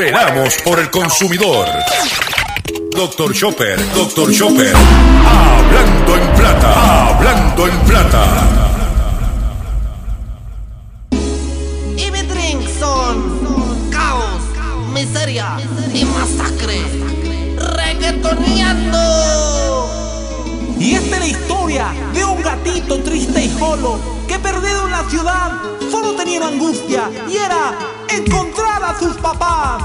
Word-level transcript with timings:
Veramos 0.00 0.56
por 0.64 0.80
el 0.80 0.88
consumidor. 0.88 1.68
Doctor 2.96 3.34
Chopper, 3.34 3.78
Doctor 3.94 4.32
Chopper. 4.32 4.72
Hablando 4.74 6.16
en 6.16 6.26
plata, 6.36 7.08
hablando 7.08 7.68
en 7.68 7.78
plata. 7.80 8.48
Y 11.98 12.10
mi 12.10 12.22
drink 12.22 12.66
son 12.78 13.90
caos, 13.90 14.40
miseria 14.94 15.58
y 15.92 16.06
masacre. 16.06 16.80
Reggaetoneando. 17.58 18.98
Y 20.78 20.94
esta 20.94 21.16
es 21.16 21.20
la 21.20 21.26
historia 21.26 21.92
de 22.14 22.24
un 22.24 22.42
gatito 22.42 23.02
triste 23.02 23.44
y 23.44 23.50
solo 23.50 24.00
que 24.26 24.38
perdido 24.38 24.86
en 24.86 24.92
la 24.92 25.04
ciudad 25.10 25.52
solo 25.90 26.14
tenía 26.14 26.46
angustia 26.46 27.10
y 27.28 27.36
era 27.36 27.99
encontrar 28.12 28.82
a 28.82 28.98
sus 28.98 29.16
papás. 29.16 29.82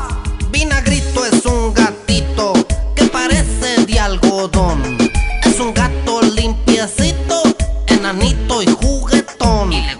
Vinagrito 0.49 1.25
es 1.25 1.45
un 1.45 1.73
gatito 1.73 2.53
que 2.95 3.05
parece 3.05 3.85
de 3.85 3.99
algodón. 3.99 4.97
Es 5.43 5.59
un 5.59 5.73
gato 5.73 6.21
limpiecito, 6.21 7.43
enanito 7.87 8.61
y 8.61 8.67
juguetón. 8.67 9.69
le, 9.71 9.95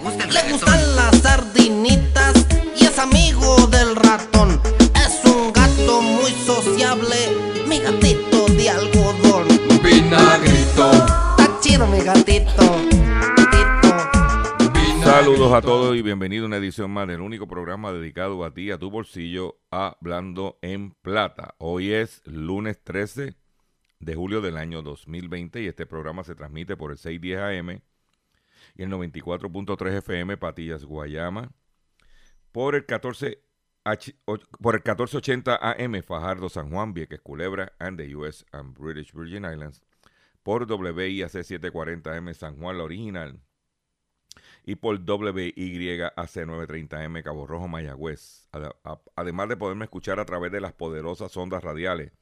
gustan 0.50 0.96
las 0.96 1.20
sardinitas 1.22 2.34
y 2.76 2.84
es 2.84 2.98
amigo 2.98 3.66
del 3.68 3.94
ratón. 3.96 4.60
Es 4.94 5.30
un 5.30 5.52
gato 5.52 6.02
muy 6.02 6.32
sociable, 6.44 7.16
mi 7.66 7.78
gatito 7.78 8.46
de 8.46 8.70
algodón. 8.70 9.46
Vinagrito, 9.82 10.90
Está 10.90 11.60
chido 11.60 11.86
mi 11.86 12.00
gatito. 12.00 12.65
Saludos 15.26 15.52
a 15.54 15.60
todos 15.60 15.96
y 15.96 16.02
bienvenido 16.02 16.44
a 16.44 16.46
una 16.46 16.58
edición 16.58 16.88
más 16.92 17.08
del 17.08 17.20
único 17.20 17.48
programa 17.48 17.92
dedicado 17.92 18.44
a 18.44 18.54
ti, 18.54 18.70
a 18.70 18.78
tu 18.78 18.90
bolsillo, 18.92 19.58
hablando 19.72 20.56
en 20.62 20.92
plata. 20.92 21.56
Hoy 21.58 21.92
es 21.92 22.24
lunes 22.28 22.80
13 22.84 23.34
de 23.98 24.14
julio 24.14 24.40
del 24.40 24.56
año 24.56 24.82
2020 24.82 25.62
y 25.62 25.66
este 25.66 25.84
programa 25.84 26.22
se 26.22 26.36
transmite 26.36 26.76
por 26.76 26.92
el 26.92 26.98
610 26.98 27.40
AM 27.40 27.80
y 28.76 28.82
el 28.84 28.88
94.3 28.88 29.94
FM 29.98 30.36
Patillas 30.36 30.84
Guayama, 30.84 31.50
por 32.52 32.76
el 32.76 32.86
14 32.86 33.42
H- 33.82 34.14
o- 34.26 34.38
por 34.62 34.76
el 34.76 34.80
1480 34.80 35.56
AM 35.60 36.02
Fajardo 36.04 36.48
San 36.48 36.70
Juan, 36.70 36.94
Vieques 36.94 37.20
Culebra 37.20 37.72
and 37.80 37.98
the 37.98 38.14
US 38.14 38.46
and 38.52 38.78
British 38.78 39.12
Virgin 39.12 39.44
Islands, 39.44 39.82
por 40.44 40.70
WIAC 40.70 41.32
740M 41.32 42.32
San 42.32 42.56
Juan 42.58 42.78
la 42.78 42.84
original 42.84 43.40
y 44.66 44.74
por 44.74 44.96
WYAC 44.96 46.14
930M 46.16 47.22
Cabo 47.22 47.46
Rojo 47.46 47.68
Mayagüez. 47.68 48.48
Además 49.14 49.48
de 49.48 49.56
poderme 49.56 49.84
escuchar 49.84 50.18
a 50.18 50.24
través 50.24 50.50
de 50.50 50.60
las 50.60 50.72
poderosas 50.72 51.34
ondas 51.36 51.62
radiales 51.62 52.12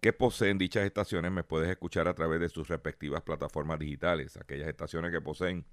que 0.00 0.12
poseen 0.12 0.58
dichas 0.58 0.84
estaciones, 0.84 1.32
me 1.32 1.44
puedes 1.44 1.70
escuchar 1.70 2.06
a 2.06 2.14
través 2.14 2.38
de 2.38 2.50
sus 2.50 2.68
respectivas 2.68 3.22
plataformas 3.22 3.78
digitales, 3.78 4.36
aquellas 4.36 4.68
estaciones 4.68 5.10
que 5.10 5.22
poseen 5.22 5.64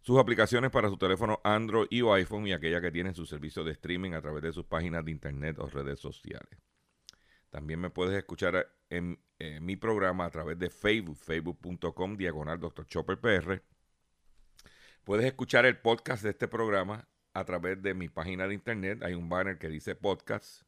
sus 0.00 0.18
aplicaciones 0.20 0.70
para 0.70 0.88
su 0.88 0.96
teléfono 0.96 1.40
Android 1.42 1.88
y 1.90 2.02
o 2.02 2.14
iPhone 2.14 2.46
y 2.46 2.52
aquellas 2.52 2.80
que 2.80 2.92
tienen 2.92 3.12
su 3.12 3.26
servicio 3.26 3.64
de 3.64 3.72
streaming 3.72 4.12
a 4.12 4.22
través 4.22 4.44
de 4.44 4.52
sus 4.52 4.64
páginas 4.66 5.04
de 5.04 5.10
internet 5.10 5.58
o 5.58 5.66
redes 5.66 5.98
sociales. 5.98 6.60
También 7.50 7.80
me 7.80 7.90
puedes 7.90 8.16
escuchar 8.16 8.68
en, 8.88 9.18
mi 9.60 9.74
programa 9.74 10.26
a 10.26 10.30
través 10.30 10.56
de 10.60 10.70
Facebook, 10.70 11.16
facebook.com, 11.16 12.16
diagonal. 12.16 12.60
Chopper 12.86 13.18
PR. 13.18 13.62
Puedes 15.06 15.24
escuchar 15.26 15.66
el 15.66 15.78
podcast 15.78 16.24
de 16.24 16.30
este 16.30 16.48
programa 16.48 17.06
a 17.32 17.44
través 17.44 17.80
de 17.80 17.94
mi 17.94 18.08
página 18.08 18.48
de 18.48 18.54
internet. 18.54 19.04
Hay 19.04 19.14
un 19.14 19.28
banner 19.28 19.56
que 19.56 19.68
dice 19.68 19.94
podcast. 19.94 20.64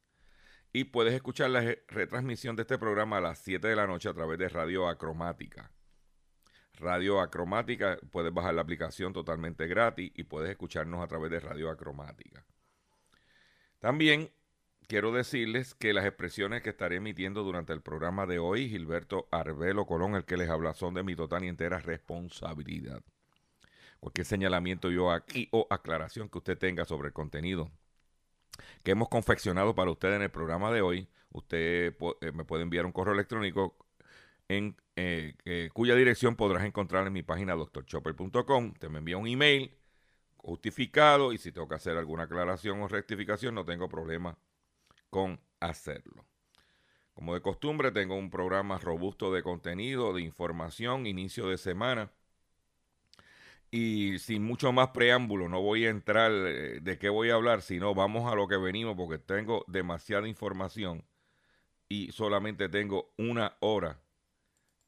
Y 0.72 0.84
puedes 0.84 1.12
escuchar 1.12 1.50
la 1.50 1.74
retransmisión 1.88 2.54
de 2.54 2.62
este 2.62 2.78
programa 2.78 3.16
a 3.16 3.20
las 3.20 3.40
7 3.40 3.66
de 3.66 3.74
la 3.74 3.88
noche 3.88 4.08
a 4.08 4.14
través 4.14 4.38
de 4.38 4.48
Radio 4.48 4.86
Acromática. 4.86 5.72
Radio 6.74 7.20
Acromática, 7.20 7.98
puedes 8.12 8.32
bajar 8.32 8.54
la 8.54 8.62
aplicación 8.62 9.12
totalmente 9.12 9.66
gratis 9.66 10.12
y 10.14 10.22
puedes 10.22 10.50
escucharnos 10.50 11.02
a 11.02 11.08
través 11.08 11.32
de 11.32 11.40
Radio 11.40 11.68
Acromática. 11.68 12.46
También 13.80 14.30
quiero 14.86 15.10
decirles 15.10 15.74
que 15.74 15.92
las 15.92 16.06
expresiones 16.06 16.62
que 16.62 16.70
estaré 16.70 16.98
emitiendo 16.98 17.42
durante 17.42 17.72
el 17.72 17.82
programa 17.82 18.24
de 18.24 18.38
hoy, 18.38 18.68
Gilberto 18.68 19.26
Arbelo 19.32 19.84
Colón, 19.84 20.14
el 20.14 20.24
que 20.24 20.36
les 20.36 20.48
habla, 20.48 20.74
son 20.74 20.94
de 20.94 21.02
mi 21.02 21.16
total 21.16 21.42
y 21.42 21.48
entera 21.48 21.80
responsabilidad. 21.80 23.02
Cualquier 24.00 24.26
señalamiento 24.26 24.90
yo 24.90 25.10
aquí 25.10 25.48
o 25.52 25.66
aclaración 25.70 26.28
que 26.28 26.38
usted 26.38 26.58
tenga 26.58 26.84
sobre 26.84 27.08
el 27.08 27.14
contenido 27.14 27.70
que 28.82 28.92
hemos 28.92 29.08
confeccionado 29.08 29.74
para 29.74 29.90
usted 29.90 30.14
en 30.14 30.22
el 30.22 30.30
programa 30.30 30.72
de 30.72 30.80
hoy, 30.80 31.08
usted 31.30 31.94
eh, 32.20 32.32
me 32.32 32.44
puede 32.44 32.62
enviar 32.62 32.86
un 32.86 32.92
correo 32.92 33.14
electrónico 33.14 33.76
en 34.48 34.76
eh, 34.96 35.34
eh, 35.44 35.70
cuya 35.72 35.94
dirección 35.94 36.36
podrás 36.36 36.64
encontrar 36.64 37.06
en 37.06 37.12
mi 37.12 37.22
página 37.22 37.54
drchopper.com. 37.54 38.74
Te 38.74 38.88
me 38.88 38.98
envía 38.98 39.16
un 39.16 39.26
email 39.26 39.74
justificado 40.36 41.32
y 41.32 41.38
si 41.38 41.52
tengo 41.52 41.68
que 41.68 41.74
hacer 41.74 41.96
alguna 41.96 42.24
aclaración 42.24 42.80
o 42.80 42.88
rectificación 42.88 43.54
no 43.54 43.64
tengo 43.64 43.88
problema 43.88 44.38
con 45.10 45.40
hacerlo. 45.60 46.24
Como 47.12 47.34
de 47.34 47.42
costumbre 47.42 47.90
tengo 47.90 48.14
un 48.14 48.30
programa 48.30 48.78
robusto 48.78 49.32
de 49.32 49.42
contenido, 49.42 50.12
de 50.12 50.22
información, 50.22 51.06
inicio 51.06 51.48
de 51.48 51.58
semana. 51.58 52.12
Y 53.70 54.18
sin 54.18 54.44
mucho 54.44 54.72
más 54.72 54.88
preámbulo, 54.88 55.48
no 55.48 55.60
voy 55.60 55.84
a 55.84 55.90
entrar 55.90 56.32
eh, 56.32 56.80
de 56.80 56.98
qué 56.98 57.10
voy 57.10 57.30
a 57.30 57.34
hablar, 57.34 57.60
sino 57.60 57.94
vamos 57.94 58.30
a 58.30 58.34
lo 58.34 58.48
que 58.48 58.56
venimos 58.56 58.96
porque 58.96 59.18
tengo 59.18 59.64
demasiada 59.68 60.26
información 60.26 61.04
y 61.88 62.12
solamente 62.12 62.68
tengo 62.68 63.12
una 63.18 63.56
hora 63.60 64.00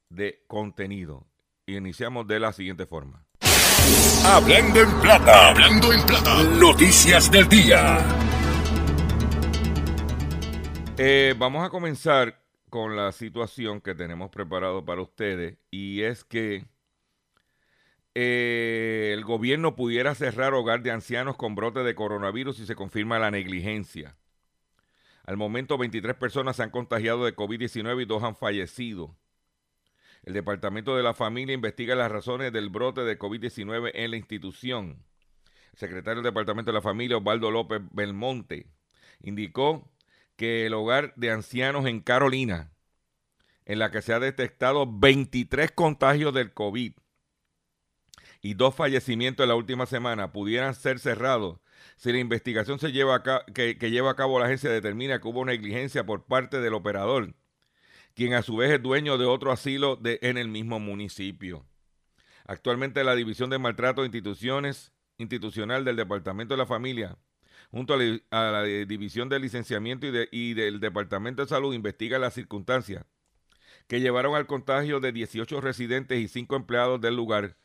de 0.09 0.43
contenido. 0.47 1.27
Iniciamos 1.67 2.27
de 2.27 2.39
la 2.39 2.53
siguiente 2.53 2.85
forma. 2.85 3.25
Hablando 4.25 4.81
en 4.81 5.01
plata, 5.01 5.49
hablando 5.49 5.93
en 5.93 6.05
plata. 6.05 6.43
Noticias 6.59 7.31
del 7.31 7.47
día. 7.47 7.99
Eh, 10.97 11.33
vamos 11.37 11.65
a 11.65 11.69
comenzar 11.69 12.41
con 12.69 12.95
la 12.95 13.11
situación 13.11 13.81
que 13.81 13.95
tenemos 13.95 14.29
preparado 14.29 14.85
para 14.85 15.01
ustedes 15.01 15.57
y 15.71 16.03
es 16.03 16.23
que 16.23 16.65
eh, 18.13 19.11
el 19.13 19.23
gobierno 19.23 19.75
pudiera 19.75 20.15
cerrar 20.15 20.53
hogar 20.53 20.81
de 20.81 20.91
ancianos 20.91 21.37
con 21.37 21.55
brote 21.55 21.79
de 21.79 21.95
coronavirus 21.95 22.57
si 22.57 22.65
se 22.65 22.75
confirma 22.75 23.19
la 23.19 23.31
negligencia. 23.31 24.17
Al 25.23 25.37
momento 25.37 25.77
23 25.77 26.15
personas 26.15 26.57
se 26.57 26.63
han 26.63 26.71
contagiado 26.71 27.23
de 27.23 27.35
COVID-19 27.35 28.01
y 28.01 28.05
dos 28.05 28.23
han 28.23 28.35
fallecido. 28.35 29.15
El 30.23 30.33
Departamento 30.33 30.95
de 30.95 31.03
la 31.03 31.13
Familia 31.13 31.53
investiga 31.53 31.95
las 31.95 32.11
razones 32.11 32.51
del 32.51 32.69
brote 32.69 33.01
de 33.01 33.17
COVID-19 33.17 33.91
en 33.93 34.11
la 34.11 34.17
institución. 34.17 35.03
El 35.71 35.79
secretario 35.79 36.21
del 36.21 36.31
Departamento 36.31 36.71
de 36.71 36.75
la 36.75 36.81
Familia, 36.81 37.17
Osvaldo 37.17 37.49
López 37.49 37.81
Belmonte, 37.91 38.67
indicó 39.21 39.89
que 40.35 40.65
el 40.65 40.73
hogar 40.73 41.13
de 41.15 41.31
ancianos 41.31 41.85
en 41.85 42.01
Carolina, 42.01 42.71
en 43.65 43.79
la 43.79 43.89
que 43.89 44.01
se 44.01 44.13
ha 44.13 44.19
detectado 44.19 44.85
23 44.85 45.71
contagios 45.71 46.33
del 46.33 46.51
COVID 46.53 46.93
y 48.41 48.55
dos 48.55 48.75
fallecimientos 48.75 49.43
en 49.43 49.49
la 49.49 49.55
última 49.55 49.85
semana, 49.85 50.31
pudieran 50.31 50.73
ser 50.73 50.99
cerrados 50.99 51.59
si 51.97 52.11
la 52.11 52.19
investigación 52.19 52.79
se 52.79 52.91
lleva 52.91 53.23
que, 53.53 53.75
lleva 53.75 54.11
a 54.11 54.15
cabo 54.15 54.39
la 54.39 54.45
agencia 54.45 54.71
determina 54.71 55.19
que 55.19 55.27
hubo 55.27 55.45
negligencia 55.45 56.05
por 56.05 56.25
parte 56.25 56.59
del 56.59 56.73
operador, 56.73 57.33
quien 58.15 58.33
a 58.33 58.41
su 58.41 58.55
vez 58.57 58.71
es 58.71 58.81
dueño 58.81 59.17
de 59.17 59.25
otro 59.25 59.51
asilo 59.51 59.95
de- 59.95 60.19
en 60.21 60.37
el 60.37 60.47
mismo 60.47 60.79
municipio. 60.79 61.65
Actualmente 62.45 63.03
la 63.03 63.15
División 63.15 63.49
de 63.49 63.59
Maltrato 63.59 64.01
de 64.01 64.07
Instituciones 64.07 64.91
Institucional 65.17 65.85
del 65.85 65.95
Departamento 65.95 66.53
de 66.53 66.57
la 66.57 66.65
Familia 66.65 67.17
junto 67.71 67.93
a 67.93 67.97
la, 68.51 68.63
División 68.63 69.29
de 69.29 69.39
Licenciamiento 69.39 70.05
y, 70.07 70.27
y 70.31 70.53
del 70.53 70.79
Departamento 70.79 71.43
de 71.43 71.47
Salud 71.47 71.73
investiga 71.73 72.19
las 72.19 72.33
circunstancias 72.33 73.05
que 73.87 74.01
llevaron 74.01 74.35
al 74.35 74.47
contagio 74.47 74.99
de 74.99 75.11
18 75.11 75.61
residentes 75.61 76.19
y 76.19 76.27
5 76.27 76.55
empleados 76.55 77.01
del 77.01 77.15
lugar, 77.15 77.57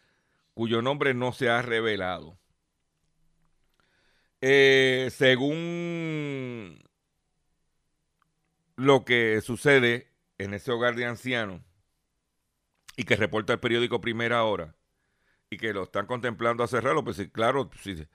cuyo 0.56 0.80
nombre 0.80 1.12
no 1.12 1.32
se 1.34 1.50
ha 1.50 1.60
revelado. 1.60 2.38
Eh, 4.40 5.10
según 5.12 6.82
lo 8.76 9.04
que 9.04 9.42
sucede 9.42 10.10
en 10.38 10.54
ese 10.54 10.72
hogar 10.72 10.94
de 10.94 11.04
ancianos 11.04 11.60
y 12.96 13.04
que 13.04 13.16
reporta 13.16 13.52
el 13.52 13.60
periódico 13.60 14.00
Primera 14.00 14.44
Hora 14.44 14.74
y 15.50 15.58
que 15.58 15.74
lo 15.74 15.82
están 15.82 16.06
contemplando 16.06 16.64
a 16.64 16.68
cerrarlo, 16.68 17.04
pues 17.04 17.20
claro, 17.32 17.70
si, 17.82 18.06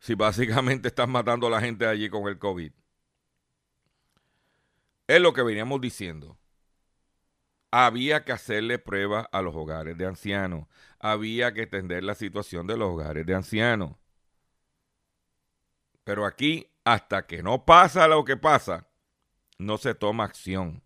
si 0.00 0.14
básicamente 0.16 0.88
están 0.88 1.10
matando 1.10 1.46
a 1.46 1.50
la 1.50 1.60
gente 1.60 1.86
allí 1.86 2.08
con 2.08 2.26
el 2.26 2.40
COVID. 2.40 2.72
Es 5.06 5.20
lo 5.20 5.32
que 5.32 5.42
veníamos 5.44 5.80
diciendo. 5.80 6.36
Había 7.76 8.24
que 8.24 8.30
hacerle 8.30 8.78
pruebas 8.78 9.26
a 9.32 9.42
los 9.42 9.52
hogares 9.56 9.98
de 9.98 10.06
ancianos. 10.06 10.68
Había 11.00 11.52
que 11.52 11.62
entender 11.62 12.04
la 12.04 12.14
situación 12.14 12.68
de 12.68 12.76
los 12.76 12.90
hogares 12.90 13.26
de 13.26 13.34
ancianos. 13.34 13.96
Pero 16.04 16.24
aquí 16.24 16.70
hasta 16.84 17.26
que 17.26 17.42
no 17.42 17.64
pasa 17.64 18.06
lo 18.06 18.24
que 18.24 18.36
pasa, 18.36 18.86
no 19.58 19.76
se 19.76 19.92
toma 19.92 20.22
acción. 20.22 20.84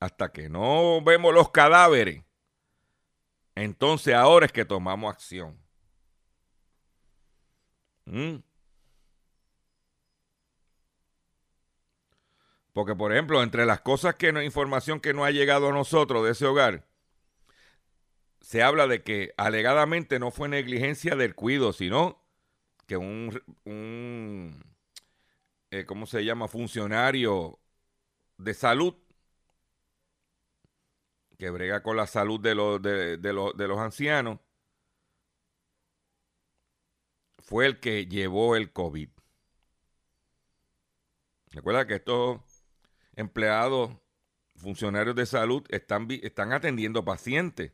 Hasta 0.00 0.32
que 0.32 0.48
no 0.48 1.02
vemos 1.04 1.34
los 1.34 1.50
cadáveres, 1.50 2.24
entonces 3.54 4.14
ahora 4.14 4.46
es 4.46 4.52
que 4.52 4.64
tomamos 4.64 5.12
acción. 5.12 5.60
¿Mm? 8.06 8.36
Porque, 12.74 12.96
por 12.96 13.12
ejemplo, 13.12 13.42
entre 13.42 13.66
las 13.66 13.80
cosas 13.80 14.16
que 14.16 14.32
no, 14.32 14.42
información 14.42 15.00
que 15.00 15.14
no 15.14 15.24
ha 15.24 15.30
llegado 15.30 15.68
a 15.68 15.72
nosotros 15.72 16.24
de 16.24 16.32
ese 16.32 16.44
hogar, 16.44 16.84
se 18.40 18.62
habla 18.62 18.88
de 18.88 19.02
que 19.02 19.32
alegadamente 19.36 20.18
no 20.18 20.30
fue 20.32 20.48
negligencia 20.48 21.16
del 21.16 21.34
cuido, 21.36 21.72
sino 21.72 22.20
que 22.86 22.96
un, 22.96 23.42
un 23.64 24.74
eh, 25.70 25.86
¿cómo 25.86 26.06
se 26.06 26.24
llama? 26.24 26.48
Funcionario 26.48 27.60
de 28.38 28.54
salud 28.54 28.94
que 31.38 31.50
brega 31.50 31.82
con 31.82 31.96
la 31.96 32.06
salud 32.06 32.40
de 32.40 32.54
los, 32.54 32.82
de, 32.82 33.18
los, 33.32 33.56
de 33.56 33.68
los 33.68 33.78
ancianos, 33.78 34.40
fue 37.38 37.66
el 37.66 37.78
que 37.80 38.06
llevó 38.06 38.56
el 38.56 38.72
COVID. 38.72 39.10
Recuerda 41.52 41.86
que 41.86 41.94
estos 41.96 42.53
empleados, 43.16 43.96
funcionarios 44.56 45.16
de 45.16 45.26
salud, 45.26 45.64
están, 45.68 46.08
están 46.10 46.52
atendiendo 46.52 47.04
pacientes. 47.04 47.72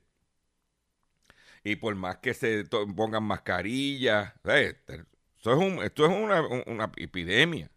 Y 1.63 1.77
por 1.77 1.95
más 1.95 2.19
que 2.19 2.33
se 2.35 2.65
pongan 2.65 3.25
mascarillas, 3.25 4.33
esto 4.45 5.53
es, 5.53 5.59
un, 5.59 5.83
esto 5.83 6.07
es 6.07 6.11
una, 6.11 6.41
una 6.67 6.91
epidemia. 6.97 7.71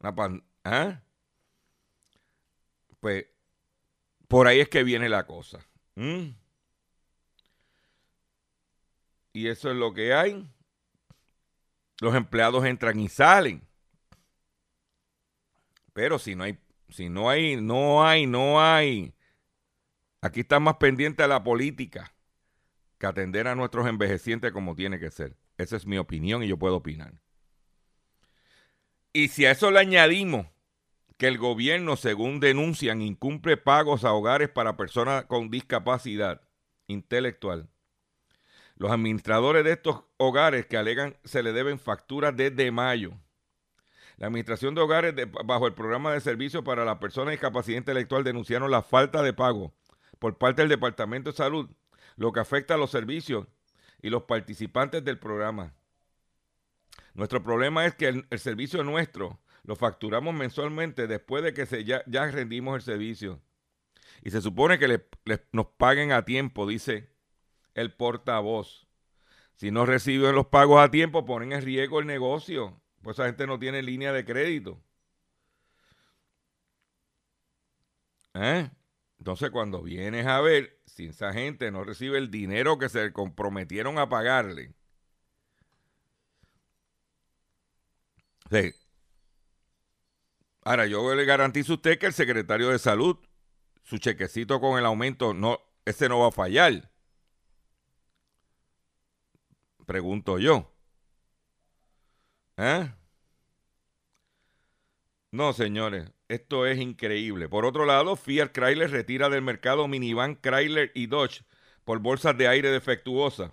Una 0.00 0.42
¿ah? 0.64 1.02
Pues 3.00 3.26
por 4.28 4.46
ahí 4.46 4.60
es 4.60 4.68
que 4.68 4.84
viene 4.84 5.08
la 5.08 5.26
cosa. 5.26 5.66
Y 9.32 9.48
eso 9.48 9.70
es 9.70 9.76
lo 9.76 9.92
que 9.92 10.14
hay. 10.14 10.48
Los 12.00 12.14
empleados 12.14 12.64
entran 12.64 13.00
y 13.00 13.08
salen. 13.08 13.67
Pero 15.98 16.20
si 16.20 16.36
no 16.36 16.44
hay, 16.44 16.56
si 16.90 17.08
no 17.08 17.28
hay, 17.28 17.56
no 17.56 18.06
hay, 18.06 18.24
no 18.24 18.62
hay. 18.62 19.16
Aquí 20.20 20.38
está 20.38 20.60
más 20.60 20.76
pendiente 20.76 21.24
a 21.24 21.26
la 21.26 21.42
política 21.42 22.14
que 22.98 23.06
atender 23.08 23.48
a 23.48 23.56
nuestros 23.56 23.84
envejecientes 23.88 24.52
como 24.52 24.76
tiene 24.76 25.00
que 25.00 25.10
ser. 25.10 25.36
Esa 25.56 25.74
es 25.74 25.86
mi 25.86 25.98
opinión 25.98 26.44
y 26.44 26.46
yo 26.46 26.56
puedo 26.56 26.76
opinar. 26.76 27.20
Y 29.12 29.26
si 29.26 29.44
a 29.44 29.50
eso 29.50 29.72
le 29.72 29.80
añadimos 29.80 30.46
que 31.16 31.26
el 31.26 31.36
gobierno, 31.36 31.96
según 31.96 32.38
denuncian, 32.38 33.02
incumple 33.02 33.56
pagos 33.56 34.04
a 34.04 34.12
hogares 34.12 34.50
para 34.50 34.76
personas 34.76 35.24
con 35.24 35.50
discapacidad 35.50 36.42
intelectual. 36.86 37.68
Los 38.76 38.92
administradores 38.92 39.64
de 39.64 39.72
estos 39.72 40.04
hogares 40.16 40.64
que 40.66 40.76
alegan 40.76 41.16
se 41.24 41.42
le 41.42 41.52
deben 41.52 41.80
facturas 41.80 42.36
desde 42.36 42.70
mayo. 42.70 43.18
La 44.18 44.26
administración 44.26 44.74
de 44.74 44.80
hogares 44.80 45.14
bajo 45.44 45.68
el 45.68 45.74
programa 45.74 46.12
de 46.12 46.20
servicios 46.20 46.64
para 46.64 46.84
las 46.84 46.98
personas 46.98 47.26
con 47.26 47.32
discapacidad 47.32 47.78
intelectual 47.78 48.24
denunciaron 48.24 48.70
la 48.70 48.82
falta 48.82 49.22
de 49.22 49.32
pago 49.32 49.72
por 50.18 50.38
parte 50.38 50.62
del 50.62 50.68
Departamento 50.68 51.30
de 51.30 51.36
Salud, 51.36 51.70
lo 52.16 52.32
que 52.32 52.40
afecta 52.40 52.74
a 52.74 52.78
los 52.78 52.90
servicios 52.90 53.46
y 54.02 54.10
los 54.10 54.24
participantes 54.24 55.04
del 55.04 55.18
programa. 55.20 55.72
Nuestro 57.14 57.42
problema 57.44 57.86
es 57.86 57.94
que 57.94 58.08
el, 58.08 58.38
servicio 58.38 58.82
nuestro 58.82 59.40
lo 59.62 59.76
facturamos 59.76 60.34
mensualmente 60.34 61.06
después 61.06 61.44
de 61.44 61.54
que 61.54 61.66
se, 61.66 61.84
ya, 61.84 62.02
rendimos 62.30 62.74
el 62.74 62.82
servicio. 62.82 63.40
Y 64.22 64.30
se 64.30 64.40
supone 64.40 64.80
que 64.80 65.00
nos 65.52 65.66
paguen 65.76 66.10
a 66.10 66.24
tiempo, 66.24 66.66
dice 66.66 67.10
el 67.74 67.92
portavoz. 67.92 68.88
Si 69.54 69.70
no 69.70 69.86
reciben 69.86 70.34
los 70.34 70.46
pagos 70.46 70.80
a 70.80 70.90
tiempo, 70.90 71.24
ponen 71.24 71.52
en 71.52 71.62
riesgo 71.62 72.00
el 72.00 72.06
negocio. 72.06 72.80
Pues 73.02 73.16
esa 73.18 73.26
gente 73.26 73.46
no 73.46 73.58
tiene 73.58 73.82
línea 73.82 74.12
de 74.12 74.24
crédito. 74.24 74.80
¿Eh? 78.34 78.70
Entonces, 79.18 79.50
cuando 79.50 79.82
vienes 79.82 80.26
a 80.26 80.40
ver, 80.40 80.80
si 80.86 81.06
esa 81.06 81.32
gente 81.32 81.70
no 81.70 81.84
recibe 81.84 82.18
el 82.18 82.30
dinero 82.30 82.78
que 82.78 82.88
se 82.88 83.12
comprometieron 83.12 83.98
a 83.98 84.08
pagarle, 84.08 84.74
Ahora, 90.62 90.86
yo 90.86 91.14
le 91.14 91.24
garantizo 91.24 91.72
a 91.72 91.76
usted 91.76 91.98
que 91.98 92.06
el 92.06 92.12
secretario 92.12 92.68
de 92.68 92.78
salud, 92.78 93.16
su 93.84 93.98
chequecito 93.98 94.60
con 94.60 94.78
el 94.78 94.86
aumento, 94.86 95.34
no, 95.34 95.58
ese 95.84 96.08
no 96.08 96.20
va 96.20 96.28
a 96.28 96.32
fallar. 96.32 96.90
Pregunto 99.86 100.38
yo. 100.38 100.70
¿Eh? 102.58 102.92
No, 105.30 105.52
señores, 105.52 106.10
esto 106.28 106.66
es 106.66 106.78
increíble. 106.78 107.48
Por 107.48 107.64
otro 107.64 107.86
lado, 107.86 108.16
Fiat 108.16 108.52
Chrysler 108.52 108.90
retira 108.90 109.28
del 109.28 109.42
mercado 109.42 109.86
minivan 109.88 110.36
Chrysler 110.36 110.90
y 110.94 111.06
Dodge 111.06 111.44
por 111.84 112.00
bolsas 112.00 112.36
de 112.36 112.48
aire 112.48 112.70
defectuosas. 112.70 113.52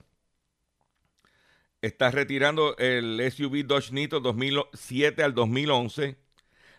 Está 1.81 2.09
retirando 2.11 2.75
el 2.77 3.21
SUV 3.31 3.65
Dodge 3.65 3.91
Nitro 3.91 4.19
2007 4.19 5.23
al 5.23 5.35
2011 5.35 6.17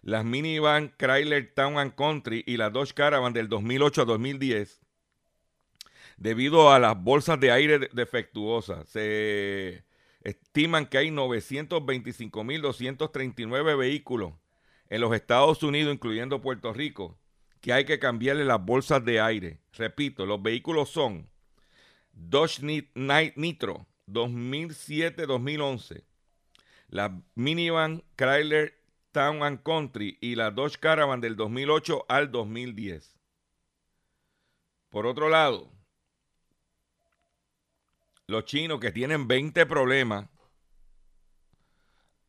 las 0.03 0.25
minivan 0.25 0.95
Chrysler 0.97 1.53
Town 1.53 1.79
and 1.79 1.95
Country 1.97 2.45
y 2.47 2.57
las 2.57 2.73
Dodge 2.73 2.95
Caravan 2.95 3.33
del 3.33 3.49
2008 3.49 4.03
a 4.03 4.05
2010 4.05 4.81
debido 6.17 6.71
a 6.73 6.79
las 6.79 6.97
bolsas 6.97 7.41
de 7.41 7.51
aire 7.51 7.91
defectuosas. 7.93 8.89
Se 8.89 9.85
estiman 10.27 10.87
que 10.87 10.99
hay 10.99 11.09
925.239 11.11 13.79
vehículos 13.79 14.33
en 14.89 15.01
los 15.01 15.15
Estados 15.15 15.63
Unidos, 15.63 15.95
incluyendo 15.95 16.41
Puerto 16.41 16.73
Rico, 16.73 17.17
que 17.61 17.73
hay 17.73 17.85
que 17.85 18.01
cambiarle 18.01 18.45
las 18.45 18.65
bolsas 18.65 19.05
de 19.05 19.21
aire. 19.21 19.61
Repito, 19.73 20.27
los 20.27 20.43
vehículos 20.43 20.91
son 20.91 21.31
Dodge 22.13 22.61
Nitro 22.63 23.87
2007-2011, 24.09 26.03
la 26.89 27.23
minivan 27.35 28.03
Chrysler 28.17 28.75
Town 29.13 29.45
and 29.45 29.63
Country 29.63 30.19
y 30.21 30.35
la 30.35 30.51
Dodge 30.51 30.79
Caravan 30.79 31.21
del 31.21 31.37
2008 31.37 32.07
al 32.09 32.33
2010. 32.33 33.17
Por 34.91 35.07
otro 35.07 35.29
lado, 35.29 35.71
los 38.29 38.45
chinos 38.45 38.79
que 38.81 38.93
tienen 38.93 39.29
20 39.29 39.67
problemas 39.67 40.27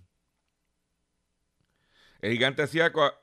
El 2.21 2.31
gigante 2.33 2.63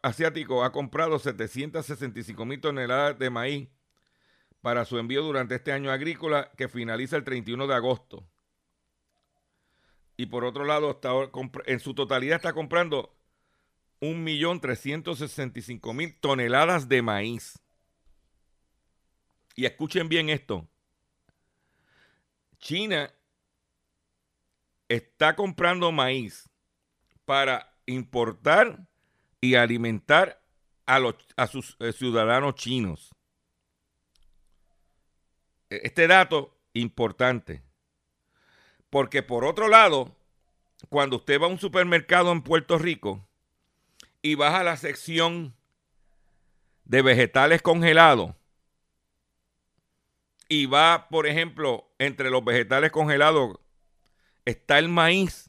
asiático 0.02 0.64
ha 0.64 0.72
comprado 0.72 1.20
765.000 1.20 2.60
toneladas 2.60 3.16
de 3.18 3.30
maíz 3.30 3.68
para 4.60 4.84
su 4.84 4.98
envío 4.98 5.22
durante 5.22 5.54
este 5.54 5.72
año 5.72 5.92
agrícola 5.92 6.50
que 6.56 6.68
finaliza 6.68 7.16
el 7.16 7.22
31 7.22 7.68
de 7.68 7.74
agosto. 7.74 8.26
Y 10.16 10.26
por 10.26 10.44
otro 10.44 10.64
lado, 10.64 11.00
en 11.66 11.78
su 11.78 11.94
totalidad 11.94 12.34
está 12.36 12.52
comprando 12.52 13.16
1.365.000 14.00 16.18
toneladas 16.18 16.88
de 16.88 17.02
maíz. 17.02 17.62
Y 19.54 19.66
escuchen 19.66 20.08
bien 20.08 20.28
esto. 20.28 20.66
China 22.58 23.14
está 24.88 25.36
comprando 25.36 25.92
maíz 25.92 26.50
para 27.24 27.72
importar 27.86 28.87
y 29.40 29.54
alimentar 29.54 30.42
a, 30.86 30.98
los, 30.98 31.16
a 31.36 31.46
sus 31.46 31.76
eh, 31.80 31.92
ciudadanos 31.92 32.54
chinos. 32.54 33.14
E, 35.70 35.80
este 35.84 36.06
dato 36.06 36.56
importante. 36.72 37.62
Porque 38.90 39.22
por 39.22 39.44
otro 39.44 39.68
lado, 39.68 40.16
cuando 40.88 41.16
usted 41.16 41.40
va 41.40 41.46
a 41.46 41.50
un 41.50 41.58
supermercado 41.58 42.32
en 42.32 42.42
Puerto 42.42 42.78
Rico 42.78 43.26
y 44.22 44.34
baja 44.34 44.60
a 44.60 44.64
la 44.64 44.76
sección 44.76 45.54
de 46.84 47.02
vegetales 47.02 47.60
congelados, 47.62 48.34
y 50.48 50.66
va, 50.66 51.08
por 51.10 51.26
ejemplo, 51.26 51.92
entre 51.98 52.30
los 52.30 52.42
vegetales 52.42 52.90
congelados, 52.90 53.58
está 54.46 54.78
el 54.78 54.88
maíz. 54.88 55.47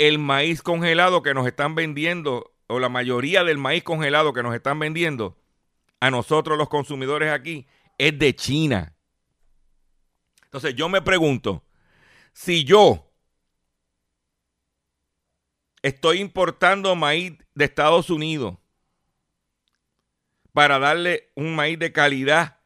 El 0.00 0.18
maíz 0.18 0.62
congelado 0.62 1.22
que 1.22 1.34
nos 1.34 1.46
están 1.46 1.74
vendiendo, 1.74 2.54
o 2.68 2.78
la 2.78 2.88
mayoría 2.88 3.44
del 3.44 3.58
maíz 3.58 3.82
congelado 3.82 4.32
que 4.32 4.42
nos 4.42 4.54
están 4.54 4.78
vendiendo 4.78 5.36
a 6.00 6.10
nosotros 6.10 6.56
los 6.56 6.70
consumidores 6.70 7.30
aquí, 7.30 7.66
es 7.98 8.18
de 8.18 8.34
China. 8.34 8.96
Entonces 10.44 10.74
yo 10.74 10.88
me 10.88 11.02
pregunto, 11.02 11.62
si 12.32 12.64
yo 12.64 13.12
estoy 15.82 16.20
importando 16.20 16.96
maíz 16.96 17.34
de 17.54 17.66
Estados 17.66 18.08
Unidos 18.08 18.56
para 20.54 20.78
darle 20.78 21.30
un 21.34 21.54
maíz 21.54 21.78
de 21.78 21.92
calidad 21.92 22.60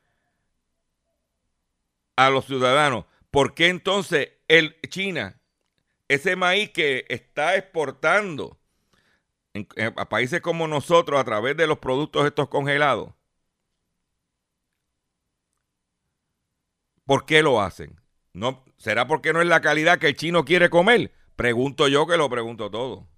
a 2.17 2.31
los 2.31 2.47
ciudadanos. 2.47 3.07
¿Por 3.31 3.55
qué 3.55 3.69
entonces 3.69 4.31
el 4.49 4.81
China, 4.89 5.41
ese 6.09 6.37
maíz 6.37 6.71
que 6.71 7.05
está 7.09 7.57
exportando 7.57 8.59
a 9.97 10.09
países 10.09 10.41
como 10.41 10.67
nosotros 10.67 11.21
a 11.21 11.25
través 11.25 11.57
de 11.57 11.67
los 11.67 11.79
productos 11.79 12.27
estos 12.27 12.49
congelados, 12.49 13.15
¿por 17.05 17.25
qué 17.27 17.43
lo 17.43 17.61
hacen? 17.61 18.01
¿No, 18.33 18.65
¿Será 18.77 19.07
porque 19.07 19.33
no 19.33 19.41
es 19.41 19.47
la 19.47 19.61
calidad 19.61 19.99
que 19.99 20.09
el 20.09 20.17
chino 20.17 20.45
quiere 20.45 20.71
comer? 20.71 21.13
Pregunto 21.37 21.89
yo 21.89 22.07
que 22.07 22.17
lo 22.17 22.29
pregunto 22.29 22.71
todo. 22.71 23.09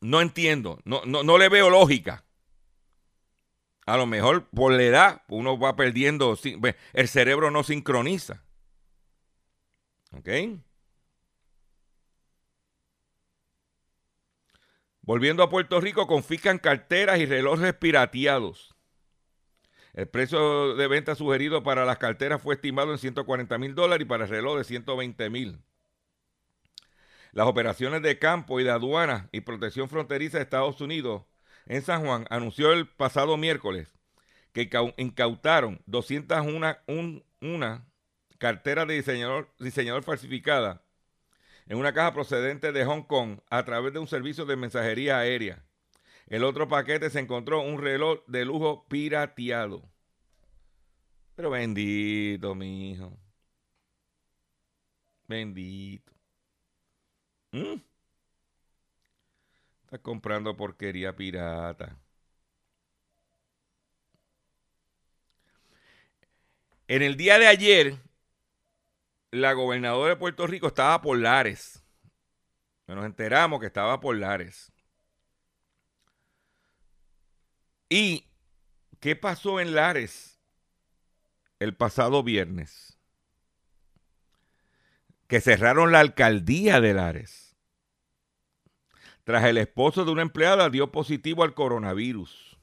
No 0.00 0.20
entiendo, 0.20 0.80
no, 0.84 1.02
no, 1.06 1.38
le 1.38 1.48
veo 1.48 1.70
lógica. 1.70 2.24
A 3.86 3.96
lo 3.96 4.06
mejor 4.06 4.48
por 4.50 4.72
la 4.72 4.82
edad 4.82 5.22
uno 5.28 5.58
va 5.58 5.76
perdiendo, 5.76 6.38
el 6.92 7.08
cerebro 7.08 7.50
no 7.50 7.62
sincroniza. 7.62 8.44
¿Ok? 10.16 10.28
Volviendo 15.02 15.42
a 15.42 15.50
Puerto 15.50 15.80
Rico, 15.80 16.06
confiscan 16.06 16.58
carteras 16.58 17.18
y 17.18 17.26
relojes 17.26 17.74
pirateados. 17.74 18.74
El 19.92 20.08
precio 20.08 20.74
de 20.74 20.88
venta 20.88 21.14
sugerido 21.14 21.62
para 21.62 21.84
las 21.84 21.98
carteras 21.98 22.42
fue 22.42 22.54
estimado 22.54 22.92
en 22.92 22.98
140 22.98 23.58
mil 23.58 23.74
dólares 23.74 24.04
y 24.04 24.08
para 24.08 24.24
el 24.24 24.30
reloj 24.30 24.58
de 24.58 24.64
120 24.64 25.30
mil. 25.30 25.62
Las 27.32 27.46
operaciones 27.46 28.02
de 28.02 28.18
campo 28.18 28.60
y 28.60 28.64
de 28.64 28.70
aduana 28.70 29.28
y 29.30 29.42
protección 29.42 29.88
fronteriza 29.88 30.38
de 30.38 30.44
Estados 30.44 30.80
Unidos 30.80 31.22
en 31.66 31.82
San 31.82 32.04
Juan 32.04 32.26
anunció 32.30 32.72
el 32.72 32.88
pasado 32.88 33.36
miércoles 33.36 33.88
que 34.52 34.70
incautaron 34.96 35.82
201 35.86 36.76
una 37.40 37.86
cartera 38.38 38.84
de 38.86 38.94
diseñador, 38.94 39.52
diseñador 39.58 40.02
falsificada 40.02 40.82
en 41.66 41.78
una 41.78 41.92
caja 41.94 42.12
procedente 42.12 42.72
de 42.72 42.84
Hong 42.84 43.02
Kong 43.02 43.40
a 43.50 43.64
través 43.64 43.92
de 43.92 43.98
un 43.98 44.06
servicio 44.06 44.44
de 44.44 44.56
mensajería 44.56 45.18
aérea. 45.18 45.64
El 46.26 46.44
otro 46.44 46.68
paquete 46.68 47.10
se 47.10 47.20
encontró 47.20 47.60
un 47.62 47.80
reloj 47.80 48.20
de 48.26 48.44
lujo 48.44 48.86
pirateado. 48.88 49.82
Pero 51.36 51.50
bendito, 51.50 52.54
mi 52.54 52.92
hijo. 52.92 53.18
Bendito. 55.26 56.12
¿Mm? 57.52 57.80
Estás 59.84 60.00
comprando 60.00 60.56
porquería 60.56 61.14
pirata. 61.14 61.96
En 66.86 67.02
el 67.02 67.16
día 67.16 67.38
de 67.38 67.46
ayer, 67.46 67.98
la 69.34 69.52
gobernadora 69.52 70.10
de 70.10 70.16
Puerto 70.16 70.46
Rico 70.46 70.68
estaba 70.68 71.00
por 71.00 71.18
Lares. 71.18 71.82
Nos 72.86 73.04
enteramos 73.04 73.60
que 73.60 73.66
estaba 73.66 74.00
por 74.00 74.16
Lares. 74.16 74.72
¿Y 77.88 78.28
qué 79.00 79.16
pasó 79.16 79.60
en 79.60 79.74
Lares 79.74 80.38
el 81.58 81.76
pasado 81.76 82.22
viernes? 82.22 82.98
Que 85.26 85.40
cerraron 85.40 85.90
la 85.90 86.00
alcaldía 86.00 86.80
de 86.80 86.94
Lares 86.94 87.56
tras 89.24 89.44
el 89.44 89.56
esposo 89.56 90.04
de 90.04 90.12
una 90.12 90.22
empleada 90.22 90.68
dio 90.68 90.92
positivo 90.92 91.42
al 91.42 91.54
coronavirus. 91.54 92.58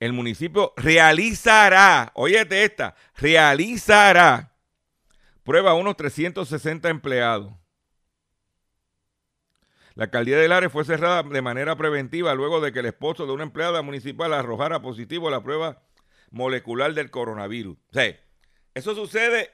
El 0.00 0.14
municipio 0.14 0.72
realizará, 0.78 2.10
óyete 2.14 2.64
esta, 2.64 2.96
realizará 3.16 4.49
prueba 5.50 5.72
a 5.72 5.74
unos 5.74 5.96
360 5.96 6.88
empleados. 6.90 7.52
La 9.96 10.04
alcaldía 10.04 10.38
de 10.38 10.46
Lares 10.46 10.70
fue 10.70 10.84
cerrada 10.84 11.24
de 11.24 11.42
manera 11.42 11.74
preventiva 11.74 12.32
luego 12.36 12.60
de 12.60 12.72
que 12.72 12.78
el 12.78 12.86
esposo 12.86 13.26
de 13.26 13.32
una 13.32 13.42
empleada 13.42 13.82
municipal 13.82 14.32
arrojara 14.32 14.80
positivo 14.80 15.26
a 15.26 15.32
la 15.32 15.42
prueba 15.42 15.82
molecular 16.30 16.94
del 16.94 17.10
coronavirus. 17.10 17.76
O 17.76 18.00
eso 18.74 18.94
sucede 18.94 19.50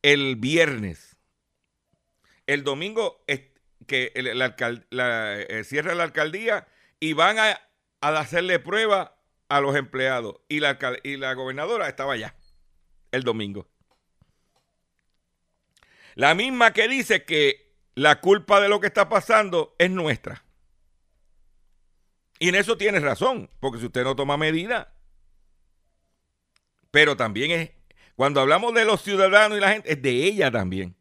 el 0.00 0.36
viernes. 0.36 1.18
El 2.46 2.64
domingo 2.64 3.22
que 3.86 4.12
la, 4.16 5.42
eh, 5.42 5.62
cierra 5.64 5.94
la 5.94 6.04
alcaldía 6.04 6.66
y 7.00 7.12
van 7.12 7.36
a, 7.38 7.60
hacerle 8.00 8.60
prueba 8.60 9.18
a 9.50 9.60
los 9.60 9.76
empleados. 9.76 10.36
Y 10.48 10.60
la, 10.60 10.78
y 11.02 11.18
la 11.18 11.34
gobernadora 11.34 11.86
estaba 11.86 12.14
allá 12.14 12.34
el 13.12 13.24
domingo. 13.24 13.68
La 16.14 16.34
misma 16.34 16.72
que 16.72 16.88
dice 16.88 17.24
que 17.24 17.74
la 17.94 18.20
culpa 18.20 18.60
de 18.60 18.68
lo 18.68 18.80
que 18.80 18.86
está 18.86 19.08
pasando 19.08 19.74
es 19.78 19.90
nuestra. 19.90 20.44
Y 22.38 22.48
en 22.48 22.56
eso 22.56 22.76
tiene 22.76 23.00
razón, 23.00 23.50
porque 23.60 23.78
si 23.78 23.86
usted 23.86 24.04
no 24.04 24.16
toma 24.16 24.36
medida. 24.36 24.92
Pero 26.90 27.16
también 27.16 27.50
es, 27.50 27.70
cuando 28.16 28.40
hablamos 28.40 28.74
de 28.74 28.84
los 28.84 29.02
ciudadanos 29.02 29.58
y 29.58 29.60
la 29.60 29.70
gente, 29.70 29.92
es 29.92 30.02
de 30.02 30.10
ella 30.10 30.50
también. 30.50 30.96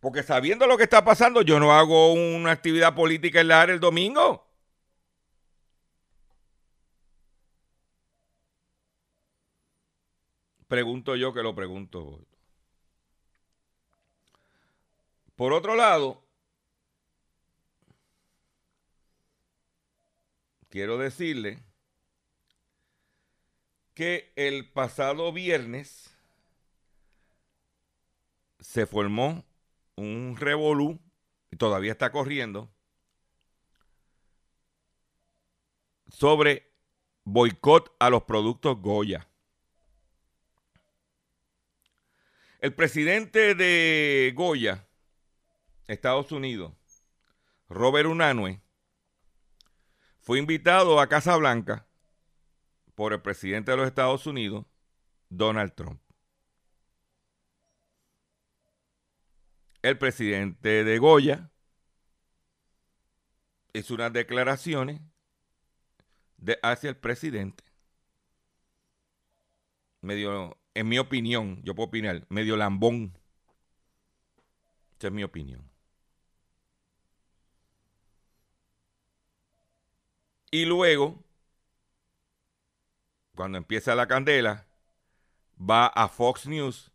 Porque 0.00 0.22
sabiendo 0.24 0.66
lo 0.66 0.76
que 0.76 0.82
está 0.84 1.04
pasando, 1.04 1.42
yo 1.42 1.60
no 1.60 1.72
hago 1.72 2.12
una 2.12 2.50
actividad 2.50 2.94
política 2.94 3.40
en 3.40 3.48
la 3.48 3.62
área 3.62 3.74
el 3.74 3.80
domingo. 3.80 4.48
Pregunto 10.66 11.14
yo 11.16 11.32
que 11.32 11.42
lo 11.42 11.54
pregunto. 11.54 12.26
Por 15.42 15.52
otro 15.54 15.74
lado, 15.74 16.22
quiero 20.68 20.98
decirle 20.98 21.58
que 23.92 24.32
el 24.36 24.70
pasado 24.70 25.32
viernes 25.32 26.16
se 28.60 28.86
formó 28.86 29.44
un 29.96 30.36
revolú, 30.38 31.00
y 31.50 31.56
todavía 31.56 31.90
está 31.90 32.12
corriendo, 32.12 32.70
sobre 36.08 36.70
boicot 37.24 37.96
a 37.98 38.10
los 38.10 38.22
productos 38.22 38.80
Goya. 38.80 39.26
El 42.60 42.72
presidente 42.76 43.56
de 43.56 44.32
Goya, 44.36 44.86
Estados 45.92 46.32
Unidos, 46.32 46.72
Robert 47.68 48.08
Unanue, 48.08 48.62
fue 50.20 50.38
invitado 50.38 51.00
a 51.00 51.08
Casa 51.08 51.36
Blanca 51.36 51.86
por 52.94 53.12
el 53.12 53.22
presidente 53.22 53.70
de 53.70 53.76
los 53.76 53.86
Estados 53.86 54.26
Unidos, 54.26 54.66
Donald 55.28 55.74
Trump. 55.74 56.02
el 59.82 59.98
presidente 59.98 60.84
de 60.84 60.98
Goya 60.98 61.50
hizo 63.72 63.94
unas 63.94 64.12
declaraciones 64.12 65.00
de, 66.36 66.58
hacia 66.62 66.90
el 66.90 66.96
presidente. 66.96 67.64
Medio, 70.00 70.58
en 70.74 70.88
mi 70.88 70.98
opinión, 70.98 71.60
yo 71.64 71.74
puedo 71.74 71.88
opinar, 71.88 72.26
medio 72.28 72.56
lambón. 72.56 73.18
Esa 74.98 75.08
es 75.08 75.12
mi 75.12 75.24
opinión. 75.24 75.71
Y 80.54 80.66
luego, 80.66 81.18
cuando 83.34 83.56
empieza 83.56 83.94
la 83.94 84.06
candela, 84.06 84.66
va 85.58 85.86
a 85.86 86.08
Fox 86.08 86.46
News 86.46 86.92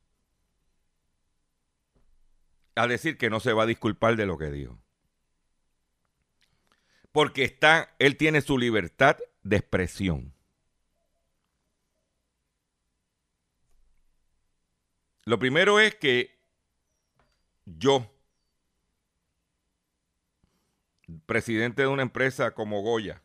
a 2.76 2.86
decir 2.86 3.18
que 3.18 3.32
no 3.32 3.40
se 3.40 3.54
va 3.54 3.64
a 3.64 3.66
disculpar 3.66 4.16
de 4.16 4.28
lo 4.28 4.38
que 4.38 4.52
dijo. 4.52 4.78
Porque 7.12 7.44
está, 7.44 7.96
él 7.98 8.16
tiene 8.16 8.42
su 8.42 8.60
libertad 8.60 9.18
de 9.42 9.56
expresión. 9.56 10.36
Lo 15.26 15.40
primero 15.40 15.80
es 15.80 15.96
que 15.96 16.38
yo, 17.66 18.08
presidente 21.26 21.82
de 21.82 21.88
una 21.88 22.04
empresa 22.04 22.52
como 22.54 22.84
Goya, 22.84 23.24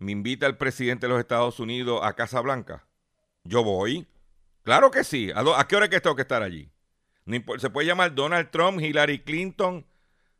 me 0.00 0.12
invita 0.12 0.46
el 0.46 0.56
presidente 0.56 1.06
de 1.06 1.12
los 1.12 1.20
Estados 1.20 1.60
Unidos 1.60 2.00
a 2.02 2.14
Casa 2.14 2.40
Blanca. 2.40 2.86
Yo 3.44 3.62
voy. 3.62 4.08
Claro 4.62 4.90
que 4.90 5.04
sí. 5.04 5.30
¿A, 5.34 5.68
qué 5.68 5.76
hora 5.76 5.84
es 5.84 5.90
que 5.90 6.00
tengo 6.00 6.16
que 6.16 6.22
estar 6.22 6.42
allí? 6.42 6.72
Se 7.58 7.68
puede 7.68 7.86
llamar 7.86 8.14
Donald 8.14 8.50
Trump, 8.50 8.80
Hillary 8.80 9.22
Clinton, 9.22 9.86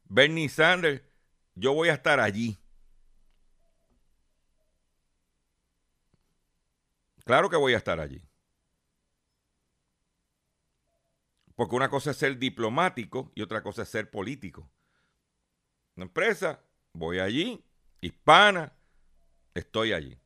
Bernie 0.05 0.49
Sanders. 0.49 1.03
Yo 1.55 1.75
voy 1.75 1.91
a 1.91 1.93
estar 1.93 2.21
allí. 2.21 2.59
Claro 7.27 7.51
que 7.51 7.57
voy 7.57 7.75
a 7.75 7.77
estar 7.77 8.01
allí. 8.01 8.23
Porque 11.55 11.77
una 11.77 11.91
cosa 11.91 12.13
es 12.13 12.17
ser 12.17 12.39
diplomático 12.39 13.31
y 13.35 13.43
otra 13.43 13.63
cosa 13.63 13.83
es 13.83 13.91
ser 13.91 14.11
político. 14.11 14.71
Una 15.97 16.07
empresa, 16.07 16.65
voy 16.95 17.19
allí, 17.19 17.63
hispana, 18.01 18.73
estoy 19.55 19.93
allí. 19.93 20.19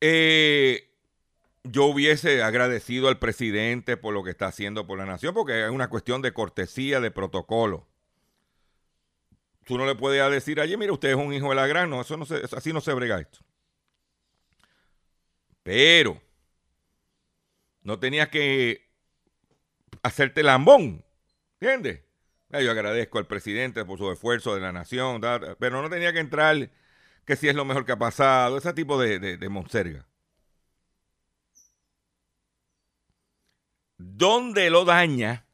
Eh, 0.00 0.90
yo 1.64 1.84
hubiese 1.84 2.42
agradecido 2.42 3.08
al 3.08 3.18
presidente 3.18 3.96
por 3.96 4.12
lo 4.12 4.24
que 4.24 4.30
está 4.30 4.46
haciendo 4.46 4.86
por 4.86 4.98
la 4.98 5.06
nación, 5.06 5.32
porque 5.34 5.64
es 5.64 5.70
una 5.70 5.88
cuestión 5.88 6.22
de 6.22 6.32
cortesía, 6.32 7.00
de 7.00 7.10
protocolo. 7.10 7.86
Tú 9.64 9.78
no 9.78 9.86
le 9.86 9.94
puedes 9.94 10.28
decir 10.30 10.60
allí, 10.60 10.76
mire, 10.76 10.90
usted 10.90 11.10
es 11.10 11.16
un 11.16 11.32
hijo 11.32 11.50
de 11.50 11.54
la 11.54 11.68
gran, 11.68 11.88
no, 11.88 12.00
eso 12.00 12.16
no 12.16 12.26
se, 12.26 12.42
así 12.56 12.72
no 12.72 12.80
se 12.80 12.92
brega 12.94 13.20
esto. 13.20 13.38
Pero 15.62 16.20
no 17.82 17.98
tenías 18.00 18.28
que 18.28 18.90
hacerte 20.02 20.42
lambón, 20.42 21.04
¿entiendes? 21.60 22.00
Yo 22.60 22.70
agradezco 22.70 23.18
al 23.18 23.26
presidente 23.26 23.84
por 23.84 23.98
su 23.98 24.12
esfuerzo 24.12 24.54
de 24.54 24.60
la 24.60 24.72
nación, 24.72 25.22
pero 25.58 25.80
no 25.80 25.88
tenía 25.88 26.12
que 26.12 26.18
entrar 26.18 26.70
que 27.24 27.36
si 27.36 27.48
es 27.48 27.54
lo 27.54 27.64
mejor 27.64 27.86
que 27.86 27.92
ha 27.92 27.98
pasado, 27.98 28.58
ese 28.58 28.74
tipo 28.74 29.00
de, 29.00 29.48
monserga. 29.48 30.06
Donde 33.96 34.68
lo 34.68 34.84
daña 34.84 35.46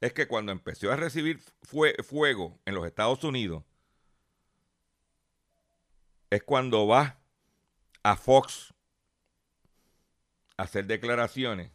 es 0.00 0.12
que 0.12 0.28
cuando 0.28 0.52
empezó 0.52 0.92
a 0.92 0.96
recibir 0.96 1.40
fuego 1.62 2.60
en 2.64 2.74
los 2.74 2.86
Estados 2.86 3.24
Unidos, 3.24 3.64
es 6.30 6.42
cuando 6.44 6.86
va 6.86 7.18
a 8.04 8.16
Fox 8.16 8.72
hacer 10.56 10.86
declaraciones, 10.86 11.72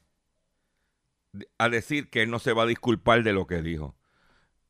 a 1.58 1.70
decir 1.70 2.10
que 2.10 2.24
él 2.24 2.30
no 2.30 2.40
se 2.40 2.54
va 2.54 2.64
a 2.64 2.68
disculpar 2.68 3.24
de 3.24 3.34
lo 3.34 3.48
que 3.48 3.62
dijo. 3.62 3.96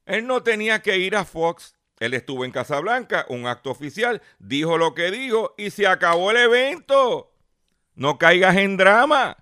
Él 0.05 0.27
no 0.27 0.43
tenía 0.43 0.81
que 0.81 0.97
ir 0.97 1.15
a 1.15 1.25
Fox. 1.25 1.75
Él 1.99 2.13
estuvo 2.13 2.45
en 2.45 2.51
Casablanca, 2.51 3.25
un 3.29 3.45
acto 3.45 3.69
oficial, 3.69 4.21
dijo 4.39 4.77
lo 4.77 4.95
que 4.95 5.11
dijo 5.11 5.53
y 5.57 5.69
se 5.69 5.85
acabó 5.87 6.31
el 6.31 6.37
evento. 6.37 7.31
No 7.93 8.17
caigas 8.17 8.57
en 8.57 8.77
drama. 8.77 9.37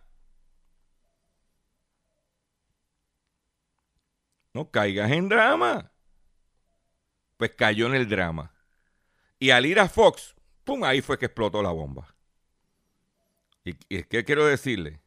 No 4.54 4.72
caigas 4.72 5.12
en 5.12 5.30
drama. 5.30 5.92
Pues 7.38 7.52
cayó 7.52 7.88
en 7.88 7.96
el 7.96 8.10
drama. 8.10 8.54
Y 9.38 9.52
al 9.52 9.66
ir 9.66 9.80
a 9.80 9.88
Fox, 9.88 10.36
¡pum! 10.66 10.84
Ahí 10.84 11.02
fue 11.02 11.18
que 11.18 11.28
explotó 11.28 11.64
la 11.64 11.72
bomba. 11.72 12.14
Y, 13.64 13.78
es 13.90 14.08
que 14.08 14.26
quiero 14.26 14.46
decirle 14.46 15.00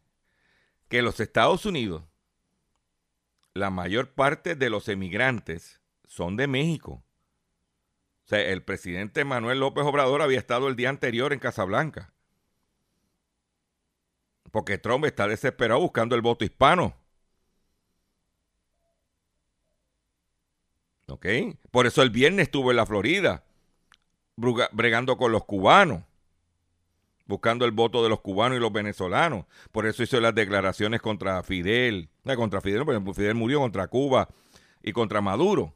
que 0.93 1.01
los 1.01 1.21
Estados 1.21 1.65
Unidos, 1.65 2.03
la 3.55 3.71
mayor 3.71 4.13
parte 4.13 4.55
de 4.55 4.69
los 4.69 4.91
emigrantes 4.91 5.81
son 6.07 6.37
de 6.37 6.47
México. 6.47 7.03
O 8.27 8.29
sea, 8.29 8.41
el 8.41 8.63
presidente 8.63 9.25
Manuel 9.25 9.61
López 9.61 9.87
Obrador 9.87 10.21
había 10.21 10.39
estado 10.39 10.69
el 10.69 10.77
día 10.77 10.91
anterior 10.91 11.33
en 11.33 11.39
Casablanca. 11.39 12.13
Porque 14.51 14.77
Trump 14.77 15.07
está 15.07 15.27
desesperado 15.27 15.81
buscando 15.81 16.15
el 16.15 16.21
voto 16.21 16.45
hispano. 16.45 16.95
¿Ok? 21.09 21.27
Por 21.71 21.87
eso 21.87 22.03
el 22.03 22.11
viernes 22.11 22.49
estuvo 22.49 22.71
en 22.71 22.77
la 22.77 22.85
Florida, 22.85 23.47
bregando 24.37 25.17
con 25.17 25.33
los 25.33 25.47
cubanos 25.47 26.03
buscando 27.27 27.65
el 27.65 27.71
voto 27.71 28.03
de 28.03 28.09
los 28.09 28.21
cubanos 28.21 28.59
y 28.59 28.61
los 28.61 28.73
venezolanos. 28.73 29.47
Por 29.71 29.87
eso 29.87 30.03
hizo 30.03 30.21
las 30.21 30.35
declaraciones 30.35 31.01
contra 31.01 31.43
Fidel, 31.43 32.09
no, 32.25 32.37
contra 32.37 32.61
Fidel, 32.61 32.85
porque 32.85 33.15
Fidel 33.15 33.35
murió 33.35 33.61
contra 33.61 33.89
Cuba 33.89 34.29
y 34.83 34.93
contra 34.93 35.21
Maduro. 35.21 35.75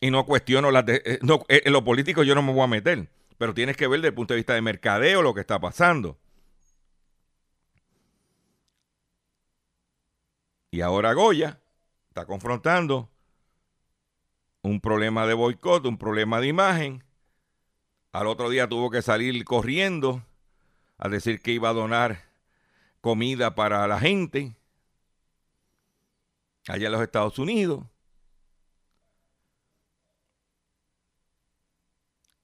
Y 0.00 0.10
no 0.10 0.26
cuestiono 0.26 0.70
las 0.70 0.84
eh, 0.88 1.18
no, 1.22 1.44
eh, 1.48 1.62
en 1.64 1.72
lo 1.72 1.84
político 1.84 2.22
yo 2.24 2.34
no 2.34 2.42
me 2.42 2.52
voy 2.52 2.62
a 2.62 2.66
meter, 2.66 3.08
pero 3.38 3.54
tienes 3.54 3.76
que 3.76 3.86
ver 3.86 4.00
desde 4.00 4.08
el 4.08 4.14
punto 4.14 4.34
de 4.34 4.38
vista 4.38 4.54
de 4.54 4.62
mercadeo 4.62 5.22
lo 5.22 5.34
que 5.34 5.40
está 5.40 5.60
pasando. 5.60 6.18
Y 10.70 10.80
ahora 10.80 11.12
Goya 11.12 11.60
está 12.08 12.24
confrontando 12.24 13.10
un 14.62 14.80
problema 14.80 15.26
de 15.26 15.34
boicot, 15.34 15.86
un 15.86 15.98
problema 15.98 16.40
de 16.40 16.48
imagen 16.48 17.04
al 18.12 18.26
otro 18.26 18.50
día 18.50 18.68
tuvo 18.68 18.90
que 18.90 19.02
salir 19.02 19.42
corriendo 19.44 20.22
a 20.98 21.08
decir 21.08 21.40
que 21.40 21.52
iba 21.52 21.70
a 21.70 21.72
donar 21.72 22.24
comida 23.00 23.54
para 23.54 23.86
la 23.86 23.98
gente 23.98 24.54
allá 26.68 26.86
en 26.86 26.92
los 26.92 27.02
Estados 27.02 27.38
Unidos. 27.38 27.84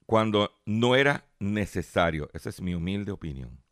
Cuando 0.05 0.51
no 0.65 0.95
era 0.95 1.23
necesario. 1.37 2.29
Esa 2.33 2.49
es 2.49 2.61
mi 2.61 2.73
humilde 2.73 3.11
opinión. 3.11 3.63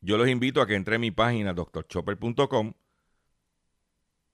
Yo 0.00 0.16
los 0.16 0.28
invito 0.28 0.62
a 0.62 0.66
que 0.66 0.74
entre 0.74 0.96
a 0.96 0.98
mi 0.98 1.10
página 1.10 1.52
doctorchopper.com. 1.52 2.72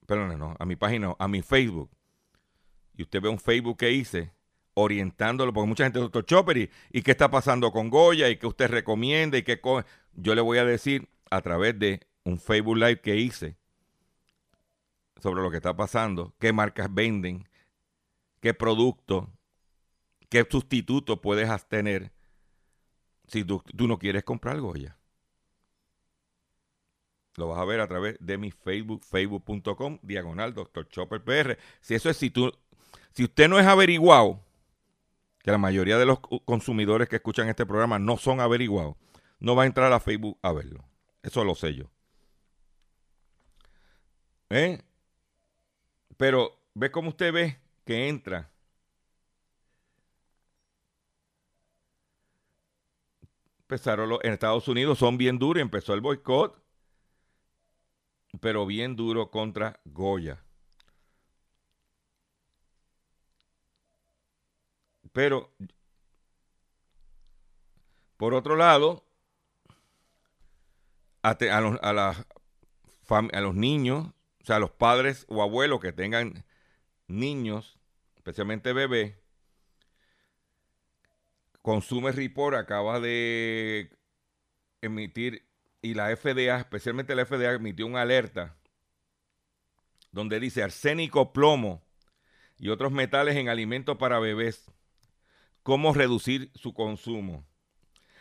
Perdón, 0.06 0.38
no, 0.38 0.56
a 0.58 0.64
mi 0.64 0.76
página, 0.76 1.14
a 1.18 1.28
mi 1.28 1.42
Facebook. 1.42 1.90
Y 2.96 3.02
usted 3.02 3.20
ve 3.20 3.28
un 3.28 3.38
Facebook 3.38 3.78
que 3.78 3.90
hice 3.90 4.32
orientándolo, 4.80 5.52
porque 5.52 5.68
mucha 5.68 5.84
gente, 5.84 5.98
doctor 5.98 6.24
Chopper, 6.24 6.70
y, 6.90 7.02
qué 7.02 7.10
está 7.10 7.30
pasando 7.30 7.70
con 7.72 7.90
Goya, 7.90 8.28
y 8.28 8.36
qué 8.36 8.46
usted 8.46 8.68
recomienda, 8.68 9.38
y 9.38 9.42
qué 9.42 9.60
yo 10.14 10.34
le 10.34 10.40
voy 10.40 10.58
a 10.58 10.64
decir 10.64 11.08
a 11.30 11.40
través 11.40 11.78
de 11.78 12.00
un 12.24 12.38
Facebook 12.38 12.76
Live 12.76 13.00
que 13.00 13.16
hice 13.16 13.56
sobre 15.20 15.42
lo 15.42 15.50
que 15.50 15.58
está 15.58 15.76
pasando, 15.76 16.34
qué 16.38 16.52
marcas 16.52 16.92
venden, 16.92 17.48
qué 18.40 18.54
producto, 18.54 19.30
qué 20.28 20.46
sustituto 20.48 21.20
puedes 21.20 21.48
tener 21.68 22.12
si 23.30 23.44
tú, 23.44 23.62
no 23.86 23.98
quieres 23.98 24.24
comprar 24.24 24.60
Goya. 24.60 24.96
Lo 27.36 27.48
vas 27.48 27.60
a 27.60 27.64
ver 27.64 27.80
a 27.80 27.86
través 27.86 28.16
de 28.18 28.38
mi 28.38 28.50
Facebook, 28.50 29.04
facebook.com, 29.04 29.98
diagonal, 30.02 30.52
doctor 30.52 30.88
Chopper 30.88 31.22
PR. 31.22 31.56
Si 31.80 31.94
eso 31.94 32.10
es, 32.10 32.16
si 32.16 32.30
tú, 32.30 32.52
si 33.12 33.24
usted 33.24 33.48
no 33.48 33.60
es 33.60 33.66
averiguado, 33.66 34.40
que 35.42 35.50
la 35.50 35.59
mayoría 35.59 35.98
de 35.98 36.07
los 36.07 36.20
consumidores 36.44 37.09
que 37.09 37.16
escuchan 37.16 37.48
este 37.48 37.66
programa 37.66 37.98
no 37.98 38.16
son 38.16 38.40
averiguados, 38.40 38.96
no 39.38 39.57
va 39.57 39.64
a 39.64 39.66
entrar 39.66 39.92
a 39.92 40.00
Facebook 40.00 40.38
a 40.42 40.53
verlo. 40.53 40.85
Eso 41.22 41.44
lo 41.44 41.55
sé 41.55 41.74
yo. 41.74 41.90
¿Eh? 44.50 44.83
Pero 46.16 46.59
ve 46.74 46.90
cómo 46.90 47.11
usted 47.11 47.33
ve 47.33 47.59
que 47.85 48.09
entra. 48.09 48.50
Empezaron 53.62 54.18
en 54.22 54.33
Estados 54.33 54.66
Unidos, 54.66 54.98
son 54.98 55.16
bien 55.16 55.38
duros, 55.38 55.62
empezó 55.62 55.94
el 55.94 56.00
boicot, 56.00 56.61
pero 58.40 58.66
bien 58.66 58.96
duro 58.96 59.31
contra 59.31 59.81
Goya. 59.85 60.44
Pero, 65.12 65.50
por 68.16 68.34
otro 68.34 68.56
lado, 68.56 69.04
a, 71.22 71.36
los, 73.40 73.54
niños, 73.54 74.06
o 74.40 74.44
sea, 74.44 74.56
a 74.56 74.60
los 74.60 74.70
padres 74.70 75.26
o 75.28 75.42
abuelos 75.42 75.80
que 75.80 75.92
tengan 75.92 76.44
niños, 77.08 77.78
especialmente 78.16 78.72
bebés, 78.72 79.14
Consume 81.62 82.12
Report 82.12 82.56
acaba 82.56 83.00
de 83.00 83.90
emitir, 84.80 85.46
y 85.82 85.94
la 85.94 86.14
FDA, 86.16 86.58
especialmente 86.58 87.14
la 87.14 87.26
FDA, 87.26 87.52
emitió 87.52 87.86
una 87.86 88.02
alerta 88.02 88.56
donde 90.10 90.40
dice 90.40 90.62
arsénico, 90.62 91.32
plomo 91.32 91.82
y 92.58 92.68
otros 92.68 92.92
metales 92.92 93.36
en 93.36 93.48
alimentos 93.48 93.96
para 93.96 94.18
bebés. 94.18 94.70
Cómo 95.62 95.92
reducir 95.92 96.50
su 96.54 96.72
consumo. 96.72 97.44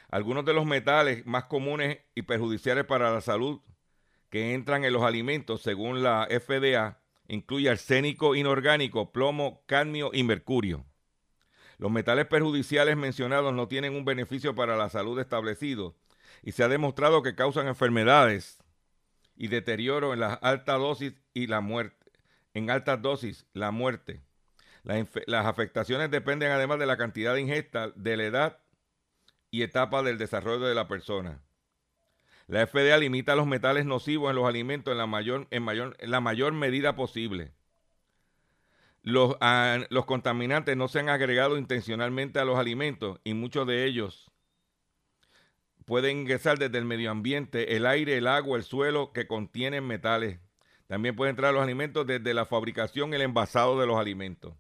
Algunos 0.09 0.43
de 0.45 0.53
los 0.53 0.65
metales 0.65 1.25
más 1.25 1.45
comunes 1.45 1.99
y 2.15 2.23
perjudiciales 2.23 2.85
para 2.85 3.13
la 3.13 3.21
salud 3.21 3.61
que 4.29 4.53
entran 4.53 4.83
en 4.83 4.93
los 4.93 5.03
alimentos, 5.03 5.61
según 5.61 6.03
la 6.03 6.27
FDA, 6.29 6.99
incluye 7.27 7.69
arsénico 7.69 8.35
inorgánico, 8.35 9.11
plomo, 9.11 9.63
cadmio 9.65 10.11
y 10.13 10.23
mercurio. 10.23 10.85
Los 11.77 11.91
metales 11.91 12.25
perjudiciales 12.25 12.97
mencionados 12.97 13.53
no 13.53 13.67
tienen 13.67 13.95
un 13.95 14.03
beneficio 14.03 14.53
para 14.53 14.75
la 14.75 14.89
salud 14.89 15.17
establecido 15.19 15.95
y 16.43 16.51
se 16.51 16.63
ha 16.63 16.67
demostrado 16.67 17.23
que 17.23 17.35
causan 17.35 17.67
enfermedades 17.67 18.59
y 19.35 19.47
deterioro 19.47 20.13
en 20.13 20.19
las 20.19 20.39
altas 20.41 20.77
dosis 20.77 21.13
y 21.33 21.47
la 21.47 21.61
muerte. 21.61 22.11
En 22.53 22.69
altas 22.69 23.01
dosis, 23.01 23.45
la 23.53 23.71
muerte. 23.71 24.21
Las 24.83 25.45
afectaciones 25.45 26.09
dependen 26.09 26.51
además 26.51 26.79
de 26.79 26.85
la 26.85 26.97
cantidad 26.97 27.33
de 27.33 27.41
ingesta, 27.41 27.91
de 27.95 28.17
la 28.17 28.23
edad 28.23 28.59
y 29.51 29.63
etapa 29.63 30.03
del 30.03 30.17
desarrollo 30.17 30.65
de 30.65 30.75
la 30.75 30.87
persona. 30.87 31.41
La 32.47 32.65
FDA 32.65 32.97
limita 32.97 33.35
los 33.35 33.45
metales 33.45 33.85
nocivos 33.85 34.29
en 34.29 34.35
los 34.35 34.47
alimentos 34.47 34.91
en 34.91 34.97
la 34.97 35.05
mayor, 35.05 35.47
en 35.51 35.63
mayor, 35.63 35.95
la 36.01 36.19
mayor 36.19 36.53
medida 36.53 36.95
posible. 36.95 37.53
Los, 39.03 39.35
ah, 39.39 39.77
los, 39.89 40.05
contaminantes 40.05 40.75
no 40.75 40.87
se 40.87 40.99
han 40.99 41.09
agregado 41.09 41.57
intencionalmente 41.57 42.39
a 42.39 42.45
los 42.45 42.57
alimentos 42.57 43.19
y 43.23 43.33
muchos 43.33 43.65
de 43.67 43.85
ellos 43.85 44.31
pueden 45.85 46.19
ingresar 46.19 46.59
desde 46.59 46.77
el 46.77 46.85
medio 46.85 47.09
ambiente, 47.09 47.75
el 47.75 47.85
aire, 47.85 48.17
el 48.17 48.27
agua, 48.27 48.57
el 48.57 48.63
suelo 48.63 49.13
que 49.13 49.25
contienen 49.25 49.87
metales. 49.87 50.39
También 50.87 51.15
pueden 51.15 51.31
entrar 51.31 51.53
los 51.53 51.63
alimentos 51.63 52.05
desde 52.05 52.33
la 52.33 52.45
fabricación 52.45 53.13
el 53.13 53.21
envasado 53.21 53.79
de 53.79 53.87
los 53.87 53.97
alimentos. 53.97 54.55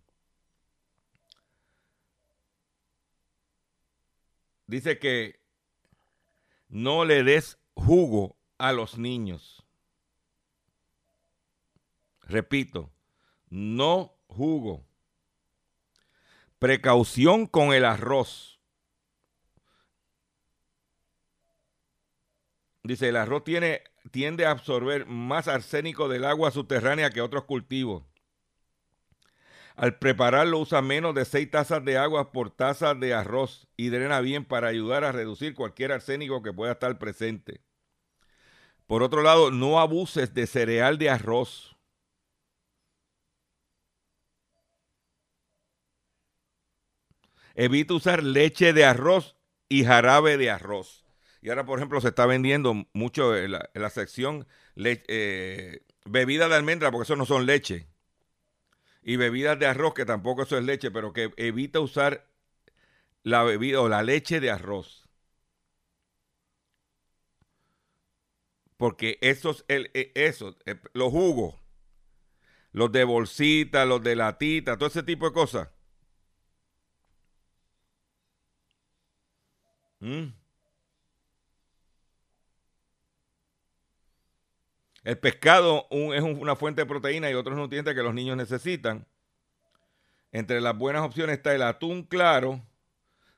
Dice 4.69 4.99
que 4.99 5.41
no 6.67 7.03
le 7.03 7.23
des 7.23 7.57
jugo 7.73 8.37
a 8.59 8.71
los 8.71 8.99
niños. 8.99 9.65
Repito, 12.21 12.91
no 13.49 14.13
jugo. 14.27 14.85
Precaución 16.59 17.47
con 17.47 17.73
el 17.73 17.83
arroz. 17.83 18.59
Dice, 22.83 23.09
el 23.09 23.15
arroz 23.15 23.43
tiene, 23.43 23.81
tiende 24.11 24.45
a 24.45 24.51
absorber 24.51 25.07
más 25.07 25.47
arsénico 25.47 26.07
del 26.07 26.25
agua 26.25 26.51
subterránea 26.51 27.09
que 27.09 27.21
otros 27.21 27.45
cultivos. 27.45 28.08
Al 29.79 29.97
prepararlo 29.97 30.59
usa 30.59 30.81
menos 30.81 31.15
de 31.15 31.23
6 31.23 31.51
tazas 31.51 31.85
de 31.85 31.97
agua 31.97 32.33
por 32.33 32.51
taza 32.51 32.95
de 32.95 33.13
arroz 33.13 33.69
y 33.77 33.87
drena 33.87 34.19
bien 34.19 34.43
para 34.43 34.67
ayudar 34.67 35.05
a 35.05 35.13
reducir 35.13 35.55
cualquier 35.55 35.93
arsénico 35.93 36.43
que 36.43 36.51
pueda 36.51 36.73
estar 36.73 36.99
presente. 36.99 37.61
Por 38.87 39.03
otro 39.03 39.23
lado, 39.23 39.51
no 39.51 39.79
abuses 39.79 40.33
de 40.33 40.47
cereal 40.47 40.97
de 40.97 41.09
arroz. 41.09 41.77
Evita 47.55 47.93
usar 47.93 48.21
leche 48.21 48.73
de 48.73 48.83
arroz 48.83 49.37
y 49.69 49.85
jarabe 49.85 50.35
de 50.35 50.49
arroz. 50.49 51.05
Y 51.41 51.51
ahora, 51.51 51.65
por 51.65 51.79
ejemplo, 51.79 52.01
se 52.01 52.09
está 52.09 52.25
vendiendo 52.25 52.85
mucho 52.91 53.33
en 53.37 53.53
la, 53.53 53.89
sección 53.91 54.45
eh, 54.75 55.85
bebida 56.03 56.49
de 56.49 56.55
almendra, 56.55 56.91
porque 56.91 57.03
eso 57.03 57.15
no 57.15 57.25
son 57.25 57.45
leche 57.45 57.87
y 59.01 59.15
bebidas 59.17 59.59
de 59.59 59.67
arroz, 59.67 59.93
que 59.93 60.05
tampoco 60.05 60.43
eso 60.43 60.57
es 60.57 60.63
leche, 60.63 60.91
pero 60.91 61.13
que 61.13 61.33
evita 61.37 61.79
usar 61.79 62.25
la 63.23 63.43
bebida 63.43 63.81
o 63.81 63.89
la 63.89 64.03
leche 64.03 64.39
de 64.41 64.51
arroz. 64.51 65.09
Porque 68.77 69.19
esos, 69.21 69.63
el, 69.67 69.91
e, 69.93 70.11
esos 70.15 70.57
eh, 70.65 70.79
los 70.93 71.11
jugos, 71.11 71.55
los 72.71 72.91
de 72.91 73.03
bolsita, 73.03 73.85
los 73.85 74.01
de 74.03 74.15
latita, 74.15 74.75
todo 74.77 74.89
ese 74.89 75.03
tipo 75.03 75.27
de 75.27 75.33
cosas. 75.33 75.69
¿Mm? 79.99 80.33
El 85.03 85.17
pescado 85.17 85.87
es 85.91 86.21
una 86.21 86.55
fuente 86.55 86.81
de 86.81 86.85
proteína 86.85 87.29
y 87.29 87.33
otros 87.33 87.57
nutrientes 87.57 87.95
que 87.95 88.03
los 88.03 88.13
niños 88.13 88.35
necesitan. 88.37 89.05
Entre 90.31 90.61
las 90.61 90.77
buenas 90.77 91.03
opciones 91.03 91.37
está 91.37 91.55
el 91.55 91.63
atún 91.63 92.03
claro, 92.03 92.61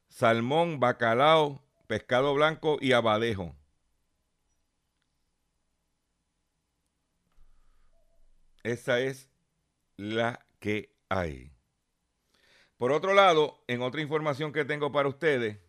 salmón, 0.10 0.80
bacalao, 0.80 1.64
pescado 1.88 2.34
blanco 2.34 2.78
y 2.82 2.94
abadejo. 2.94 3.56
Esa 8.64 9.00
es 9.00 9.30
la 9.98 10.46
que 10.60 10.94
hay. 11.10 11.52
Por 12.78 12.92
otro 12.92 13.14
lado, 13.14 13.64
en 13.68 13.82
otra 13.82 14.02
información 14.02 14.52
que 14.52 14.66
tengo 14.66 14.92
para 14.92 15.08
ustedes, 15.08 15.60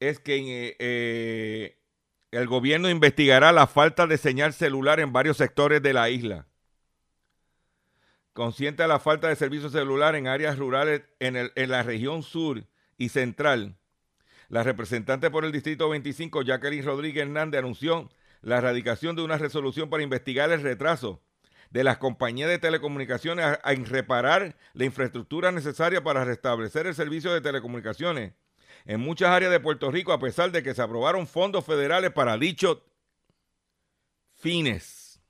es 0.00 0.20
que 0.20 0.36
eh, 0.36 0.76
eh 0.78 1.77
el 2.30 2.46
gobierno 2.46 2.90
investigará 2.90 3.52
la 3.52 3.66
falta 3.66 4.06
de 4.06 4.18
señal 4.18 4.52
celular 4.52 5.00
en 5.00 5.12
varios 5.12 5.38
sectores 5.38 5.82
de 5.82 5.92
la 5.92 6.10
isla. 6.10 6.46
Consciente 8.34 8.82
de 8.82 8.88
la 8.88 9.00
falta 9.00 9.28
de 9.28 9.36
servicio 9.36 9.70
celular 9.70 10.14
en 10.14 10.26
áreas 10.28 10.58
rurales 10.58 11.02
en, 11.18 11.50
la 11.70 11.82
región 11.82 12.22
sur 12.22 12.64
y 12.96 13.08
central, 13.08 13.76
la 14.48 14.62
representante 14.62 15.30
por 15.30 15.44
el 15.44 15.52
Distrito 15.52 15.88
25, 15.88 16.42
Jacqueline 16.42 16.84
Rodríguez 16.84 17.22
Hernández, 17.22 17.58
anunció 17.58 18.10
la 18.42 18.58
erradicación 18.58 19.16
de 19.16 19.22
una 19.22 19.38
resolución 19.38 19.90
para 19.90 20.02
investigar 20.02 20.52
el 20.52 20.62
retraso 20.62 21.22
de 21.70 21.84
las 21.84 21.98
compañías 21.98 22.48
de 22.48 22.58
telecomunicaciones 22.58 23.58
en 23.64 23.84
reparar 23.86 24.56
la 24.72 24.84
infraestructura 24.84 25.50
necesaria 25.50 26.02
para 26.02 26.24
restablecer 26.24 26.86
el 26.86 26.94
servicio 26.94 27.32
de 27.32 27.40
telecomunicaciones 27.40 28.32
en 28.88 29.00
muchas 29.00 29.28
áreas 29.28 29.52
de 29.52 29.60
Puerto 29.60 29.90
Rico, 29.90 30.14
a 30.14 30.18
pesar 30.18 30.50
de 30.50 30.62
que 30.62 30.74
se 30.74 30.80
aprobaron 30.80 31.26
fondos 31.26 31.62
federales 31.64 32.10
para 32.10 32.38
dichos 32.38 32.78
fines. 34.32 35.20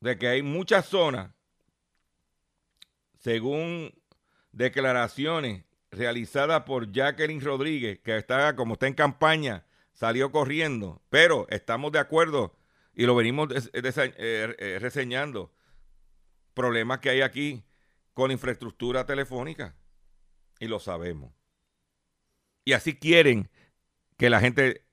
De 0.00 0.16
que 0.16 0.26
hay 0.26 0.42
muchas 0.42 0.86
zonas, 0.86 1.32
según 3.18 3.92
declaraciones 4.52 5.66
realizadas 5.90 6.62
por 6.62 6.90
Jacqueline 6.90 7.42
Rodríguez, 7.42 7.98
que 7.98 8.16
está, 8.16 8.56
como 8.56 8.74
está 8.74 8.86
en 8.86 8.94
campaña, 8.94 9.66
salió 9.92 10.32
corriendo, 10.32 11.02
pero 11.10 11.46
estamos 11.50 11.92
de 11.92 11.98
acuerdo 11.98 12.56
y 12.94 13.04
lo 13.04 13.14
venimos 13.14 13.50
eh, 13.52 14.54
eh, 14.58 14.78
reseñando. 14.80 15.52
Problemas 16.54 17.00
que 17.00 17.10
hay 17.10 17.20
aquí 17.20 17.64
con 18.14 18.30
infraestructura 18.30 19.04
telefónica. 19.04 19.76
Y 20.58 20.68
lo 20.68 20.80
sabemos. 20.80 21.32
Y 22.64 22.72
así 22.72 22.98
quieren 22.98 23.50
que 24.16 24.30
la 24.30 24.40
gente 24.40 24.86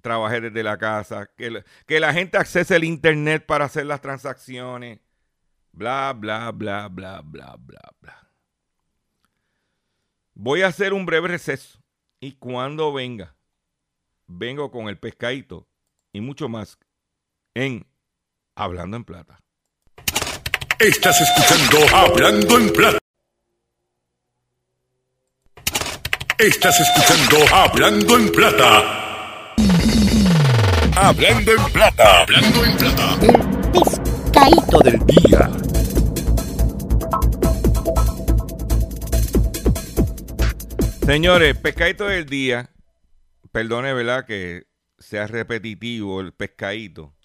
trabaje 0.00 0.40
desde 0.40 0.62
la 0.62 0.78
casa, 0.78 1.30
que, 1.36 1.64
que 1.86 2.00
la 2.00 2.12
gente 2.12 2.38
accese 2.38 2.76
el 2.76 2.84
Internet 2.84 3.44
para 3.44 3.66
hacer 3.66 3.86
las 3.86 4.00
transacciones. 4.00 5.00
Bla, 5.72 6.14
bla, 6.16 6.52
bla, 6.52 6.88
bla, 6.88 7.20
bla, 7.20 7.56
bla, 7.58 7.92
bla. 8.00 8.30
Voy 10.32 10.62
a 10.62 10.68
hacer 10.68 10.92
un 10.92 11.04
breve 11.04 11.28
receso. 11.28 11.82
Y 12.20 12.32
cuando 12.36 12.92
venga, 12.92 13.36
vengo 14.26 14.70
con 14.70 14.88
el 14.88 14.98
pescadito 14.98 15.68
y 16.12 16.20
mucho 16.20 16.48
más 16.48 16.78
en 17.54 17.86
Hablando 18.54 18.96
en 18.96 19.04
Plata. 19.04 19.45
Estás 20.78 21.18
escuchando 21.22 21.96
Hablando 21.96 22.58
en 22.58 22.70
Plata. 22.70 22.98
Estás 26.38 26.78
escuchando 26.78 27.38
Hablando 27.54 28.16
en 28.18 28.30
Plata. 28.30 29.54
Hablando 30.94 31.52
en 31.52 31.72
Plata. 31.72 32.20
Hablando 32.20 32.64
en 32.66 32.76
Plata. 32.76 33.16
El 33.22 33.72
pescadito 33.72 34.78
del 34.80 35.06
día. 35.06 35.50
Señores, 41.06 41.56
pescadito 41.56 42.06
del 42.06 42.26
día. 42.26 42.68
Perdone, 43.50 43.94
¿verdad? 43.94 44.26
Que 44.26 44.66
sea 44.98 45.26
repetitivo 45.26 46.20
el 46.20 46.34
pescadito. 46.34 47.15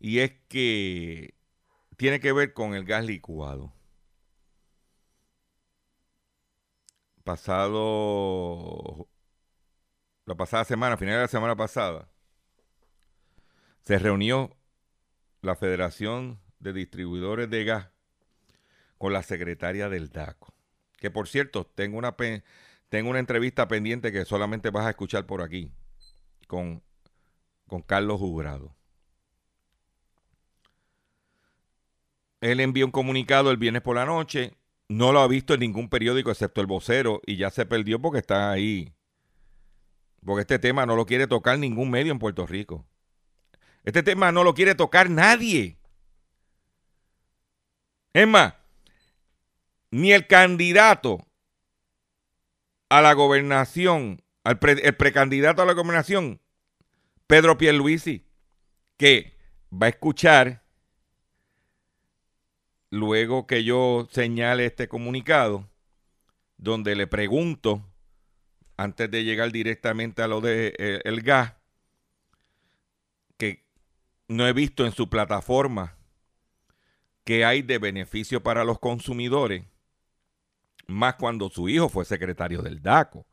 Y 0.00 0.20
es 0.20 0.32
que 0.48 1.34
tiene 1.96 2.20
que 2.20 2.32
ver 2.32 2.52
con 2.52 2.74
el 2.74 2.84
gas 2.84 3.04
licuado. 3.04 3.72
Pasado, 7.24 9.08
la 10.26 10.36
pasada 10.36 10.64
semana, 10.64 10.96
final 10.96 11.14
de 11.16 11.20
la 11.22 11.28
semana 11.28 11.56
pasada, 11.56 12.08
se 13.82 13.98
reunió 13.98 14.56
la 15.42 15.56
Federación 15.56 16.40
de 16.60 16.72
Distribuidores 16.72 17.50
de 17.50 17.64
Gas 17.64 17.90
con 18.98 19.12
la 19.12 19.22
secretaria 19.22 19.88
del 19.88 20.10
DACO. 20.10 20.54
Que 20.98 21.10
por 21.10 21.28
cierto, 21.28 21.66
tengo 21.66 21.98
una, 21.98 22.16
tengo 22.88 23.10
una 23.10 23.18
entrevista 23.18 23.68
pendiente 23.68 24.12
que 24.12 24.24
solamente 24.24 24.70
vas 24.70 24.86
a 24.86 24.90
escuchar 24.90 25.26
por 25.26 25.42
aquí 25.42 25.72
con, 26.46 26.82
con 27.66 27.82
Carlos 27.82 28.18
Jurado. 28.18 28.74
Él 32.40 32.60
envió 32.60 32.84
un 32.84 32.92
comunicado 32.92 33.50
el 33.50 33.56
viernes 33.56 33.82
por 33.82 33.96
la 33.96 34.04
noche. 34.04 34.56
No 34.88 35.12
lo 35.12 35.20
ha 35.20 35.28
visto 35.28 35.54
en 35.54 35.60
ningún 35.60 35.88
periódico 35.88 36.30
excepto 36.30 36.60
el 36.60 36.66
vocero 36.66 37.20
y 37.26 37.36
ya 37.36 37.50
se 37.50 37.66
perdió 37.66 38.00
porque 38.00 38.18
está 38.18 38.50
ahí. 38.50 38.92
Porque 40.24 40.42
este 40.42 40.58
tema 40.58 40.86
no 40.86 40.96
lo 40.96 41.06
quiere 41.06 41.26
tocar 41.26 41.58
ningún 41.58 41.90
medio 41.90 42.12
en 42.12 42.18
Puerto 42.18 42.46
Rico. 42.46 42.86
Este 43.84 44.02
tema 44.02 44.32
no 44.32 44.44
lo 44.44 44.54
quiere 44.54 44.74
tocar 44.74 45.08
nadie. 45.08 45.78
Es 48.12 48.26
más, 48.26 48.54
ni 49.90 50.12
el 50.12 50.26
candidato 50.26 51.26
a 52.88 53.00
la 53.00 53.12
gobernación, 53.12 54.22
el 54.44 54.58
precandidato 54.96 55.62
a 55.62 55.66
la 55.66 55.72
gobernación, 55.72 56.40
Pedro 57.26 57.58
Pierluisi, 57.58 58.26
que 58.96 59.36
va 59.72 59.86
a 59.86 59.90
escuchar 59.90 60.65
luego 62.90 63.46
que 63.46 63.64
yo 63.64 64.08
señale 64.10 64.66
este 64.66 64.88
comunicado, 64.88 65.68
donde 66.56 66.96
le 66.96 67.06
pregunto, 67.06 67.82
antes 68.76 69.10
de 69.10 69.24
llegar 69.24 69.52
directamente 69.52 70.22
a 70.22 70.28
lo 70.28 70.40
de, 70.40 70.74
eh, 70.78 71.20
gas, 71.22 71.54
que 73.36 73.64
no 74.28 74.46
he 74.46 74.52
visto 74.52 74.84
en 74.86 74.92
su 74.92 75.08
plataforma 75.08 75.96
que 77.24 77.44
hay 77.44 77.62
de 77.62 77.78
beneficio 77.78 78.42
para 78.42 78.64
los 78.64 78.78
consumidores, 78.78 79.64
más 80.86 81.16
cuando 81.16 81.50
su 81.50 81.68
hijo 81.68 81.88
fue 81.88 82.04
secretario 82.04 82.62
del 82.62 82.80
DACO. 82.80 83.26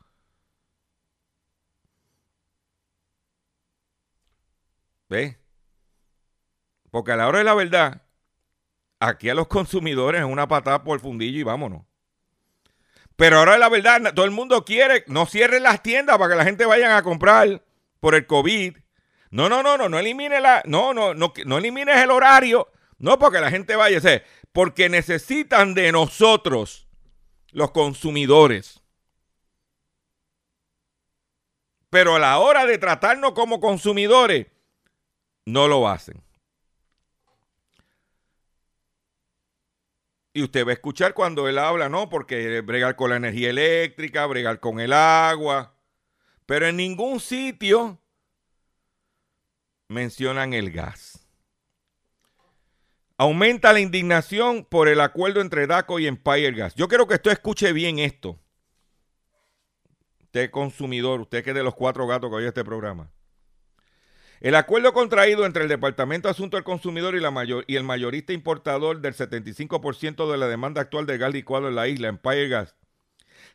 ¿Ves? 5.10 5.38
Porque 6.90 7.12
a 7.12 7.16
la 7.16 7.28
hora 7.28 7.38
de 7.40 7.44
la 7.44 7.54
verdad, 7.54 8.02
aquí 9.08 9.30
a 9.30 9.36
los 9.36 9.48
consumidores 9.48 10.22
es 10.22 10.28
una 10.28 10.48
patada 10.48 10.84
por 10.84 10.96
el 10.96 11.02
fundillo 11.02 11.40
y 11.40 11.44
vámonos. 11.44 11.84
Pero 13.16 13.40
ahora 13.40 13.58
la 13.58 13.70
verdad, 13.70 14.14
todo 14.14 14.26
el 14.26 14.32
mundo 14.32 14.66
quiere, 14.66 15.04
no 15.08 15.26
cierren 15.26 15.64
las 15.64 15.84
tiendas 15.84 16.18
para 16.18 16.32
que 16.32 16.38
la 16.38 16.46
gente 16.46 16.66
vaya 16.66 16.98
a 16.98 17.04
comprar 17.04 17.64
por 18.00 18.16
el 18.16 18.26
COVID. 18.26 18.78
No, 19.30 19.50
no, 19.50 19.62
no, 19.62 19.78
no, 19.78 19.90
no 19.90 20.00
elimine 20.00 20.40
la, 20.40 20.64
no, 20.66 20.94
no, 20.94 21.14
no, 21.14 21.34
no 21.46 21.58
elimines 21.58 21.98
el 21.98 22.12
horario. 22.12 22.70
No 22.98 23.20
porque 23.20 23.42
la 23.42 23.52
gente 23.52 23.76
vaya, 23.76 23.98
a 23.98 24.22
porque 24.52 24.88
necesitan 24.88 25.74
de 25.74 25.92
nosotros, 25.92 26.88
los 27.52 27.72
consumidores. 27.72 28.82
Pero 31.90 32.16
a 32.16 32.20
la 32.20 32.40
hora 32.40 32.66
de 32.66 32.78
tratarnos 32.78 33.34
como 33.34 33.60
consumidores, 33.60 34.48
no 35.46 35.68
lo 35.68 35.88
hacen. 35.88 36.23
Y 40.34 40.42
usted 40.42 40.66
va 40.66 40.72
a 40.72 40.74
escuchar 40.74 41.14
cuando 41.14 41.48
él 41.48 41.60
habla, 41.60 41.90
¿no? 41.90 42.10
Porque 42.10 42.62
bregar 42.62 42.96
con 42.96 43.12
la 43.12 43.18
energía 43.18 43.52
eléctrica, 43.52 44.26
bregar 44.26 44.60
con 44.60 44.80
el 44.80 44.92
agua. 44.92 45.76
Pero 46.48 46.68
en 46.68 46.78
ningún 46.78 47.20
sitio 47.20 48.02
mencionan 49.88 50.54
el 50.54 50.72
gas. 50.72 51.28
Aumenta 53.16 53.72
la 53.74 53.80
indignación 53.80 54.66
por 54.66 54.88
el 54.88 55.00
acuerdo 55.00 55.40
entre 55.40 55.68
DACO 55.68 56.00
y 56.00 56.08
Empire 56.08 56.52
Gas. 56.52 56.74
Yo 56.74 56.88
quiero 56.88 57.08
que 57.08 57.14
usted 57.14 57.32
escuche 57.32 57.72
bien 57.72 58.00
esto. 58.00 58.40
Usted 60.20 60.50
consumidor, 60.50 61.22
usted 61.22 61.44
que 61.44 61.52
es 61.52 61.56
de 61.56 61.64
los 61.64 61.76
cuatro 61.76 62.08
gatos 62.08 62.32
que 62.32 62.36
oye 62.38 62.48
este 62.48 62.66
programa. 62.66 63.12
El 64.44 64.56
acuerdo 64.56 64.92
contraído 64.92 65.46
entre 65.46 65.64
el 65.64 65.70
Departamento 65.70 66.28
de 66.28 66.32
Asuntos 66.32 66.58
del 66.58 66.66
Consumidor 66.66 67.16
y, 67.16 67.22
mayor, 67.32 67.64
y 67.66 67.78
el 67.78 67.86
mayorista 67.86 68.34
importador 68.34 69.00
del 69.00 69.14
75% 69.14 70.30
de 70.30 70.38
la 70.38 70.50
demanda 70.50 70.82
actual 70.82 71.06
de 71.06 71.18
gas 71.18 71.32
licuado 71.32 71.70
en 71.70 71.76
la 71.76 71.88
isla, 71.88 72.10
Empire 72.10 72.50
Gas, 72.50 72.76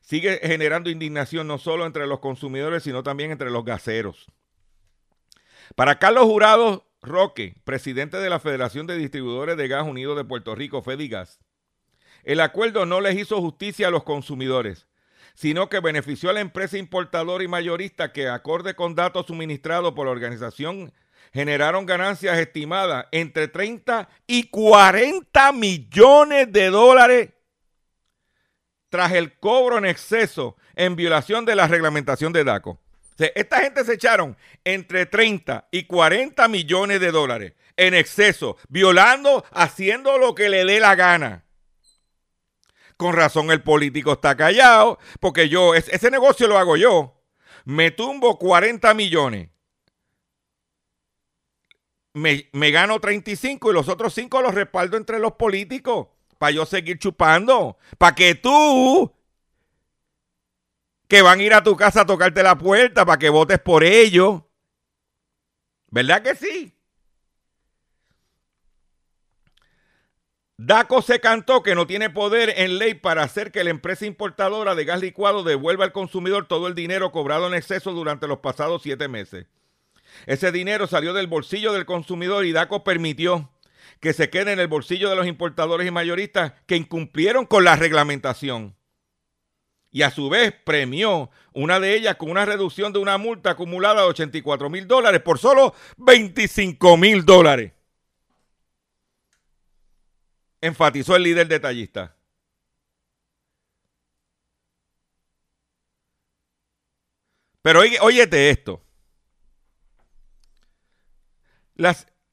sigue 0.01 0.41
generando 0.43 0.89
indignación 0.89 1.47
no 1.47 1.59
solo 1.59 1.85
entre 1.85 2.07
los 2.07 2.21
consumidores, 2.21 2.85
sino 2.85 3.03
también 3.03 3.31
entre 3.31 3.51
los 3.51 3.67
gaseros. 3.67 4.33
Para 5.77 5.99
Carlos 5.99 6.25
Jurado 6.25 6.87
Roque, 7.03 7.57
presidente 7.65 8.17
de 8.17 8.31
la 8.31 8.41
Federación 8.41 8.87
de 8.87 8.97
Distribuidores 8.97 9.59
de 9.59 9.69
Gas 9.69 9.87
Unidos 9.87 10.17
de 10.17 10.25
Puerto 10.25 10.55
Rico, 10.55 10.81
Fedigas, 10.81 11.39
el 12.25 12.41
acuerdo 12.41 12.87
no 12.87 13.03
les 13.03 13.19
hizo 13.19 13.43
justicia 13.43 13.89
a 13.89 13.91
los 13.91 14.05
consumidores 14.05 14.88
sino 15.39 15.69
que 15.69 15.79
benefició 15.79 16.31
a 16.31 16.33
la 16.33 16.41
empresa 16.41 16.79
importadora 16.79 17.45
y 17.45 17.47
mayorista 17.47 18.13
que, 18.13 18.29
acorde 18.29 18.75
con 18.75 18.97
datos 18.97 19.27
suministrados 19.27 19.93
por 19.93 20.07
la 20.07 20.11
organización, 20.11 20.93
generaron 21.33 21.87
ganancias 21.87 22.37
estimadas 22.39 23.07
entre 23.13 23.47
30 23.47 24.09
y 24.27 24.49
40 24.49 25.53
millones 25.53 26.53
de 26.53 26.71
dólares 26.71 27.31
tras 28.89 29.13
el 29.13 29.39
cobro 29.39 29.79
en 29.79 29.85
exceso 29.85 30.57
en 30.75 30.97
violación 30.97 31.45
de 31.45 31.55
la 31.55 31.69
reglamentación 31.69 32.33
de 32.33 32.43
DACO. 32.43 32.81
esta 33.17 33.61
gente 33.61 33.85
se 33.85 33.95
echaron 33.95 34.37
entre 34.65 35.07
30 35.07 35.69
y 35.71 35.85
40 35.85 36.49
millones 36.49 36.99
de 36.99 37.13
dólares 37.13 37.53
en 37.77 37.95
exceso, 37.95 38.57
violando, 38.69 39.45
haciendo 39.53 40.19
lo 40.19 40.35
que 40.35 40.49
le 40.49 40.65
dé 40.65 40.81
la 40.81 40.97
gana. 40.97 41.45
Con 42.99 43.15
razón 43.15 43.53
el 43.53 43.63
político 43.63 44.15
está 44.15 44.37
callado, 44.37 44.99
porque 45.21 45.49
yo, 45.49 45.77
ese 45.77 46.11
negocio 46.11 46.49
lo 46.49 46.59
hago 46.59 46.77
yo. 46.77 47.23
Me 47.65 47.93
tumbo 47.93 48.37
40 48.39 48.93
millones. 48.93 49.51
Me, 52.13 52.51
me, 52.53 52.73
gano 52.73 52.99
35 52.99 53.71
y 53.71 53.75
los 53.75 53.89
otros 53.89 54.13
5 54.15 54.43
los 54.43 54.53
respaldo 54.53 54.97
entre 54.97 55.21
los 55.21 55.35
políticos 55.35 56.09
para 56.39 56.51
yo 56.51 56.67
seguir 56.67 56.99
chupando. 56.99 57.79
Para 57.99 58.17
que 58.17 58.35
tú, 58.35 59.15
que 61.07 61.23
van 61.23 61.39
a 61.39 61.43
ir 61.45 61.55
a 61.55 61.63
tu 61.63 61.77
casa 61.77 62.01
a 62.01 62.07
tocarte 62.07 62.43
la 62.43 62.59
puerta 62.59 63.07
para 63.07 63.19
que 63.19 63.29
votes 63.29 63.61
por 63.61 63.85
ellos. 63.85 64.43
¿Verdad 65.89 66.23
que 66.23 66.35
sí? 66.35 66.78
DACO 70.61 71.03
se 71.03 71.21
cantó 71.21 71.63
que 71.63 71.77
no 71.77 71.87
tiene 71.87 72.11
poder 72.11 72.53
en 72.57 72.79
ley 72.79 72.95
para 72.95 73.23
hacer 73.23 73.53
que 73.53 73.63
la 73.63 73.71
empresa 73.71 74.07
importadora 74.07 74.75
de 74.75 74.85
gas 74.85 75.01
licuado 75.01 75.45
devuelva 75.45 75.85
al 75.85 75.93
consumidor 75.93 76.49
todo 76.49 76.67
el 76.67 76.75
dinero 76.75 77.13
cobrado 77.13 77.47
en 77.47 77.55
exceso 77.55 77.93
durante 77.93 78.27
los 78.27 78.41
pasados 78.41 78.83
siete 78.83 79.07
meses. 79.07 79.47
Ese 80.27 80.51
dinero 80.51 80.89
salió 80.89 81.13
del 81.13 81.29
bolsillo 81.29 81.73
del 81.73 81.87
consumidor 81.87 82.45
y 82.45 82.51
DACO 82.51 82.83
permitió 82.83 83.53
que 84.01 84.13
se 84.13 84.31
quede 84.31 84.51
en 84.51 84.59
el 84.59 84.67
bolsillo 84.67 85.09
de 85.09 85.15
los 85.15 85.29
importadores 85.29 85.87
y 85.87 85.93
mayoristas 85.93 86.55
que 86.67 86.75
incumplieron 86.75 87.47
con 87.47 87.63
la 87.63 87.77
reglamentación. 87.77 88.75
Y 89.93 90.03
a 90.03 90.11
su 90.11 90.29
vez 90.29 90.53
premió 90.65 91.31
una 91.53 91.79
de 91.79 91.95
ellas 91.95 92.17
con 92.17 92.33
una 92.33 92.45
reducción 92.45 92.93
de 92.93 92.99
una 92.99 93.17
multa 93.17 93.51
acumulada 93.51 94.03
de 94.03 94.09
84 94.09 94.69
mil 94.71 94.89
dólares 94.89 95.21
por 95.21 95.39
solo 95.39 95.73
25 95.99 96.97
mil 96.97 97.25
dólares 97.25 97.78
enfatizó 100.61 101.17
el 101.17 101.23
líder 101.25 101.49
detallista. 101.49 102.15
Pero 107.63 107.81
óyete 108.01 108.51
esto. 108.51 108.83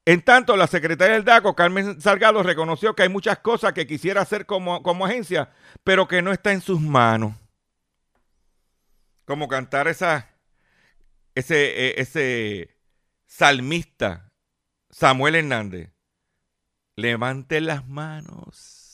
En 0.06 0.22
tanto, 0.22 0.56
la 0.56 0.68
secretaria 0.68 1.16
del 1.16 1.26
DACO, 1.26 1.56
Carmen 1.56 2.00
Salgado, 2.00 2.44
reconoció 2.44 2.96
que 2.96 3.04
hay 3.04 3.10
muchas 3.10 3.40
cosas 3.40 3.74
que 3.74 3.88
quisiera 3.88 4.22
hacer 4.22 4.46
como, 4.46 4.84
como 4.84 5.06
agencia, 5.06 5.52
pero 5.84 6.08
que 6.08 6.22
no 6.22 6.32
está 6.32 6.52
en 6.52 6.62
sus 6.62 6.80
manos. 6.80 7.34
Como 9.26 9.48
cantar 9.48 9.88
esa, 9.88 10.30
ese, 11.34 11.88
e, 11.88 12.02
ese 12.02 12.78
salmista 13.26 14.32
Samuel 14.92 15.36
Hernández. 15.36 15.95
Levante 16.96 17.60
las 17.62 17.88
manos. 17.88 18.86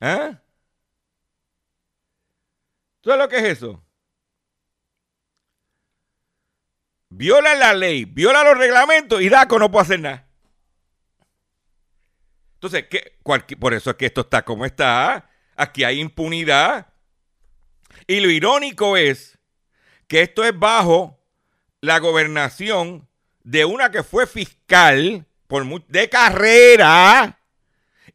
¿Ah? 0.00 0.40
¿Tú 3.00 3.10
sabes 3.10 3.24
lo 3.24 3.28
que 3.28 3.36
es 3.36 3.58
eso? 3.58 3.82
Viola 7.08 7.54
la 7.54 7.72
ley, 7.72 8.04
viola 8.04 8.42
los 8.42 8.58
reglamentos 8.58 9.22
y 9.22 9.28
DACO 9.28 9.58
no 9.58 9.70
puede 9.70 9.82
hacer 9.82 10.00
nada. 10.00 10.26
Entonces, 12.54 12.86
por 13.58 13.74
eso 13.74 13.90
es 13.90 13.96
que 13.96 14.06
esto 14.06 14.22
está 14.22 14.44
como 14.44 14.66
está. 14.66 15.30
Aquí 15.54 15.84
hay 15.84 16.00
impunidad. 16.00 16.92
Y 18.06 18.20
lo 18.20 18.30
irónico 18.30 18.96
es 18.96 19.38
que 20.08 20.22
esto 20.22 20.44
es 20.44 20.58
bajo 20.58 21.18
la 21.80 21.98
gobernación 21.98 23.08
de 23.46 23.64
una 23.64 23.92
que 23.92 24.02
fue 24.02 24.26
fiscal 24.26 25.24
por 25.46 25.86
de 25.86 26.08
carrera 26.08 27.38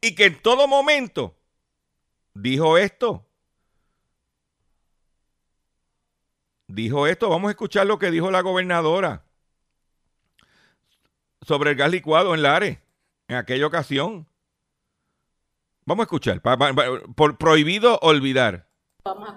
y 0.02 0.14
que 0.14 0.26
en 0.26 0.42
todo 0.42 0.68
momento 0.68 1.38
dijo 2.34 2.78
esto. 2.78 3.26
Dijo 6.68 7.08
esto, 7.08 7.30
vamos 7.30 7.48
a 7.48 7.52
escuchar 7.52 7.88
lo 7.88 7.98
que 7.98 8.12
dijo 8.12 8.30
la 8.30 8.42
gobernadora 8.42 9.24
sobre 11.44 11.72
el 11.72 11.76
gas 11.78 11.92
licuado 11.92 12.36
en 12.36 12.42
Lares 12.42 12.80
en 13.30 13.38
aquella 13.38 13.66
ocasión. 13.66 14.28
Vamos 15.86 16.04
a 16.04 16.08
escuchar, 16.08 16.42
por 17.16 17.38
prohibido 17.38 18.00
olvidar. 18.02 18.68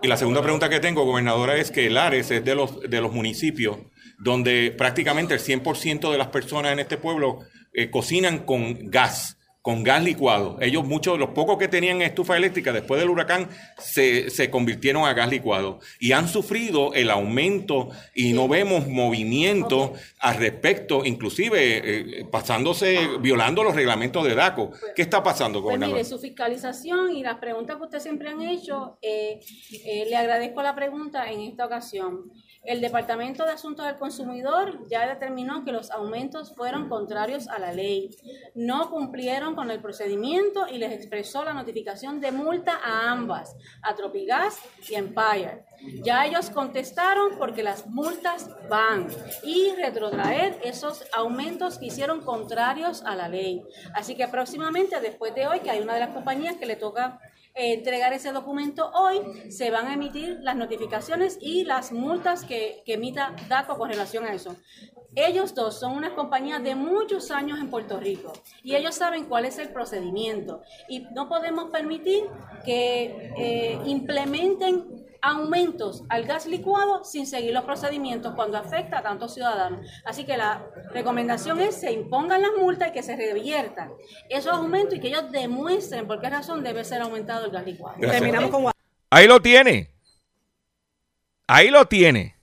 Y 0.03 0.09
la 0.09 0.17
segunda 0.17 0.43
pregunta 0.43 0.69
que 0.69 0.81
tengo, 0.81 1.05
gobernadora, 1.05 1.55
es 1.55 1.71
que 1.71 1.89
Lares 1.89 2.33
es 2.33 2.45
de 2.45 2.57
los, 2.57 2.81
de 2.81 3.01
los 3.01 3.13
municipios 3.13 3.79
donde 4.19 4.75
prácticamente 4.77 5.35
el 5.35 5.41
100% 5.41 6.11
de 6.11 6.19
las 6.19 6.29
personas 6.29 6.73
en 6.73 6.81
este 6.81 6.97
pueblo 6.97 7.41
eh, 7.73 7.91
cocinan 7.91 8.41
con 8.41 8.91
gas 8.91 9.37
con 9.65 9.83
gas 9.83 10.05
licuado. 10.05 10.59
Ellos, 10.61 10.85
muchos, 10.85 11.19
los 11.19 11.31
pocos 11.31 11.57
que 11.57 11.69
tenían 11.69 12.03
estufa 12.03 12.37
eléctrica 12.37 12.71
después 12.71 13.01
del 13.01 13.09
huracán, 13.09 13.49
se, 13.79 14.29
se, 14.29 14.51
convirtieron 14.51 15.07
a 15.07 15.15
gas 15.15 15.31
licuado 15.31 15.81
y 15.99 16.13
han 16.13 16.29
sufrido 16.29 16.93
el 16.93 17.09
aumento 17.09 17.89
y 18.15 18.35
no 18.35 18.47
vemos 18.47 18.87
movimiento 18.87 19.95
al 20.19 20.37
respecto, 20.37 21.03
inclusive 21.07 21.79
eh, 21.79 22.27
pasándose, 22.31 23.09
violando 23.23 23.65
los 23.65 23.75
reglamentos 23.75 24.23
de 24.25 24.35
DACO. 24.35 24.73
¿Qué 24.95 25.01
está 25.01 25.23
pasando, 25.23 25.63
pues 25.63 25.79
mire, 25.79 26.05
su 26.05 26.19
fiscalización 26.19 27.17
y 27.17 27.23
las 27.23 27.39
preguntas 27.39 27.79
que 27.79 27.85
ustedes 27.85 28.03
siempre 28.03 28.29
han 28.29 28.43
hecho, 28.43 28.99
eh, 29.01 29.41
eh, 29.87 30.05
le 30.07 30.15
agradezco 30.15 30.61
la 30.61 30.75
pregunta 30.75 31.31
en 31.31 31.41
esta 31.41 31.65
ocasión. 31.65 32.31
El 32.65 32.81
Departamento 32.81 33.45
de 33.45 33.53
Asuntos 33.53 33.85
del 33.85 33.99
Consumidor 33.99 34.89
ya 34.89 35.07
determinó 35.07 35.65
que 35.65 35.73
los 35.73 35.91
aumentos 35.91 36.55
fueron 36.55 36.89
contrarios 36.89 37.47
a 37.49 37.59
la 37.59 37.73
ley. 37.73 38.17
No 38.55 38.91
cumplieron 38.91 39.55
con 39.55 39.71
el 39.71 39.81
procedimiento 39.81 40.67
y 40.67 40.79
les 40.79 40.93
expresó 40.93 41.45
la 41.45 41.53
notificación 41.53 42.21
de 42.21 42.33
multa 42.33 42.81
a 42.83 43.11
ambas, 43.11 43.55
a 43.83 43.95
Tropigas 43.95 44.59
y 44.89 44.95
Empire. 44.95 45.67
Ya 46.03 46.25
ellos 46.25 46.49
contestaron 46.49 47.37
porque 47.39 47.63
las 47.63 47.87
multas 47.87 48.49
van 48.71 49.09
y 49.43 49.73
retrotraer 49.73 50.59
esos 50.65 51.05
aumentos 51.13 51.79
que 51.79 51.87
hicieron 51.87 52.23
contrarios 52.23 53.03
a 53.03 53.15
la 53.15 53.29
ley. 53.29 53.63
Así 53.93 54.15
que 54.15 54.27
próximamente, 54.29 54.99
después 55.01 55.35
de 55.35 55.47
hoy, 55.47 55.61
que 55.61 55.71
hay 55.71 55.81
una 55.81 55.95
de 55.95 56.01
las 56.01 56.15
compañías 56.15 56.57
que 56.57 56.65
le 56.65 56.77
toca 56.77 57.21
entregar 57.55 58.13
ese 58.13 58.33
documento 58.33 58.91
hoy, 58.93 59.21
se 59.51 59.71
van 59.71 59.87
a 59.87 59.95
emitir 59.95 60.39
las 60.41 60.57
notificaciones 60.57 61.39
y 61.41 61.65
las 61.65 61.93
multas 61.93 62.45
que, 62.45 62.83
emita 62.87 63.35
DACO 63.49 63.77
con 63.77 63.91
relación 63.91 64.25
a 64.25 64.33
eso. 64.33 64.57
Ellos 65.17 65.55
dos 65.55 65.79
son 65.79 65.97
una 65.97 66.15
compañía 66.15 66.59
de 66.59 66.75
muchos 66.75 67.31
años 67.31 67.61
en 67.61 67.71
Puerto 67.71 68.01
Rico 68.01 68.33
y 68.65 68.75
ellos 68.75 68.97
saben 68.97 69.27
cuál 69.27 69.45
es 69.45 69.59
el 69.59 69.69
procedimiento 69.69 70.63
y 70.89 71.01
no 71.15 71.29
podemos 71.29 71.71
permitir 71.71 72.25
que 72.65 73.33
eh, 73.37 73.79
implementen 73.87 75.04
aumentos 75.25 76.05
al 76.11 76.27
gas 76.27 76.45
licuado 76.47 77.03
sin 77.03 77.27
seguir 77.27 77.55
los 77.55 77.65
procedimientos 77.65 78.35
cuando 78.35 78.59
afecta 78.59 78.99
a 78.99 79.03
tantos 79.03 79.33
ciudadanos. 79.33 79.89
Así 80.05 80.25
que 80.25 80.37
la 80.37 80.67
recomendación 80.93 81.59
es 81.61 81.77
que 81.77 81.81
se 81.81 81.93
impongan 81.93 82.43
las 82.43 82.51
multas 82.59 82.91
y 82.91 82.93
que 82.93 83.03
se 83.03 83.17
reviertan 83.17 83.91
esos 84.29 84.53
aumentos 84.53 84.97
y 84.97 85.01
que 85.01 85.09
ellos 85.09 85.33
demuestren 85.33 86.07
por 86.07 86.21
qué 86.21 86.29
razón 86.29 86.63
debe 86.63 86.85
ser 86.85 87.01
aumentado 87.01 87.47
el 87.47 87.53
gas 87.53 87.65
licuado. 87.65 87.99
Terminamos 87.99 88.51
con... 88.51 88.71
Ahí 89.09 89.27
lo 89.27 89.41
tiene. 89.41 89.91
Ahí 91.47 91.71
lo 91.71 91.87
tiene. 91.87 92.37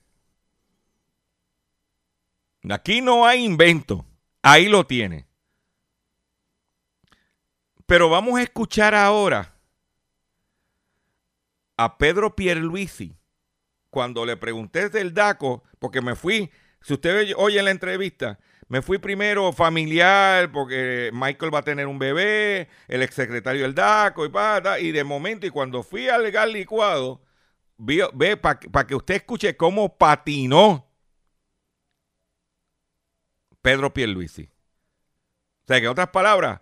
Aquí 2.68 3.00
no 3.00 3.24
hay 3.24 3.44
invento. 3.44 4.04
Ahí 4.42 4.66
lo 4.66 4.84
tiene. 4.84 5.28
Pero 7.86 8.10
vamos 8.10 8.40
a 8.40 8.42
escuchar 8.42 8.92
ahora 8.94 9.51
a 11.76 11.98
Pedro 11.98 12.34
Pierluisi 12.36 13.16
cuando 13.90 14.24
le 14.24 14.36
pregunté 14.36 14.88
del 14.88 15.12
DACO, 15.12 15.62
porque 15.78 16.00
me 16.00 16.16
fui, 16.16 16.50
si 16.80 16.94
usted 16.94 17.34
oye 17.36 17.62
la 17.62 17.70
entrevista, 17.70 18.38
me 18.68 18.80
fui 18.80 18.96
primero 18.96 19.52
familiar 19.52 20.50
porque 20.50 21.10
Michael 21.12 21.54
va 21.54 21.58
a 21.58 21.62
tener 21.62 21.86
un 21.86 21.98
bebé, 21.98 22.68
el 22.88 23.02
exsecretario 23.02 23.62
del 23.62 23.74
DACO 23.74 24.24
y 24.24 24.30
pata, 24.30 24.80
y 24.80 24.92
de 24.92 25.04
momento, 25.04 25.46
y 25.46 25.50
cuando 25.50 25.82
fui 25.82 26.08
al 26.08 26.22
legal 26.22 26.52
licuado, 26.52 27.20
ve 27.76 28.36
para 28.38 28.86
que 28.86 28.94
usted 28.94 29.16
escuche 29.16 29.56
cómo 29.56 29.98
patinó 29.98 30.90
Pedro 33.60 33.92
Pierluisi. 33.92 34.44
O 34.44 35.66
sea, 35.66 35.78
que 35.78 35.86
en 35.86 35.92
otras 35.92 36.08
palabras, 36.08 36.60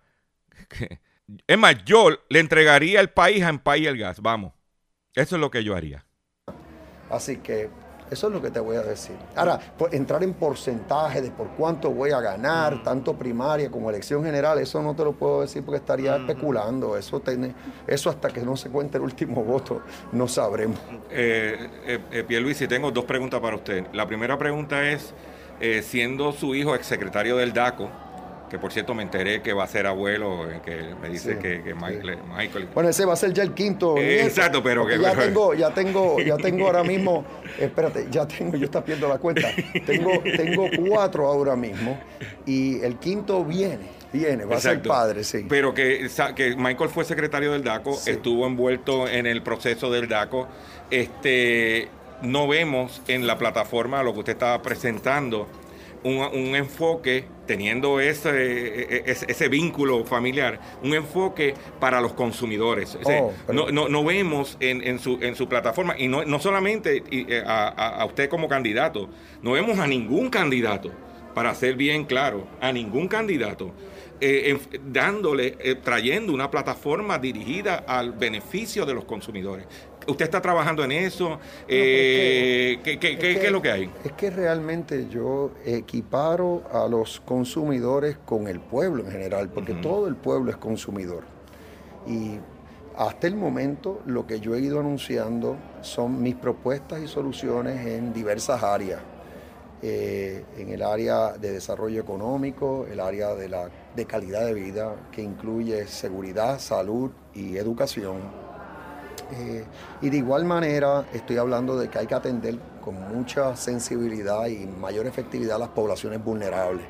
es 1.47 1.59
más, 1.59 1.85
yo 1.85 2.11
le 2.29 2.41
entregaría 2.41 3.01
el 3.01 3.11
país 3.11 3.43
a 3.45 3.49
Empire 3.49 3.89
el 3.89 3.99
gas, 3.99 4.21
vamos. 4.21 4.53
Eso 5.15 5.37
es 5.37 5.41
lo 5.41 5.51
que 5.51 5.65
yo 5.65 5.75
haría. 5.75 6.07
Así 7.11 7.39
que 7.39 7.69
eso 8.11 8.27
es 8.27 8.33
lo 8.33 8.43
que 8.43 8.51
te 8.51 8.59
voy 8.59 8.77
a 8.77 8.83
decir. 8.83 9.15
Ahora, 9.37 9.61
entrar 9.93 10.23
en 10.25 10.35
porcentaje 10.35 11.23
de 11.23 11.31
por 11.31 11.49
cuánto 11.51 11.91
voy 11.91 12.11
a 12.11 12.21
ganar, 12.21 12.83
tanto 12.83 13.17
primaria 13.17 13.71
como 13.71 13.89
elección 13.89 14.25
general, 14.25 14.59
eso 14.59 14.83
no 14.83 14.97
te 14.97 15.05
lo 15.05 15.13
puedo 15.13 15.43
decir 15.43 15.65
porque 15.65 15.79
estaría 15.79 16.17
especulando. 16.17 16.97
Eso, 16.97 17.21
tiene, 17.21 17.55
eso 17.87 18.11
hasta 18.11 18.29
que 18.31 18.43
no 18.43 18.57
se 18.57 18.69
cuente 18.69 18.99
el 18.99 19.05
último 19.05 19.45
voto, 19.45 19.83
no 20.13 20.27
sabremos. 20.27 20.79
Eh, 21.11 22.01
eh, 22.11 22.25
eh 22.29 22.67
tengo 22.69 22.91
dos 22.91 23.05
preguntas 23.05 23.41
para 23.41 23.57
usted. 23.57 23.87
La 23.93 24.07
primera 24.07 24.37
pregunta 24.37 24.89
es, 24.91 25.15
eh, 25.61 25.83
siendo 25.83 26.33
su 26.33 26.55
hijo 26.55 26.75
exsecretario 26.75 27.37
del 27.37 27.53
DACO, 27.53 27.91
que 28.51 28.59
por 28.59 28.73
cierto 28.73 28.95
me 28.95 29.05
enteré 29.05 29.41
que 29.41 29.53
va 29.53 29.65
a 29.65 29.67
ser 29.69 29.87
abuelo, 29.87 30.51
eh, 30.51 30.61
que 30.65 30.95
me 31.01 31.09
dice 31.09 31.39
que, 31.39 31.73
Michael, 31.75 32.69
Bueno, 32.75 32.91
ese 32.91 33.05
va 33.05 33.13
a 33.13 33.17
ser 33.17 33.33
ya 33.33 33.45
el 33.45 33.55
quinto. 33.55 33.97
Eh, 33.97 34.25
exacto, 34.25 34.63
pero 34.63 34.87
que... 34.87 34.99
Ya 34.99 35.15
tengo, 35.17 35.55
ya 35.55 35.73
tengo, 35.73 36.21
ya 36.21 36.37
tengo 36.43 36.67
ahora 36.67 36.83
mismo, 36.83 37.25
espérate, 37.59 38.09
ya 38.11 38.27
tengo, 38.27 38.57
yo 38.57 38.65
está 38.65 38.81
viendo 38.81 39.09
la 39.09 39.19
cuenta, 39.19 39.49
tengo, 39.87 40.11
tengo 40.37 40.69
cuatro 40.77 41.29
ahora 41.29 41.55
mismo 41.55 41.99
y 42.45 42.81
el 42.83 42.97
quinto 42.97 43.45
viene. 43.45 44.01
Viene, 44.13 44.45
va 44.45 44.57
a 44.57 44.61
ser 44.61 44.83
padre, 44.83 45.23
sí. 45.23 45.47
Pero 45.49 45.73
que, 45.73 46.11
que 46.35 46.57
Michael 46.57 46.91
fue 46.91 47.05
secretario 47.05 47.53
del 47.53 47.63
DACO, 47.63 47.97
estuvo 48.07 48.45
envuelto 48.45 49.07
en 49.07 49.25
el 49.25 49.41
proceso 49.41 49.89
del 49.89 50.09
DACO. 50.09 50.49
Este, 50.91 51.89
no 52.23 52.49
vemos 52.49 53.03
en 53.07 53.29
la 53.29 53.39
plataforma 53.39 54.03
lo 54.03 54.13
que 54.13 54.19
usted 54.19 54.33
estaba 54.33 54.61
presentando 54.63 55.47
un, 56.03 56.55
enfoque, 56.55 57.25
teniendo 57.47 58.01
ese, 58.01 58.31
e, 58.31 59.03
e, 59.07 59.11
ese, 59.11 59.49
vínculo 59.49 60.05
familiar, 60.05 60.61
un 60.83 60.95
enfoque 60.95 61.55
para 61.79 62.01
los 62.01 62.13
consumidores. 62.13 62.99
Oh, 63.05 63.33
no, 63.53 64.05
vemos 64.05 64.57
en, 64.61 64.99
su, 64.99 65.19
en 65.21 65.35
su 65.37 65.49
plataforma, 65.49 65.95
y 65.99 66.09
no, 66.09 66.39
solamente 66.39 67.03
eh, 67.11 67.43
a, 67.47 68.05
usted 68.07 68.29
como 68.29 68.49
candidato, 68.49 69.09
no 69.43 69.53
vemos 69.53 69.79
a 69.79 69.87
ningún 69.87 70.31
candidato, 70.31 70.91
para 71.35 71.55
ser 71.55 71.77
bien 71.77 72.05
claro, 72.05 72.47
a 72.61 72.73
ningún 72.73 73.09
candidato. 73.09 73.73
Eh, 74.23 74.59
dándole, 74.85 75.57
eh, 75.61 75.77
trayendo 75.77 76.35
una 76.35 76.51
plataforma 76.51 77.19
dirigida 77.19 77.77
al 77.89 78.13
beneficio 78.13 78.85
de 78.85 78.93
los 78.93 79.07
consumidores 79.07 79.67
usted 80.07 80.25
está 80.25 80.41
trabajando 80.41 80.85
en 80.85 80.93
eso. 80.93 81.39
Eh, 81.69 82.81
¿qué, 82.83 83.45
es 83.45 83.53
lo 83.53 83.63
que 83.63 83.71
hay? 83.71 83.91
Es 84.05 84.13
que 84.13 84.31
realmente 84.31 85.09
yo 85.09 85.53
equiparo 85.65 86.63
a 86.73 86.89
los 86.89 87.21
consumidores 87.21 88.17
con 88.25 88.49
el 88.49 88.61
pueblo 88.61 89.05
en 89.05 89.13
general, 89.13 89.49
porque 89.51 89.75
todo 89.75 90.09
el 90.09 90.17
pueblo 90.17 90.51
es 90.51 90.57
consumidor. 90.57 91.25
Y 92.07 92.39
hasta 92.97 93.27
el 93.27 93.37
momento 93.37 94.01
lo 94.07 94.27
que 94.27 94.41
yo 94.41 94.55
he 94.55 94.61
ido 94.61 94.81
anunciando 94.81 95.57
son 95.81 96.23
mis 96.23 96.35
propuestas 96.35 97.03
y 97.03 97.09
soluciones 97.09 97.87
en 97.87 98.13
diversas 98.13 98.63
áreas. 98.63 99.01
Eh, 99.83 100.45
en 100.59 100.69
el 100.69 100.83
área 100.83 101.33
de 101.33 101.53
desarrollo 101.53 102.03
económico, 102.03 102.87
el 102.91 103.01
área 103.01 103.35
de, 103.35 103.49
la, 103.49 103.71
de 103.97 104.05
calidad 104.05 104.45
de 104.45 104.53
vida, 104.53 104.95
que 105.11 105.23
incluye 105.23 105.87
seguridad, 105.87 106.59
salud 106.59 107.11
y 107.33 107.57
educación 107.57 108.50
eh, 109.33 109.65
y 110.03 110.11
de 110.11 110.17
igual 110.17 110.45
manera 110.45 111.07
estoy 111.13 111.37
hablando 111.37 111.77
de 111.77 111.89
que 111.89 111.99
hay 111.99 112.07
que 112.07 112.15
atender 112.15 112.59
con 112.81 112.95
mucha 112.95 113.57
sensibilidad 113.57 114.47
y 114.47 114.67
mayor 114.67 115.07
efectividad 115.07 115.57
a 115.57 115.59
las 115.59 115.69
poblaciones 115.71 116.23
vulnerables. 116.23 116.85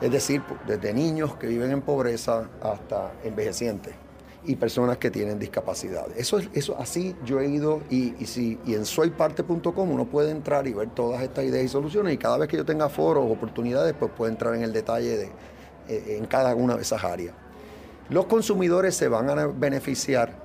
Es 0.00 0.10
decir, 0.10 0.42
desde 0.66 0.92
niños 0.92 1.36
que 1.36 1.46
viven 1.46 1.70
en 1.70 1.80
pobreza 1.80 2.48
hasta 2.60 3.12
envejecientes 3.22 3.94
y 4.44 4.56
personas 4.56 4.98
que 4.98 5.10
tienen 5.10 5.38
discapacidad. 5.38 6.06
Eso, 6.16 6.40
eso 6.52 6.76
así 6.78 7.14
yo 7.24 7.40
he 7.40 7.48
ido 7.48 7.82
y, 7.88 8.14
y, 8.18 8.26
si, 8.26 8.58
y 8.66 8.74
en 8.74 8.84
soyparte.com 8.84 9.90
uno 9.90 10.04
puede 10.06 10.32
entrar 10.32 10.66
y 10.66 10.72
ver 10.72 10.90
todas 10.90 11.22
estas 11.22 11.44
ideas 11.44 11.64
y 11.64 11.68
soluciones 11.68 12.14
y 12.14 12.18
cada 12.18 12.38
vez 12.38 12.48
que 12.48 12.56
yo 12.56 12.64
tenga 12.64 12.88
foros 12.88 13.24
o 13.24 13.32
oportunidades 13.32 13.94
pues 13.96 14.10
puedo 14.16 14.30
entrar 14.30 14.54
en 14.56 14.62
el 14.62 14.72
detalle 14.72 15.16
de, 15.16 15.30
eh, 15.88 16.16
en 16.18 16.26
cada 16.26 16.54
una 16.54 16.74
de 16.74 16.82
esas 16.82 17.04
áreas. 17.04 17.34
Los 18.08 18.26
consumidores 18.26 18.96
se 18.96 19.08
van 19.08 19.30
a 19.30 19.46
beneficiar 19.46 20.41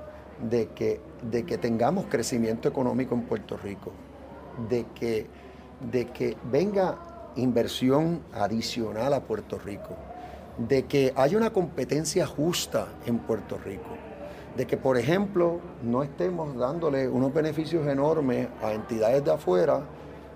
de 0.49 0.67
que, 0.67 0.99
de 1.21 1.43
que 1.45 1.57
tengamos 1.57 2.05
crecimiento 2.05 2.67
económico 2.67 3.15
en 3.15 3.21
Puerto 3.23 3.57
Rico, 3.57 3.91
de 4.69 4.85
que 4.95 5.27
de 5.79 6.07
que 6.07 6.37
venga 6.51 6.97
inversión 7.35 8.21
adicional 8.33 9.13
a 9.13 9.21
Puerto 9.21 9.59
Rico, 9.59 9.95
de 10.57 10.85
que 10.85 11.13
haya 11.15 11.37
una 11.37 11.51
competencia 11.51 12.25
justa 12.25 12.87
en 13.05 13.19
Puerto 13.19 13.59
Rico, 13.63 13.95
de 14.55 14.65
que, 14.65 14.75
por 14.75 14.97
ejemplo, 14.97 15.59
no 15.83 16.01
estemos 16.01 16.57
dándole 16.57 17.07
unos 17.07 17.31
beneficios 17.33 17.85
enormes 17.87 18.47
a 18.63 18.73
entidades 18.73 19.23
de 19.23 19.31
afuera 19.31 19.81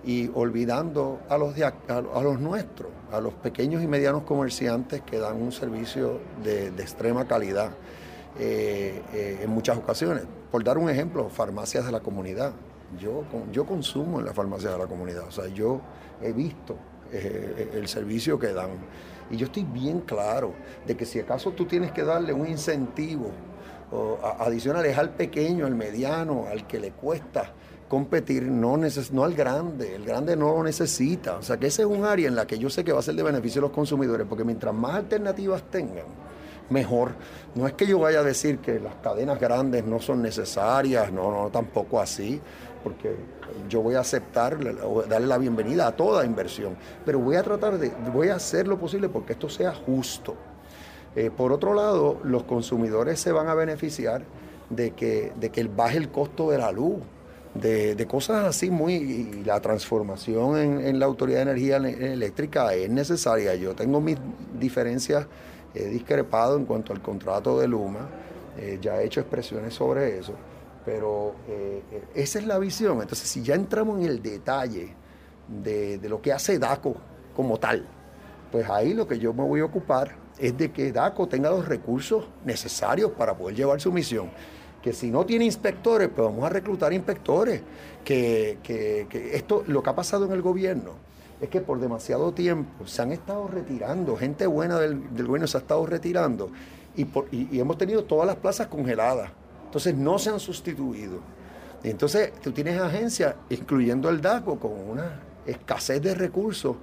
y 0.03 0.29
olvidando 0.35 1.19
a 1.27 1.37
los, 1.37 1.55
de, 1.55 1.65
a, 1.65 1.73
a 1.87 2.21
los 2.21 2.39
nuestros, 2.39 2.91
a 3.11 3.19
los 3.19 3.33
pequeños 3.33 3.81
y 3.81 3.87
medianos 3.87 4.23
comerciantes 4.23 5.01
que 5.01 5.17
dan 5.17 5.41
un 5.41 5.51
servicio 5.51 6.19
de, 6.43 6.69
de 6.69 6.83
extrema 6.83 7.25
calidad 7.25 7.71
eh, 8.39 9.01
eh, 9.13 9.39
en 9.43 9.49
muchas 9.49 9.77
ocasiones. 9.77 10.23
Por 10.51 10.63
dar 10.63 10.77
un 10.77 10.89
ejemplo, 10.89 11.29
farmacias 11.29 11.85
de 11.85 11.91
la 11.91 11.99
comunidad. 11.99 12.53
Yo, 12.99 13.23
yo 13.51 13.65
consumo 13.65 14.19
en 14.19 14.25
las 14.25 14.35
farmacias 14.35 14.73
de 14.73 14.79
la 14.79 14.87
comunidad, 14.87 15.25
o 15.25 15.31
sea, 15.31 15.47
yo 15.47 15.79
he 16.21 16.33
visto 16.33 16.75
eh, 17.11 17.71
el 17.73 17.87
servicio 17.87 18.37
que 18.37 18.51
dan. 18.53 18.69
Y 19.29 19.37
yo 19.37 19.45
estoy 19.45 19.63
bien 19.63 20.01
claro 20.01 20.53
de 20.85 20.97
que 20.97 21.05
si 21.05 21.19
acaso 21.19 21.51
tú 21.51 21.65
tienes 21.65 21.91
que 21.91 22.03
darle 22.03 22.33
un 22.33 22.47
incentivo 22.47 23.31
adicional 24.39 24.85
es 24.85 24.97
al 24.97 25.09
pequeño, 25.09 25.65
al 25.65 25.75
mediano, 25.75 26.45
al 26.49 26.65
que 26.65 26.79
le 26.79 26.91
cuesta 26.91 27.53
competir, 27.91 28.43
no, 28.43 28.77
neces 28.77 29.11
no 29.11 29.25
al 29.25 29.33
grande, 29.33 29.95
el 29.95 30.05
grande 30.05 30.37
no 30.37 30.55
lo 30.55 30.63
necesita. 30.63 31.35
O 31.35 31.43
sea 31.43 31.57
que 31.57 31.67
ese 31.67 31.81
es 31.81 31.87
un 31.89 32.05
área 32.05 32.29
en 32.29 32.35
la 32.37 32.47
que 32.47 32.57
yo 32.57 32.69
sé 32.69 32.85
que 32.85 32.93
va 32.93 32.99
a 32.99 33.01
ser 33.01 33.15
de 33.15 33.23
beneficio 33.23 33.59
a 33.59 33.63
los 33.63 33.71
consumidores, 33.71 34.25
porque 34.29 34.45
mientras 34.45 34.73
más 34.73 34.95
alternativas 34.95 35.63
tengan, 35.63 36.05
mejor. 36.71 37.11
No 37.53 37.67
es 37.67 37.73
que 37.73 37.85
yo 37.85 37.99
vaya 37.99 38.19
a 38.19 38.23
decir 38.23 38.59
que 38.59 38.79
las 38.79 38.95
cadenas 38.95 39.39
grandes 39.39 39.85
no 39.85 39.99
son 39.99 40.21
necesarias, 40.21 41.11
no, 41.11 41.31
no, 41.31 41.49
tampoco 41.49 41.99
así, 41.99 42.41
porque 42.83 43.15
yo 43.69 43.81
voy 43.81 43.95
a 43.95 43.99
aceptar, 43.99 44.57
darle 45.07 45.27
la 45.27 45.37
bienvenida 45.37 45.87
a 45.87 45.95
toda 45.95 46.25
inversión, 46.25 46.75
pero 47.05 47.19
voy 47.19 47.35
a 47.35 47.43
tratar 47.43 47.77
de, 47.77 47.91
voy 48.13 48.29
a 48.29 48.35
hacer 48.35 48.67
lo 48.67 48.79
posible 48.79 49.09
porque 49.09 49.33
esto 49.33 49.49
sea 49.49 49.73
justo. 49.73 50.35
Eh, 51.15 51.29
por 51.29 51.51
otro 51.51 51.73
lado, 51.73 52.19
los 52.23 52.43
consumidores 52.43 53.19
se 53.19 53.31
van 53.31 53.47
a 53.47 53.53
beneficiar 53.53 54.23
de 54.69 54.91
que, 54.91 55.33
de 55.35 55.49
que 55.49 55.63
baje 55.65 55.97
el 55.97 56.09
costo 56.09 56.51
de 56.51 56.57
la 56.57 56.71
luz. 56.71 56.99
De, 57.53 58.07
cosas 58.09 58.45
así 58.45 58.71
muy 58.71 58.93
y 58.93 59.43
la 59.43 59.59
transformación 59.59 60.57
en, 60.57 60.79
en, 60.87 60.99
la 60.99 61.05
autoridad 61.05 61.39
de 61.39 61.51
energía 61.51 61.75
eléctrica 61.75 62.73
es 62.73 62.89
necesaria. 62.89 63.55
Yo 63.55 63.75
tengo 63.75 63.99
mis 63.99 64.17
diferencias, 64.57 65.27
he 65.73 65.85
discrepado 65.85 66.57
en 66.57 66.65
cuanto 66.65 66.93
al 66.93 67.01
contrato 67.01 67.59
de 67.59 67.67
Luma, 67.67 68.09
eh, 68.57 68.79
ya 68.81 69.01
he 69.01 69.05
hecho 69.05 69.21
expresiones 69.21 69.73
sobre 69.73 70.17
eso, 70.17 70.33
pero 70.85 71.35
eh, 71.47 71.81
esa 72.15 72.39
es 72.39 72.45
la 72.45 72.59
visión. 72.59 73.01
Entonces, 73.01 73.29
si 73.29 73.41
ya 73.41 73.55
entramos 73.55 73.99
en 73.99 74.05
el 74.05 74.21
detalle 74.21 74.93
de, 75.47 75.97
de 75.97 76.09
lo 76.09 76.21
que 76.21 76.33
hace 76.33 76.59
DACO 76.59 76.95
como 77.35 77.57
tal, 77.57 77.85
pues 78.51 78.69
ahí 78.69 78.93
lo 78.93 79.07
que 79.07 79.17
yo 79.17 79.33
me 79.33 79.43
voy 79.43 79.61
a 79.61 79.65
ocupar 79.65 80.15
es 80.37 80.57
de 80.57 80.71
que 80.71 80.91
DACO 80.91 81.27
tenga 81.27 81.49
los 81.49 81.67
recursos 81.67 82.27
necesarios 82.43 83.11
para 83.11 83.35
poder 83.35 83.55
llevar 83.55 83.79
su 83.79 83.91
misión 83.91 84.29
que 84.81 84.93
si 84.93 85.11
no 85.11 85.25
tiene 85.25 85.45
inspectores, 85.45 86.09
pues 86.09 86.27
vamos 86.27 86.43
a 86.43 86.49
reclutar 86.49 86.91
inspectores. 86.91 87.61
Que, 88.03 88.57
que, 88.63 89.05
que, 89.09 89.35
esto, 89.35 89.63
lo 89.67 89.83
que 89.83 89.89
ha 89.91 89.95
pasado 89.95 90.25
en 90.25 90.31
el 90.31 90.41
gobierno 90.41 90.93
es 91.41 91.49
que 91.49 91.59
por 91.59 91.79
demasiado 91.79 92.31
tiempo 92.33 92.85
se 92.85 93.01
han 93.01 93.11
estado 93.11 93.47
retirando, 93.47 94.15
gente 94.15 94.45
buena 94.45 94.77
del, 94.77 95.13
del 95.13 95.25
gobierno 95.25 95.47
se 95.47 95.57
ha 95.57 95.61
estado 95.61 95.85
retirando 95.87 96.51
y, 96.95 97.05
por, 97.05 97.27
y, 97.31 97.59
hemos 97.59 97.77
tenido 97.77 98.03
todas 98.03 98.27
las 98.27 98.35
plazas 98.35 98.67
congeladas. 98.67 99.31
Entonces 99.65 99.95
no 99.95 100.19
se 100.19 100.29
han 100.29 100.39
sustituido. 100.39 101.19
Y 101.83 101.89
entonces 101.89 102.31
tú 102.41 102.51
tienes 102.51 102.79
agencias, 102.79 103.35
incluyendo 103.49 104.09
el 104.09 104.21
DACO, 104.21 104.59
con 104.59 104.73
una 104.73 105.21
escasez 105.45 106.01
de 106.01 106.13
recursos 106.13 106.75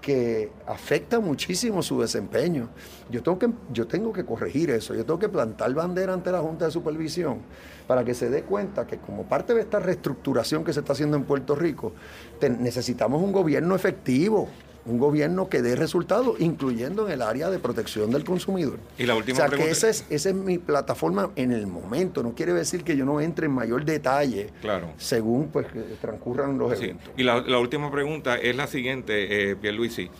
que 0.00 0.52
afecta 0.66 1.18
muchísimo 1.18 1.82
su 1.82 2.00
desempeño. 2.00 2.68
Yo 3.10 3.22
tengo, 3.22 3.38
que, 3.38 3.50
yo 3.72 3.86
tengo 3.86 4.12
que 4.12 4.24
corregir 4.24 4.70
eso, 4.70 4.94
yo 4.94 5.04
tengo 5.04 5.18
que 5.18 5.30
plantar 5.30 5.72
bandera 5.72 6.12
ante 6.12 6.30
la 6.30 6.40
Junta 6.40 6.66
de 6.66 6.70
Supervisión 6.70 7.38
para 7.86 8.04
que 8.04 8.14
se 8.14 8.30
dé 8.30 8.42
cuenta 8.42 8.86
que 8.86 8.98
como 8.98 9.24
parte 9.24 9.54
de 9.54 9.60
esta 9.60 9.78
reestructuración 9.78 10.64
que 10.64 10.72
se 10.72 10.80
está 10.80 10.92
haciendo 10.92 11.16
en 11.16 11.24
Puerto 11.24 11.54
Rico, 11.54 11.92
necesitamos 12.40 13.22
un 13.22 13.32
gobierno 13.32 13.74
efectivo, 13.74 14.48
un 14.86 14.98
gobierno 14.98 15.48
que 15.48 15.62
dé 15.62 15.76
resultados, 15.76 16.38
incluyendo 16.40 17.06
en 17.06 17.12
el 17.14 17.22
área 17.22 17.48
de 17.50 17.58
protección 17.58 18.10
del 18.10 18.24
consumidor. 18.24 18.78
Y 18.98 19.04
la 19.04 19.14
última 19.14 19.36
o 19.36 19.40
sea, 19.40 19.46
pregunta. 19.46 19.66
que 19.66 19.72
esa 19.72 19.88
es, 19.88 20.04
esa 20.10 20.28
es 20.28 20.34
mi 20.34 20.58
plataforma 20.58 21.30
en 21.36 21.52
el 21.52 21.66
momento. 21.66 22.22
No 22.22 22.34
quiere 22.34 22.52
decir 22.52 22.84
que 22.84 22.96
yo 22.96 23.04
no 23.04 23.20
entre 23.20 23.46
en 23.46 23.52
mayor 23.52 23.84
detalle 23.84 24.50
claro. 24.60 24.90
según 24.98 25.48
pues 25.48 25.66
transcurran 26.00 26.58
los 26.58 26.78
sí. 26.78 26.84
eventos. 26.84 27.10
Y 27.16 27.22
la, 27.22 27.40
la, 27.40 27.58
última 27.58 27.90
pregunta 27.90 28.36
es 28.36 28.54
la 28.56 28.66
siguiente, 28.66 29.50
eh, 29.50 29.56
Pierluisi. 29.56 30.10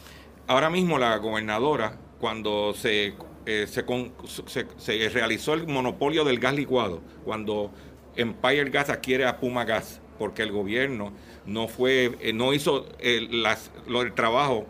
Ahora 0.47 0.71
mismo 0.71 0.99
la 0.99 1.17
gobernadora, 1.19 1.99
cuando 2.19 2.73
se, 2.75 3.15
eh, 3.47 3.67
se, 3.67 5.09
realizó 5.11 5.55
el 5.55 5.67
monopolio 5.67 6.25
del 6.25 6.39
gas 6.39 6.55
licuado, 6.55 7.03
cuando 7.25 7.71
Empire 8.17 8.71
Gas 8.71 8.91
adquiere 8.91 9.27
a 9.27 9.39
Puma 9.39 9.65
Gas, 9.65 10.01
porque 10.19 10.43
el 10.43 10.53
gobierno 10.53 11.13
no 11.45 11.69
fue 11.69 12.17
eh, 12.21 12.33
no 12.33 12.55
hizo 12.55 12.87
lo, 13.87 14.03
el 14.03 14.13
trabajo 14.15 14.67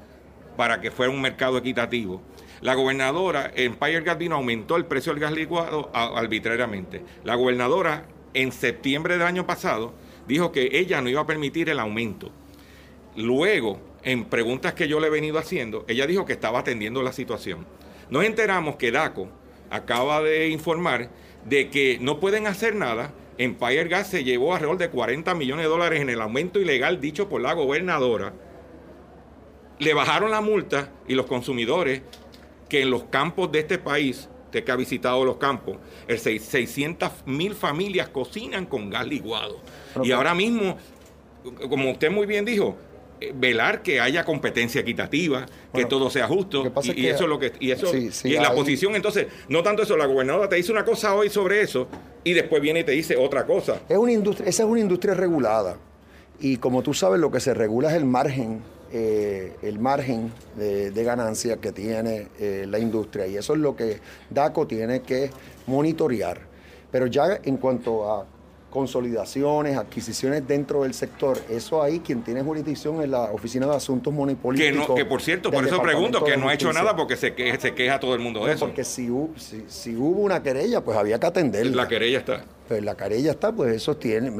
para 0.56 0.80
que 0.80 0.90
fuera 0.90 1.12
un 1.12 1.20
mercado 1.20 1.58
equitativo. 1.58 2.22
La 2.60 2.74
gobernadora, 2.74 3.52
Empire 3.54 4.00
Gas 4.00 4.18
vino, 4.18 4.36
aumentó 4.36 4.76
el 4.76 4.86
precio 4.86 5.12
del 5.12 5.20
gas 5.20 5.32
licuado 5.32 5.90
arbitrariamente. 5.92 7.02
La 7.22 7.34
gobernadora, 7.34 8.06
en 8.32 8.52
septiembre 8.52 9.18
del 9.18 9.26
año 9.26 9.46
pasado, 9.46 9.92
dijo 10.26 10.50
que 10.50 10.70
ella 10.72 11.00
no 11.02 11.10
iba 11.10 11.20
a 11.20 11.26
permitir 11.26 11.68
el 11.68 11.78
aumento. 11.78 12.30
Luego, 13.16 13.80
en 14.02 14.24
preguntas 14.24 14.72
que 14.74 14.88
yo 14.88 14.98
le 14.98 15.08
he 15.08 15.10
venido 15.10 15.38
haciendo, 15.38 15.84
ella 15.88 16.06
dijo 16.06 16.24
que 16.24 16.32
estaba 16.32 16.60
atendiendo 16.60 17.02
la 17.02 17.12
situación. 17.12 17.66
Nos 18.10 18.24
enteramos 18.24 18.76
que 18.76 18.90
DACO 18.90 19.28
acaba 19.70 20.22
de 20.22 20.48
informar 20.48 21.10
de 21.44 21.70
que 21.70 21.98
no 22.00 22.20
pueden 22.20 22.46
hacer 22.46 22.74
nada 22.74 23.12
Empire 23.36 23.88
Gas 23.88 24.08
se 24.08 24.22
llevó 24.22 24.54
alrededor 24.54 24.78
de 24.78 24.90
40 24.90 25.34
millones 25.34 25.64
de 25.64 25.70
dólares 25.70 26.00
en 26.00 26.10
el 26.10 26.20
aumento 26.20 26.60
ilegal 26.60 27.00
dicho 27.00 27.28
por 27.28 27.40
la 27.40 27.52
gobernadora. 27.52 28.32
Le 29.78 29.92
bajaron 29.92 30.30
la 30.30 30.40
multa 30.40 30.92
y 31.08 31.14
los 31.14 31.26
consumidores 31.26 32.02
que 32.68 32.82
en 32.82 32.90
los 32.90 33.04
campos 33.04 33.50
de 33.50 33.60
este 33.60 33.78
país, 33.78 34.28
usted 34.44 34.62
que 34.62 34.70
ha 34.70 34.76
visitado 34.76 35.24
los 35.24 35.36
campos, 35.36 35.78
el 36.06 36.18
600 36.18 37.26
mil 37.26 37.54
familias 37.54 38.08
cocinan 38.08 38.66
con 38.66 38.88
gas 38.88 39.06
licuado. 39.06 39.60
Y 40.02 40.12
ahora 40.12 40.34
mismo, 40.34 40.78
como 41.68 41.90
usted 41.90 42.12
muy 42.12 42.26
bien 42.26 42.44
dijo, 42.44 42.76
velar 43.34 43.82
que 43.82 44.00
haya 44.00 44.24
competencia 44.24 44.80
equitativa, 44.80 45.40
bueno, 45.40 45.48
que 45.72 45.84
todo 45.84 46.10
sea 46.10 46.26
justo 46.26 46.72
y, 46.82 47.02
y, 47.02 47.06
eso 47.06 47.24
es 47.24 47.28
lo 47.28 47.38
que 47.38 47.52
y 47.60 47.70
eso 47.70 47.86
sí, 47.86 48.10
sí, 48.10 48.30
y 48.30 48.36
en 48.36 48.42
la 48.42 48.50
hay... 48.50 48.56
posición 48.56 48.94
entonces 48.96 49.26
no 49.48 49.62
tanto 49.62 49.82
eso 49.82 49.96
la 49.96 50.06
gobernadora 50.06 50.48
te 50.48 50.56
dice 50.56 50.72
una 50.72 50.84
cosa 50.84 51.14
hoy 51.14 51.30
sobre 51.30 51.60
eso 51.60 51.88
y 52.22 52.32
después 52.32 52.60
viene 52.60 52.80
y 52.80 52.84
te 52.84 52.92
dice 52.92 53.16
otra 53.16 53.44
cosa. 53.46 53.80
Es 53.88 53.98
una 53.98 54.12
industria, 54.12 54.48
esa 54.48 54.62
es 54.62 54.68
una 54.68 54.80
industria 54.80 55.14
regulada 55.14 55.76
y 56.40 56.56
como 56.56 56.82
tú 56.82 56.94
sabes 56.94 57.20
lo 57.20 57.30
que 57.30 57.40
se 57.40 57.54
regula 57.54 57.90
es 57.90 57.96
el 57.96 58.04
margen 58.04 58.62
eh, 58.92 59.56
el 59.62 59.80
margen 59.80 60.32
de, 60.56 60.92
de, 60.92 61.04
ganancia 61.04 61.56
que 61.56 61.72
tiene 61.72 62.28
eh, 62.38 62.64
la 62.68 62.78
industria 62.78 63.26
y 63.26 63.36
eso 63.36 63.54
es 63.54 63.58
lo 63.58 63.74
que 63.74 63.98
DACO 64.30 64.68
tiene 64.68 65.02
que 65.02 65.30
monitorear. 65.66 66.40
Pero 66.92 67.08
ya 67.08 67.40
en 67.42 67.56
cuanto 67.56 68.08
a 68.08 68.24
consolidaciones, 68.74 69.76
adquisiciones 69.76 70.46
dentro 70.48 70.82
del 70.82 70.94
sector. 70.94 71.38
Eso 71.48 71.80
ahí 71.80 72.00
quien 72.00 72.24
tiene 72.24 72.42
jurisdicción 72.42 73.00
es 73.00 73.08
la 73.08 73.30
Oficina 73.30 73.66
de 73.66 73.76
Asuntos 73.76 74.12
Monopolísticos. 74.12 74.82
Que, 74.82 74.88
no, 74.88 74.94
que 74.96 75.04
por 75.04 75.22
cierto, 75.22 75.52
por 75.52 75.64
eso 75.64 75.80
pregunto, 75.80 76.24
que 76.24 76.36
no 76.36 76.48
ha 76.48 76.54
hecho 76.54 76.72
nada 76.72 76.96
porque 76.96 77.14
se, 77.16 77.34
que, 77.34 77.56
se 77.60 77.72
queja 77.72 78.00
todo 78.00 78.14
el 78.14 78.20
mundo 78.20 78.40
de 78.40 78.46
no, 78.46 78.52
eso. 78.52 78.66
Porque 78.66 78.82
si, 78.82 79.08
si, 79.36 79.64
si, 79.68 79.94
hubo 79.94 80.20
una 80.22 80.42
querella, 80.42 80.80
pues 80.80 80.98
había 80.98 81.20
que 81.20 81.26
atenderla. 81.26 81.82
La 81.82 81.88
querella 81.88 82.18
está. 82.18 82.44
Pues 82.66 82.82
la 82.82 82.96
querella 82.96 83.32
está, 83.32 83.52
pues 83.52 83.74
eso 83.74 83.96
tiene. 83.96 84.32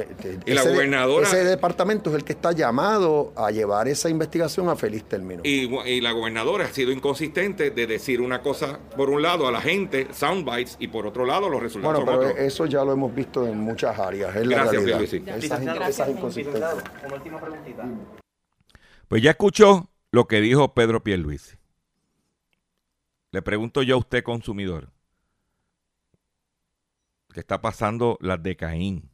Y 0.45 0.51
ese, 0.51 0.53
la 0.55 0.63
gobernadora. 0.63 1.27
Ese 1.27 1.43
departamento 1.43 2.09
es 2.09 2.15
el 2.15 2.23
que 2.23 2.33
está 2.33 2.53
llamado 2.53 3.33
a 3.35 3.51
llevar 3.51 3.87
esa 3.87 4.09
investigación 4.09 4.67
a 4.67 4.75
feliz 4.75 5.03
término. 5.03 5.41
Y, 5.43 5.69
y, 5.87 6.01
la 6.01 6.11
gobernadora 6.11 6.65
ha 6.65 6.69
sido 6.69 6.91
inconsistente 6.91 7.69
de 7.69 7.85
decir 7.85 8.21
una 8.21 8.41
cosa 8.41 8.79
por 8.97 9.11
un 9.11 9.21
lado 9.21 9.47
a 9.47 9.51
la 9.51 9.61
gente, 9.61 10.07
soundbites, 10.11 10.77
y 10.79 10.87
por 10.87 11.05
otro 11.05 11.23
lado 11.25 11.49
los 11.49 11.61
resultados 11.61 12.03
bueno, 12.03 12.19
pero 12.19 12.31
otros. 12.31 12.43
eso 12.43 12.65
ya 12.65 12.83
lo 12.83 12.93
hemos 12.93 13.13
visto 13.13 13.45
en 13.45 13.59
muchas 13.59 13.99
áreas. 13.99 14.35
Es 14.35 14.47
Gracias, 14.47 14.83
la 14.83 14.97
realidad. 14.97 15.09
Sí. 15.09 15.23
Esas, 15.27 15.89
esas 15.89 16.09
inconsistencias. 16.09 16.75
Como 17.03 17.15
última 17.15 17.39
preguntita. 17.39 17.87
Pues 19.07 19.21
ya 19.21 19.31
escuchó 19.31 19.91
lo 20.11 20.27
que 20.27 20.41
dijo 20.41 20.73
Pedro 20.73 21.03
Pierluisi. 21.03 21.57
Le 23.31 23.41
pregunto 23.43 23.83
yo 23.83 23.95
a 23.95 23.99
usted, 23.99 24.23
consumidor 24.23 24.94
que 27.35 27.41
está 27.41 27.59
pasando 27.59 28.17
las 28.21 28.41
de 28.41 28.55
Caín. 28.55 29.11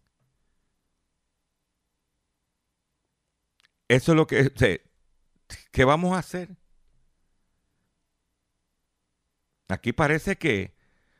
Eso 3.87 4.11
es 4.11 4.15
lo 4.15 4.27
que... 4.27 4.51
¿Qué 5.71 5.85
vamos 5.85 6.13
a 6.13 6.19
hacer? 6.19 6.55
Aquí 9.69 9.91
parece 9.91 10.37
que 10.37 10.75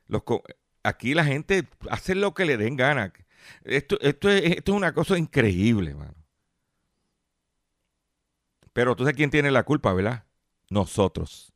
los, 0.06 0.22
aquí 0.84 1.14
la 1.14 1.24
gente 1.24 1.68
hace 1.90 2.14
lo 2.14 2.34
que 2.34 2.44
le 2.44 2.56
den 2.56 2.76
gana. 2.76 3.12
Esto, 3.64 3.98
esto, 4.00 4.30
es, 4.30 4.58
esto 4.58 4.70
es 4.70 4.76
una 4.76 4.94
cosa 4.94 5.18
increíble, 5.18 5.94
mano. 5.94 6.14
Pero 8.72 8.94
tú 8.94 9.02
sabes 9.02 9.16
quién 9.16 9.30
tiene 9.30 9.50
la 9.50 9.64
culpa, 9.64 9.92
¿verdad? 9.92 10.24
Nosotros. 10.70 11.52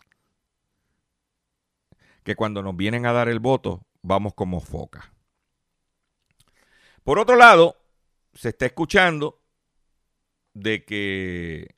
Que 2.24 2.34
cuando 2.34 2.64
nos 2.64 2.76
vienen 2.76 3.06
a 3.06 3.12
dar 3.12 3.28
el 3.28 3.38
voto, 3.38 3.86
vamos 4.02 4.34
como 4.34 4.60
foca. 4.60 5.15
Por 7.06 7.20
otro 7.20 7.36
lado, 7.36 7.76
se 8.34 8.48
está 8.48 8.66
escuchando 8.66 9.40
de 10.54 10.84
que 10.84 11.76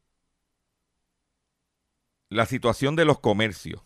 la 2.31 2.47
situación 2.47 2.97
de 2.97 3.05
los 3.05 3.21
comercios, 3.21 3.83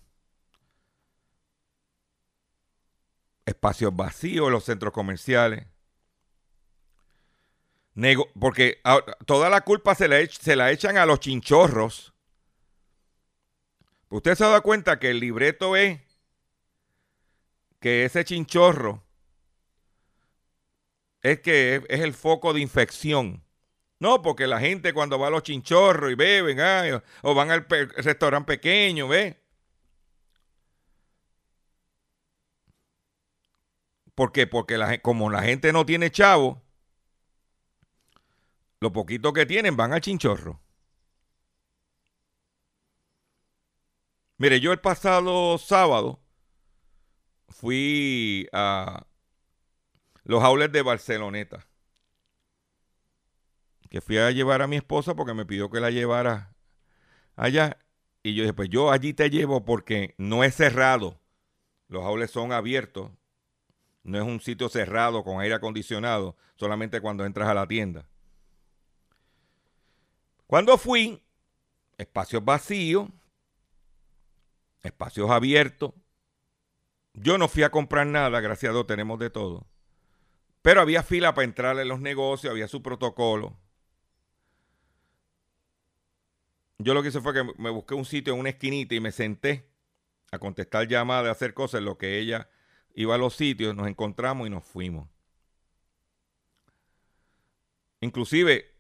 espacios 3.45 3.97
vacíos 3.97 4.47
en 4.47 4.53
los 4.53 4.63
centros 4.63 4.93
comerciales, 4.93 5.67
porque 8.39 8.81
toda 9.27 9.51
la 9.51 9.63
culpa 9.63 9.97
se 9.97 10.07
la, 10.07 10.25
se 10.25 10.55
la 10.55 10.71
echan 10.71 10.97
a 10.97 11.07
los 11.07 11.19
chinchorros. 11.19 12.15
Usted 14.11 14.37
se 14.37 14.45
ha 14.45 14.49
dado 14.49 14.63
cuenta 14.63 15.01
que 15.01 15.11
el 15.11 15.19
libreto 15.19 15.75
es 15.75 16.01
que 17.81 18.05
ese 18.05 18.25
chinchorro 18.25 19.03
es 21.23 21.41
que 21.41 21.77
es, 21.89 22.01
el 22.01 22.15
foco 22.15 22.53
de 22.53 22.61
infección. 22.61 23.45
No, 24.01 24.23
porque 24.23 24.47
la 24.47 24.61
gente 24.61 24.93
cuando 24.93 25.19
va 25.19 25.29
a 25.29 25.31
los 25.31 25.43
chinchorros 25.45 26.11
y 26.13 26.15
beben, 26.17 26.59
o 27.23 27.35
van 27.35 27.51
al 27.51 27.67
restaurante 27.69 28.47
pequeño, 28.55 29.09
¿ve? 29.09 29.41
¿Por 34.15 34.33
qué? 34.33 34.47
Porque 34.47 34.77
la, 34.77 34.99
como 34.99 35.31
la 35.31 35.43
gente 35.43 35.73
no 35.73 35.87
tiene 35.87 36.11
chavo, 36.11 36.63
lo 38.81 38.93
poquito 38.93 39.33
que 39.33 39.47
tienen 39.47 39.77
van 39.77 39.93
al 39.93 40.01
chinchorro. 40.01 40.61
Mire, 44.39 44.59
yo 44.61 44.73
el 44.73 44.81
pasado 44.81 45.57
sábado 45.59 46.21
fui 47.49 48.49
a 48.53 49.07
los 50.25 50.43
aules 50.43 50.71
de 50.73 50.83
Barceloneta. 50.83 51.67
Que 53.91 54.01
fui 54.01 54.19
a 54.19 54.31
llevar 54.31 54.63
a 54.63 54.67
mi 54.67 54.77
esposa 54.77 55.15
porque 55.15 55.35
me 55.35 55.45
pidió 55.45 55.71
que 55.71 55.81
la 55.81 55.91
llevara 55.91 56.55
allá. 57.37 57.79
Y 58.23 58.35
yo 58.35 58.43
dije, 58.43 58.55
pues 58.55 58.69
yo 58.69 58.91
allí 58.91 59.13
te 59.13 59.31
llevo 59.31 59.65
porque 59.65 60.15
no 60.17 60.45
es 60.45 60.55
cerrado. 60.55 61.21
Los 61.89 62.05
aules 62.05 62.31
son 62.31 62.53
abiertos. 62.53 63.11
No 64.05 64.19
es 64.19 64.25
un 64.25 64.41
sitio 64.41 64.69
cerrado 64.69 65.23
con 65.23 65.41
aire 65.41 65.55
acondicionado, 65.55 66.37
solamente 66.57 67.01
cuando 67.01 67.25
entras 67.25 67.49
a 67.49 67.55
la 67.55 67.69
tienda. 67.69 68.09
Cuando 70.47 70.77
fui, 70.77 71.23
espacios 71.99 72.45
vacíos, 72.45 73.09
espacios 74.83 75.31
abiertos. 75.31 75.93
Yo 77.15 77.39
no 77.39 77.49
fui 77.49 77.63
a 77.63 77.71
comprar 77.71 78.07
nada, 78.07 78.41
gracias 78.41 78.71
a 78.71 78.73
Dios 78.73 78.87
tenemos 78.87 79.19
de 79.19 79.31
todo. 79.31 79.67
Pero 80.63 80.81
había 80.81 81.03
fila 81.03 81.35
para 81.35 81.45
entrar 81.45 81.79
en 81.79 81.89
los 81.89 82.01
negocios, 82.01 82.53
había 82.53 82.69
su 82.69 82.83
protocolo. 82.83 83.59
Yo 86.79 86.95
lo 86.95 87.03
que 87.03 87.09
hice 87.09 87.21
fue 87.21 87.35
que 87.35 87.45
me 87.59 87.71
busqué 87.71 87.95
un 87.95 88.05
sitio 88.05 88.33
en 88.33 88.41
una 88.41 88.51
esquinita 88.51 88.95
y 88.95 89.01
me 89.01 89.13
senté 89.13 89.69
a 90.31 90.39
contestar 90.39 90.89
llamadas, 90.89 91.29
a 91.29 91.33
hacer 91.33 91.53
cosas 91.53 91.83
lo 91.83 91.99
que 91.99 92.19
ella 92.19 92.49
iba 92.95 93.15
a 93.15 93.19
los 93.19 93.35
sitios, 93.35 93.75
nos 93.75 93.89
encontramos 93.89 94.47
y 94.47 94.51
nos 94.51 94.65
fuimos. 94.65 95.09
Inclusive, 98.01 98.75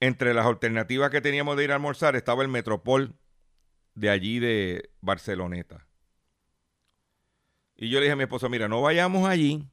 entre 0.00 0.34
las 0.34 0.46
alternativas 0.46 1.10
que 1.10 1.20
teníamos 1.20 1.56
de 1.56 1.64
ir 1.64 1.72
a 1.72 1.74
almorzar 1.76 2.16
estaba 2.16 2.42
el 2.42 2.48
Metropol 2.48 3.14
de 3.94 4.10
allí 4.10 4.38
de 4.38 4.90
Barceloneta. 5.00 5.86
Y 7.76 7.90
yo 7.90 7.98
le 7.98 8.06
dije 8.06 8.12
a 8.12 8.16
mi 8.16 8.24
esposa, 8.24 8.48
mira, 8.48 8.68
no 8.68 8.80
vayamos 8.82 9.28
allí 9.28 9.70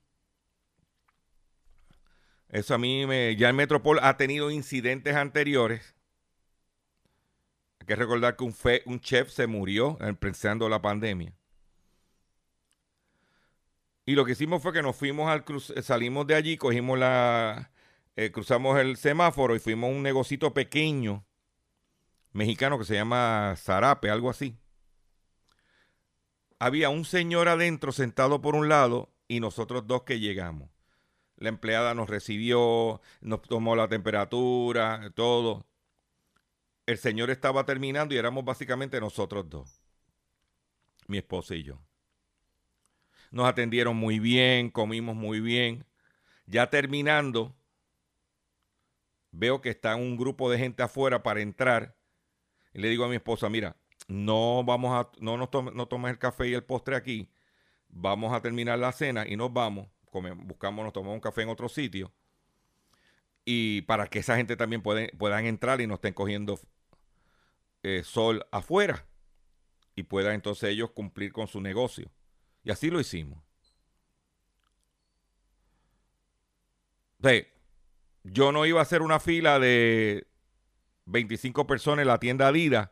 eso 2.49 2.73
a 2.73 2.77
mí 2.77 3.05
me. 3.05 3.35
Ya 3.35 3.49
el 3.49 3.55
Metropol 3.55 3.99
ha 4.01 4.17
tenido 4.17 4.51
incidentes 4.51 5.15
anteriores. 5.15 5.95
Hay 7.79 7.87
que 7.87 7.95
recordar 7.95 8.35
que 8.35 8.43
un, 8.43 8.55
un 8.85 8.99
chef 8.99 9.29
se 9.29 9.47
murió 9.47 9.97
empezando 10.01 10.69
la 10.69 10.81
pandemia. 10.81 11.33
Y 14.05 14.15
lo 14.15 14.23
que 14.23 14.31
hicimos 14.31 14.63
fue 14.63 14.71
que 14.71 14.81
nos 14.81 14.95
fuimos 14.95 15.29
al 15.29 15.43
cruz, 15.43 15.73
salimos 15.81 16.25
de 16.27 16.35
allí, 16.35 16.55
cogimos 16.55 16.97
la, 16.97 17.71
eh, 18.15 18.31
cruzamos 18.31 18.79
el 18.79 18.95
semáforo 18.95 19.53
y 19.55 19.59
fuimos 19.59 19.89
a 19.89 19.93
un 19.93 20.01
negocito 20.01 20.53
pequeño 20.53 21.25
mexicano 22.31 22.79
que 22.79 22.85
se 22.85 22.93
llama 22.93 23.53
Zarape, 23.57 24.09
algo 24.09 24.29
así. 24.29 24.57
Había 26.57 26.89
un 26.89 27.03
señor 27.03 27.49
adentro 27.49 27.91
sentado 27.91 28.41
por 28.41 28.55
un 28.55 28.69
lado 28.69 29.13
y 29.27 29.41
nosotros 29.41 29.85
dos 29.85 30.03
que 30.03 30.19
llegamos. 30.21 30.76
La 31.38 31.49
empleada 31.49 31.93
nos 31.93 32.09
recibió, 32.09 32.99
nos 33.21 33.41
tomó 33.43 33.75
la 33.75 33.88
temperatura, 33.88 35.11
todo. 35.15 35.67
El 36.88 36.97
señor 36.97 37.29
estaba 37.29 37.63
terminando 37.65 38.15
y 38.15 38.17
éramos 38.17 38.43
básicamente 38.43 38.99
nosotros 38.99 39.47
dos, 39.47 39.81
mi 41.07 41.19
esposa 41.19 41.53
y 41.53 41.63
yo. 41.63 41.79
Nos 43.29 43.47
atendieron 43.47 43.95
muy 43.95 44.19
bien, 44.19 44.71
comimos 44.71 45.15
muy 45.15 45.39
bien. 45.39 45.85
Ya 46.47 46.69
terminando, 46.71 47.55
veo 49.31 49.61
que 49.61 49.69
está 49.69 49.95
un 49.95 50.17
grupo 50.17 50.49
de 50.49 50.57
gente 50.57 50.81
afuera 50.81 51.21
para 51.21 51.41
entrar. 51.41 51.95
Y 52.73 52.79
le 52.79 52.89
digo 52.89 53.05
a 53.05 53.09
mi 53.09 53.15
esposa, 53.17 53.47
mira, 53.49 53.75
no 54.07 54.63
vamos 54.63 54.93
a, 54.93 55.11
no 55.19 55.38
nos 55.38 55.49
no 55.73 55.88
tomes 55.88 56.11
el 56.11 56.17
café 56.19 56.47
y 56.47 56.53
el 56.53 56.63
postre 56.63 56.95
aquí. 56.95 57.29
Vamos 57.89 58.33
a 58.33 58.41
terminar 58.41 58.79
la 58.79 58.91
cena 58.91 59.27
y 59.27 59.35
nos 59.35 59.53
vamos 59.53 59.88
buscamos, 60.11 60.83
nos 60.83 60.93
tomamos 60.93 61.15
un 61.15 61.21
café 61.21 61.43
en 61.43 61.49
otro 61.49 61.69
sitio. 61.69 62.11
Y 63.45 63.81
para 63.83 64.07
que 64.07 64.19
esa 64.19 64.35
gente 64.35 64.57
también 64.57 64.81
puedan 64.81 65.45
entrar 65.45 65.79
y 65.79 65.87
no 65.87 65.95
estén 65.95 66.13
cogiendo 66.13 66.59
eh, 67.83 68.03
sol 68.03 68.45
afuera. 68.51 69.05
Y 69.95 70.03
puedan 70.03 70.33
entonces 70.33 70.69
ellos 70.69 70.91
cumplir 70.91 71.31
con 71.31 71.47
su 71.47 71.61
negocio. 71.61 72.11
Y 72.63 72.71
así 72.71 72.89
lo 72.89 72.99
hicimos. 72.99 73.39
yo 78.23 78.51
no 78.51 78.65
iba 78.65 78.79
a 78.79 78.83
hacer 78.83 79.01
una 79.01 79.19
fila 79.19 79.59
de 79.59 80.27
25 81.05 81.67
personas 81.67 82.03
en 82.03 82.07
la 82.07 82.19
tienda 82.19 82.47
Adidas 82.47 82.89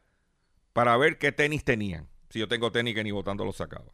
para 0.74 0.98
ver 0.98 1.18
qué 1.18 1.32
tenis 1.32 1.64
tenían. 1.64 2.10
Si 2.30 2.40
yo 2.40 2.48
tengo 2.48 2.72
tenis 2.72 2.96
que 2.96 3.04
ni 3.04 3.12
votando 3.12 3.46
los 3.46 3.58
sacaba. 3.58 3.94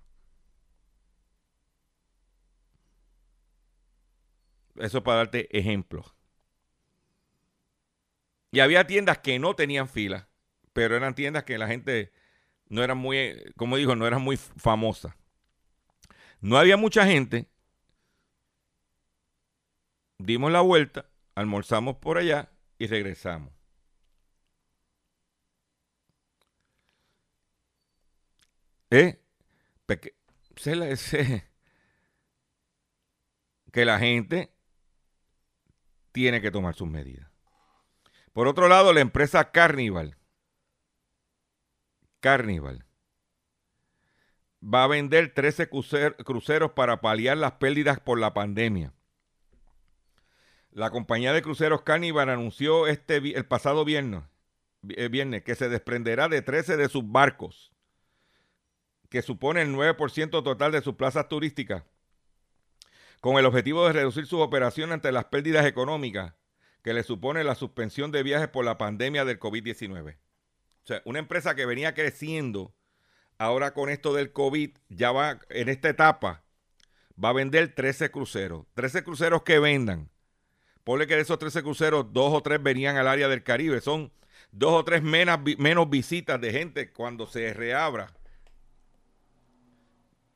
Eso 4.81 5.03
para 5.03 5.17
darte 5.17 5.47
ejemplos. 5.57 6.15
Y 8.51 8.59
había 8.59 8.85
tiendas 8.87 9.19
que 9.19 9.39
no 9.39 9.55
tenían 9.55 9.87
fila, 9.87 10.27
pero 10.73 10.95
eran 10.95 11.15
tiendas 11.15 11.43
que 11.43 11.57
la 11.57 11.67
gente 11.67 12.11
no 12.67 12.83
era 12.83 12.95
muy, 12.95 13.53
como 13.57 13.77
dijo, 13.77 13.95
no 13.95 14.07
eran 14.07 14.21
muy 14.21 14.37
famosas. 14.37 15.13
No 16.41 16.57
había 16.57 16.77
mucha 16.77 17.05
gente. 17.05 17.47
Dimos 20.17 20.51
la 20.51 20.61
vuelta, 20.61 21.09
almorzamos 21.35 21.97
por 21.97 22.17
allá 22.17 22.51
y 22.77 22.87
regresamos. 22.87 23.53
¿Eh? 28.89 29.19
que 33.71 33.85
la 33.85 33.99
gente 33.99 34.51
tiene 36.11 36.41
que 36.41 36.51
tomar 36.51 36.75
sus 36.75 36.87
medidas. 36.87 37.29
Por 38.33 38.47
otro 38.47 38.67
lado, 38.67 38.93
la 38.93 39.01
empresa 39.01 39.51
Carnival, 39.51 40.17
Carnival, 42.19 42.85
va 44.63 44.83
a 44.83 44.87
vender 44.87 45.33
13 45.33 45.69
cruceros 45.69 46.71
para 46.71 47.01
paliar 47.01 47.37
las 47.37 47.53
pérdidas 47.53 47.99
por 47.99 48.19
la 48.19 48.33
pandemia. 48.33 48.93
La 50.69 50.91
compañía 50.91 51.33
de 51.33 51.41
cruceros 51.41 51.81
Carnival 51.81 52.29
anunció 52.29 52.87
este, 52.87 53.17
el 53.17 53.45
pasado 53.45 53.83
viernes, 53.83 54.23
eh, 54.89 55.09
viernes 55.09 55.43
que 55.43 55.55
se 55.55 55.67
desprenderá 55.67 56.29
de 56.29 56.41
13 56.41 56.77
de 56.77 56.87
sus 56.87 57.09
barcos, 57.11 57.73
que 59.09 59.21
supone 59.21 59.61
el 59.61 59.75
9% 59.75 60.43
total 60.43 60.71
de 60.71 60.81
sus 60.81 60.95
plazas 60.95 61.27
turísticas 61.27 61.83
con 63.21 63.37
el 63.37 63.45
objetivo 63.45 63.85
de 63.85 63.93
reducir 63.93 64.25
su 64.25 64.39
operación 64.39 64.91
ante 64.91 65.11
las 65.11 65.25
pérdidas 65.25 65.65
económicas 65.65 66.33
que 66.83 66.93
le 66.93 67.03
supone 67.03 67.43
la 67.43 67.55
suspensión 67.55 68.11
de 68.11 68.23
viajes 68.23 68.47
por 68.47 68.65
la 68.65 68.77
pandemia 68.77 69.23
del 69.23 69.39
COVID-19. 69.39 70.15
O 70.15 70.87
sea, 70.87 71.01
una 71.05 71.19
empresa 71.19 71.55
que 71.55 71.67
venía 71.67 71.93
creciendo, 71.93 72.73
ahora 73.37 73.75
con 73.75 73.89
esto 73.89 74.13
del 74.13 74.33
COVID, 74.33 74.71
ya 74.89 75.11
va 75.11 75.39
en 75.49 75.69
esta 75.69 75.89
etapa, 75.89 76.43
va 77.23 77.29
a 77.29 77.33
vender 77.33 77.75
13 77.75 78.09
cruceros. 78.09 78.65
13 78.73 79.03
cruceros 79.03 79.43
que 79.43 79.59
vendan. 79.59 80.09
Ponle 80.83 81.05
que 81.05 81.15
de 81.15 81.21
esos 81.21 81.37
13 81.37 81.61
cruceros, 81.61 82.11
dos 82.11 82.33
o 82.33 82.41
tres 82.41 82.61
venían 82.61 82.97
al 82.97 83.07
área 83.07 83.27
del 83.27 83.43
Caribe. 83.43 83.81
Son 83.81 84.11
dos 84.51 84.73
o 84.73 84.83
tres 84.83 85.03
menos, 85.03 85.39
menos 85.59 85.87
visitas 85.87 86.41
de 86.41 86.51
gente 86.51 86.91
cuando 86.91 87.27
se 87.27 87.53
reabra. 87.53 88.11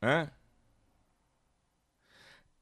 ¿Ah? 0.00 0.35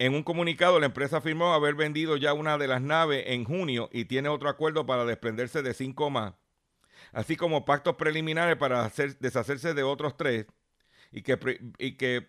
En 0.04 0.14
un 0.14 0.22
comunicado, 0.22 0.78
la 0.80 0.84
empresa 0.84 1.16
afirmó 1.16 1.54
haber 1.54 1.76
vendido 1.76 2.18
ya 2.18 2.34
una 2.34 2.58
de 2.58 2.68
las 2.68 2.82
naves 2.82 3.24
en 3.26 3.44
junio 3.44 3.88
y 3.90 4.04
tiene 4.04 4.28
otro 4.28 4.50
acuerdo 4.50 4.84
para 4.84 5.06
desprenderse 5.06 5.62
de 5.62 5.72
cinco 5.72 6.10
más, 6.10 6.34
así 7.12 7.36
como 7.36 7.64
pactos 7.64 7.96
preliminares 7.96 8.58
para 8.58 8.84
hacer, 8.84 9.18
deshacerse 9.18 9.72
de 9.72 9.82
otros 9.82 10.18
tres 10.18 10.44
y 11.10 11.22
que, 11.22 11.38
y, 11.78 11.92
que, 11.92 12.28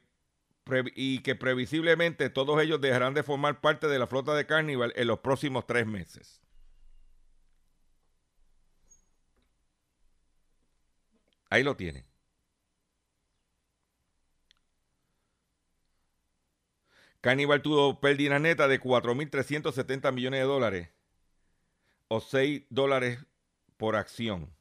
y 0.95 1.19
que 1.19 1.35
previsiblemente 1.35 2.29
todos 2.29 2.63
ellos 2.63 2.79
dejarán 2.79 3.13
de 3.13 3.23
formar 3.23 3.59
parte 3.59 3.89
de 3.89 3.99
la 3.99 4.07
flota 4.07 4.33
de 4.35 4.45
Carnival 4.45 4.93
en 4.95 5.07
los 5.07 5.19
próximos 5.19 5.67
tres 5.67 5.85
meses. 5.85 6.41
Ahí 11.49 11.61
lo 11.61 11.75
tiene. 11.75 12.05
Carnival 17.25 17.63
tuvo 17.63 17.99
pérdida 17.99 18.37
neta 18.37 18.67
de 18.67 18.79
4.370 18.79 20.11
millones 20.13 20.41
de 20.41 20.45
dólares 20.45 20.89
o 22.07 22.21
6 22.21 22.65
dólares 22.69 23.17
por 23.77 23.95
acción. 23.95 24.53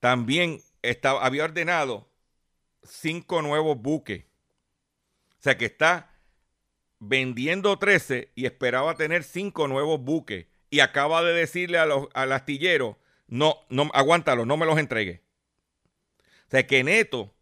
También 0.00 0.62
estaba, 0.80 1.22
había 1.22 1.44
ordenado 1.44 2.08
cinco 2.82 3.42
nuevos 3.42 3.76
buques. 3.76 4.24
O 5.38 5.42
sea 5.42 5.58
que 5.58 5.66
está 5.66 6.10
vendiendo 7.00 7.78
13 7.78 8.32
y 8.34 8.46
esperaba 8.46 8.94
tener 8.94 9.22
cinco 9.22 9.68
nuevos 9.68 10.00
buques. 10.00 10.46
Y 10.70 10.80
acaba 10.80 11.22
de 11.22 11.34
decirle 11.34 11.76
a 11.76 11.84
los, 11.84 12.08
al 12.14 12.32
astillero, 12.32 12.98
no, 13.26 13.58
no, 13.68 13.90
aguántalo, 13.92 14.46
no 14.46 14.56
me 14.56 14.64
los 14.64 14.78
entregue. 14.78 15.22
O 16.46 16.50
sea 16.50 16.66
que 16.66 16.82
neto 16.82 17.33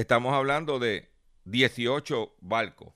estamos 0.00 0.32
hablando 0.32 0.78
de 0.78 1.10
18 1.44 2.36
barcos. 2.40 2.94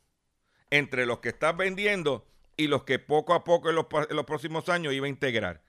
Entre 0.71 1.05
los 1.05 1.19
que 1.19 1.31
estás 1.31 1.57
vendiendo 1.57 2.27
y 2.57 2.69
los 2.69 2.85
que 2.85 2.99
poco 2.99 3.35
a 3.35 3.43
poco 3.43 3.71
en 3.71 3.75
los, 3.75 3.87
próximos 4.25 4.69
años 4.69 4.93
iba 4.95 5.07
a 5.07 5.11
integrar. 5.11 5.63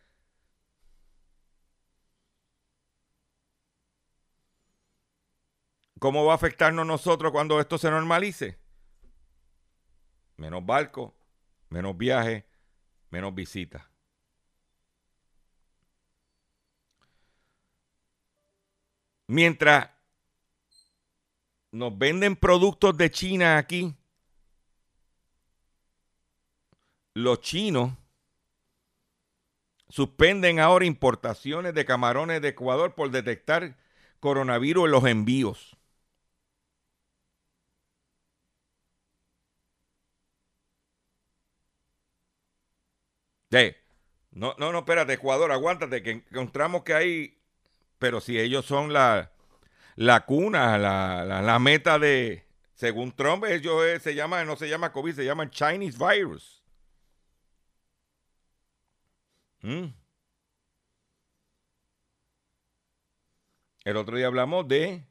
¿Cómo 6.00 6.24
va 6.26 6.34
a 6.34 6.36
afectarnos 6.36 6.86
nosotros 6.86 7.32
cuando 7.32 7.60
esto 7.60 7.78
se 7.78 7.90
normalice? 7.90 8.60
Menos 10.38 10.66
barcos, 10.66 11.14
menos 11.70 11.98
viajes, 11.98 12.44
menos 13.10 13.34
visitas. 13.34 13.84
Mientras 19.28 19.93
nos 21.74 21.98
venden 21.98 22.36
productos 22.36 22.96
de 22.96 23.10
China 23.10 23.58
aquí, 23.58 23.96
los 27.16 27.42
chinos 27.42 27.94
suspenden 29.90 30.60
ahora 30.60 30.86
importaciones 30.86 31.74
de 31.74 31.86
camarones 31.86 32.42
de 32.42 32.50
Ecuador 32.50 32.94
por 32.94 33.10
detectar 33.10 33.76
coronavirus 34.20 34.86
en 34.86 34.92
los 34.92 35.06
envíos. 35.06 35.78
No, 44.32 44.56
no, 44.58 44.72
no, 44.72 44.80
espérate, 44.80 45.14
Ecuador, 45.14 45.52
aguántate, 45.52 46.02
que 46.02 46.12
encontramos 46.12 46.84
que 46.84 46.94
hay, 46.94 47.38
pero 48.00 48.20
si 48.22 48.40
ellos 48.40 48.66
son 48.66 48.94
la, 48.94 49.33
la 49.96 50.26
cuna, 50.26 50.78
la, 50.78 51.42
la, 51.42 51.60
meta 51.60 52.00
de, 52.00 52.46
según 52.74 53.12
Trump, 53.12 53.46
ellos 53.46 53.84
eh, 53.86 54.00
se 54.00 54.16
llama, 54.16 54.44
no 54.44 54.56
se 54.56 54.70
llama 54.70 54.92
COVID, 54.92 55.16
se 55.16 55.26
llama 55.26 55.50
Chinese 55.50 55.98
virus. 55.98 56.64
Mm. 59.62 59.94
El 63.86 63.98
otro 63.98 64.18
día 64.18 64.28
hablamos 64.28 64.68
de 64.68 65.06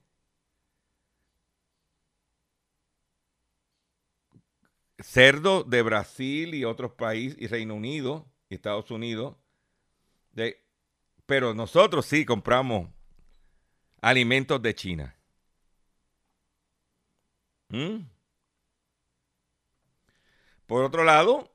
cerdo 4.98 5.64
de 5.64 5.82
Brasil 5.82 6.54
y 6.54 6.64
otros 6.64 6.92
países, 6.92 7.40
y 7.40 7.46
Reino 7.46 7.74
Unido 7.74 8.26
y 8.48 8.54
Estados 8.54 8.90
Unidos. 8.90 9.36
De, 10.32 10.64
pero 11.26 11.54
nosotros 11.54 12.06
sí 12.06 12.24
compramos 12.24 12.88
alimentos 14.02 14.60
de 14.60 14.74
China. 14.74 15.16
¿Mm? 17.68 18.00
Por 20.66 20.84
otro 20.84 21.04
lado, 21.04 21.50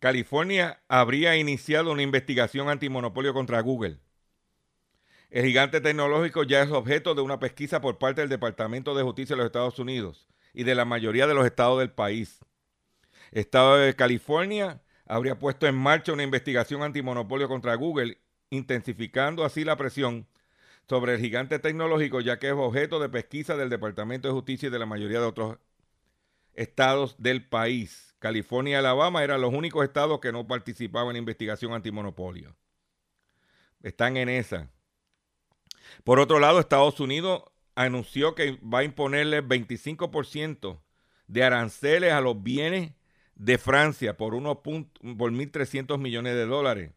California 0.00 0.82
habría 0.88 1.36
iniciado 1.36 1.92
una 1.92 2.02
investigación 2.02 2.70
antimonopolio 2.70 3.34
contra 3.34 3.60
Google. 3.60 3.98
El 5.30 5.44
gigante 5.46 5.80
tecnológico 5.80 6.44
ya 6.44 6.62
es 6.62 6.70
objeto 6.70 7.14
de 7.14 7.22
una 7.22 7.38
pesquisa 7.38 7.80
por 7.80 7.98
parte 7.98 8.20
del 8.20 8.30
Departamento 8.30 8.94
de 8.94 9.02
Justicia 9.02 9.34
de 9.34 9.38
los 9.38 9.46
Estados 9.46 9.78
Unidos 9.78 10.28
y 10.52 10.64
de 10.64 10.74
la 10.74 10.84
mayoría 10.84 11.26
de 11.26 11.34
los 11.34 11.46
estados 11.46 11.78
del 11.78 11.90
país. 11.90 12.40
Estado 13.30 13.78
de 13.78 13.96
California 13.96 14.82
habría 15.06 15.38
puesto 15.38 15.66
en 15.66 15.74
marcha 15.74 16.12
una 16.12 16.22
investigación 16.22 16.82
antimonopolio 16.82 17.48
contra 17.48 17.74
Google, 17.74 18.18
intensificando 18.50 19.44
así 19.44 19.64
la 19.64 19.76
presión 19.76 20.26
sobre 20.88 21.14
el 21.14 21.20
gigante 21.20 21.58
tecnológico, 21.58 22.20
ya 22.20 22.38
que 22.38 22.48
es 22.48 22.54
objeto 22.54 23.00
de 23.00 23.08
pesquisa 23.08 23.56
del 23.56 23.70
Departamento 23.70 24.28
de 24.28 24.34
Justicia 24.34 24.68
y 24.68 24.70
de 24.70 24.78
la 24.78 24.86
mayoría 24.86 25.20
de 25.20 25.26
otros 25.26 25.58
estados 26.54 27.16
del 27.18 27.46
país. 27.46 28.14
California 28.18 28.72
y 28.72 28.74
Alabama 28.76 29.24
eran 29.24 29.40
los 29.40 29.52
únicos 29.52 29.84
estados 29.84 30.20
que 30.20 30.32
no 30.32 30.46
participaban 30.46 31.16
en 31.16 31.22
investigación 31.22 31.72
antimonopolio. 31.72 32.54
Están 33.82 34.16
en 34.16 34.28
esa. 34.28 34.70
Por 36.04 36.20
otro 36.20 36.38
lado, 36.38 36.60
Estados 36.60 37.00
Unidos 37.00 37.42
anunció 37.74 38.34
que 38.34 38.58
va 38.62 38.80
a 38.80 38.84
imponerle 38.84 39.42
25% 39.42 40.80
de 41.26 41.44
aranceles 41.44 42.12
a 42.12 42.20
los 42.20 42.42
bienes 42.42 42.92
de 43.34 43.58
Francia 43.58 44.16
por, 44.16 44.32
por 44.32 44.82
1.300 45.32 45.98
millones 45.98 46.34
de 46.34 46.46
dólares. 46.46 46.92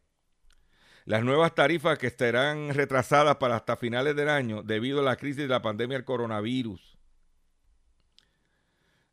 Las 1.06 1.24
nuevas 1.24 1.54
tarifas 1.54 2.00
que 2.00 2.08
estarán 2.08 2.74
retrasadas 2.74 3.36
para 3.36 3.56
hasta 3.56 3.78
finales 3.78 4.16
del 4.16 4.28
año 4.28 4.64
debido 4.64 5.02
a 5.02 5.04
la 5.04 5.18
crisis 5.18 5.44
de 5.44 5.48
la 5.48 5.62
pandemia 5.62 5.98
del 5.98 6.06
coronavirus. 6.06 6.98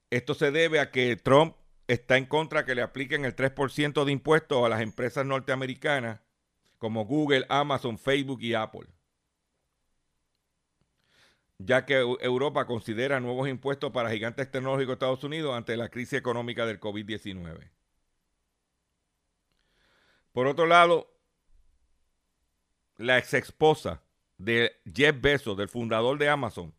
Esto 0.09 0.32
se 0.32 0.51
debe 0.51 0.80
a 0.80 0.90
que 0.90 1.16
Trump 1.16 1.55
está 1.86 2.16
en 2.16 2.24
contra 2.24 2.64
que 2.64 2.74
le 2.74 2.80
apliquen 2.80 3.26
el 3.26 3.36
3% 3.36 4.05
de 4.05 4.12
impuestos 4.12 4.64
a 4.64 4.70
las 4.70 4.80
empresas 4.80 5.26
norteamericanas 5.26 6.20
como 6.78 7.05
Google, 7.05 7.45
Amazon, 7.51 7.99
Facebook 7.99 8.40
y 8.40 8.55
Apple. 8.55 8.88
Ya 11.59 11.84
que 11.84 11.99
Europa 12.20 12.66
considera 12.66 13.20
nuevos 13.20 13.49
impuestos 13.49 13.93
para 13.93 14.11
gigantes 14.11 14.51
tecnológicos 14.51 14.88
de 14.88 14.95
Estados 14.95 15.24
Unidos 15.24 15.55
ante 15.55 15.76
la 15.76 15.90
crisis 15.90 16.14
económica 16.14 16.64
del 16.64 16.80
COVID-19. 16.80 17.70
Por 20.32 20.47
otro 20.47 20.66
lado, 20.66 21.11
la 22.97 23.18
ex 23.18 23.34
esposa 23.34 24.03
de 24.38 24.80
Jeff 24.93 25.20
Bezos, 25.20 25.57
del 25.57 25.68
fundador 25.68 26.18
de 26.18 26.28
Amazon, 26.28 26.74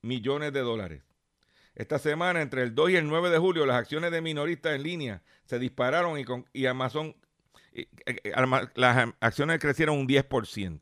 millones 0.00 0.52
de 0.52 0.60
dólares. 0.60 1.02
Esta 1.74 1.98
semana, 1.98 2.40
entre 2.40 2.62
el 2.62 2.74
2 2.74 2.90
y 2.90 2.96
el 2.96 3.06
9 3.06 3.28
de 3.28 3.38
julio, 3.38 3.66
las 3.66 3.76
acciones 3.76 4.10
de 4.10 4.22
minoristas 4.22 4.74
en 4.74 4.82
línea 4.82 5.22
se 5.44 5.58
dispararon 5.58 6.18
y, 6.18 6.24
y 6.54 6.66
Amazon, 6.66 7.14
las 8.74 9.08
acciones 9.20 9.58
crecieron 9.58 9.98
un 9.98 10.08
10%. 10.08 10.80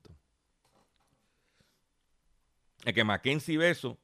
Es 2.85 2.93
que 2.93 3.05
Mackenzie 3.05 3.57
Beso. 3.57 3.99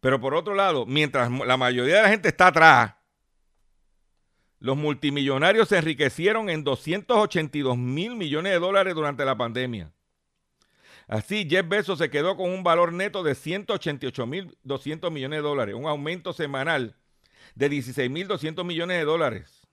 Pero 0.00 0.20
por 0.20 0.34
otro 0.34 0.54
lado, 0.54 0.86
mientras 0.86 1.30
la 1.30 1.56
mayoría 1.56 1.96
de 1.96 2.02
la 2.02 2.08
gente 2.08 2.28
está 2.28 2.48
atrás, 2.48 2.94
los 4.58 4.76
multimillonarios 4.76 5.68
se 5.68 5.78
enriquecieron 5.78 6.48
en 6.48 6.64
282 6.64 7.76
mil 7.76 8.16
millones 8.16 8.52
de 8.52 8.58
dólares 8.58 8.94
durante 8.94 9.24
la 9.24 9.36
pandemia. 9.36 9.92
Así, 11.06 11.46
Jeff 11.48 11.68
Bezos 11.68 11.98
se 11.98 12.10
quedó 12.10 12.36
con 12.36 12.50
un 12.50 12.64
valor 12.64 12.92
neto 12.92 13.22
de 13.22 13.36
188 13.36 14.26
mil 14.26 14.58
200 14.64 15.12
millones 15.12 15.38
de 15.38 15.42
dólares, 15.42 15.74
un 15.76 15.86
aumento 15.86 16.32
semanal 16.32 16.96
de 17.54 17.68
16 17.68 18.10
mil 18.10 18.28
200 18.28 18.64
millones 18.64 18.98
de 18.98 19.04
dólares. 19.04 19.66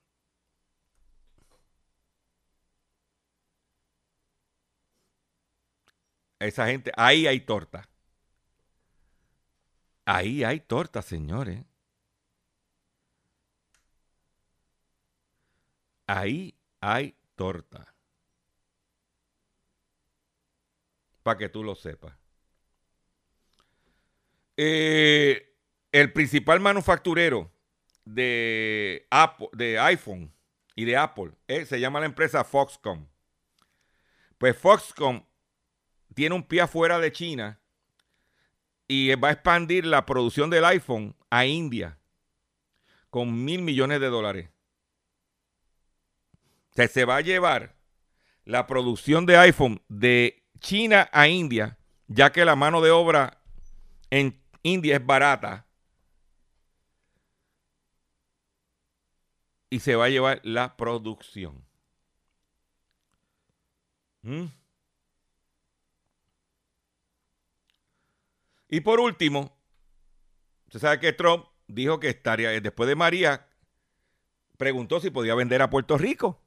Esa 6.40 6.68
gente, 6.68 6.92
ahí 6.98 7.26
hay 7.26 7.40
torta. 7.40 7.88
Ahí 10.06 10.44
hay 10.44 10.60
torta, 10.60 11.02
señores. 11.02 11.64
Ahí 16.08 16.54
hay 16.82 17.16
torta. 17.36 17.96
Para 21.24 21.38
que 21.38 21.48
tú 21.48 21.64
lo 21.64 21.76
sepas. 21.76 22.14
Eh, 24.58 25.56
el 25.94 26.12
principal 26.12 26.60
manufacturero 26.60 27.53
de, 28.06 29.08
Apple, 29.10 29.50
de 29.54 29.80
iPhone 29.80 30.34
y 30.76 30.86
de 30.86 30.98
Apple 30.98 31.32
eh, 31.48 31.66
se 31.66 31.80
llama 31.80 32.00
la 32.00 32.06
empresa 32.06 32.44
Foxconn. 32.44 33.10
Pues 34.38 34.58
Foxconn 34.58 35.26
tiene 36.14 36.36
un 36.36 36.44
pie 36.44 36.62
afuera 36.62 37.00
de 37.00 37.12
China 37.12 37.60
y 38.88 39.14
va 39.16 39.30
a 39.30 39.34
expandir 39.34 39.86
la 39.86 40.06
producción 40.06 40.50
del 40.50 40.66
iPhone 40.66 41.16
a 41.30 41.46
India 41.46 41.98
con 43.10 43.46
mil 43.46 43.62
millones 43.62 44.00
de 44.00 44.08
dólares. 44.08 44.50
Se 46.76 47.06
va 47.06 47.18
a 47.18 47.22
llevar 47.22 47.76
la 48.46 48.66
producción 48.66 49.26
de 49.26 49.38
iPhone 49.38 49.82
de 49.88 50.44
China 50.60 51.10
a 51.12 51.28
India, 51.28 51.78
ya 52.08 52.32
que 52.32 52.46
la 52.46 52.56
mano 52.56 52.82
de 52.82 52.92
obra 52.92 53.42
en 54.10 54.42
India 54.64 54.96
es 54.96 55.06
barata. 55.06 55.68
Y 59.74 59.80
se 59.80 59.96
va 59.96 60.06
a 60.06 60.10
llevar 60.10 60.40
la 60.44 60.78
producción. 60.78 61.66
¿Mm? 64.22 64.46
Y 68.70 68.82
por 68.82 69.00
último, 69.00 69.58
usted 70.68 70.80
sabe 70.80 71.00
que 71.00 71.12
Trump 71.12 71.46
dijo 71.66 72.00
que 72.00 72.10
estaría, 72.10 72.52
después 72.62 72.88
de 72.88 72.94
María, 72.96 73.50
preguntó 74.58 75.00
si 75.00 75.10
podía 75.10 75.34
vender 75.34 75.64
a 75.64 75.72
Puerto 75.72 75.98
Rico. 75.98 76.40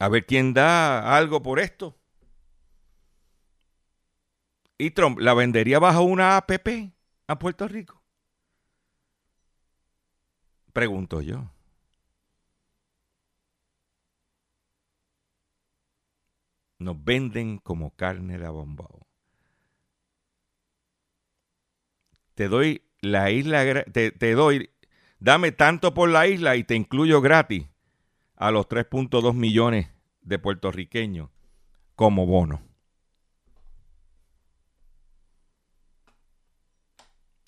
A 0.00 0.08
ver 0.08 0.26
quién 0.26 0.52
da 0.52 1.16
algo 1.16 1.44
por 1.44 1.60
esto. 1.60 1.96
Y 4.78 4.90
Trump 4.90 5.20
la 5.20 5.32
vendería 5.32 5.78
bajo 5.78 6.02
una 6.02 6.38
APP 6.38 6.95
a 7.26 7.38
Puerto 7.38 7.66
Rico. 7.68 8.02
Pregunto 10.72 11.20
yo. 11.20 11.50
Nos 16.78 17.02
venden 17.02 17.58
como 17.58 17.96
carne 17.96 18.38
de 18.38 18.46
abombao. 18.46 19.06
Te 22.34 22.48
doy 22.48 22.82
la 23.00 23.30
isla, 23.30 23.84
te, 23.84 24.10
te 24.10 24.32
doy, 24.32 24.70
dame 25.18 25.52
tanto 25.52 25.94
por 25.94 26.10
la 26.10 26.26
isla 26.26 26.56
y 26.56 26.64
te 26.64 26.74
incluyo 26.74 27.22
gratis 27.22 27.66
a 28.34 28.50
los 28.50 28.68
3.2 28.68 29.32
millones 29.32 29.88
de 30.20 30.38
puertorriqueños 30.38 31.30
como 31.94 32.26
bono. 32.26 32.60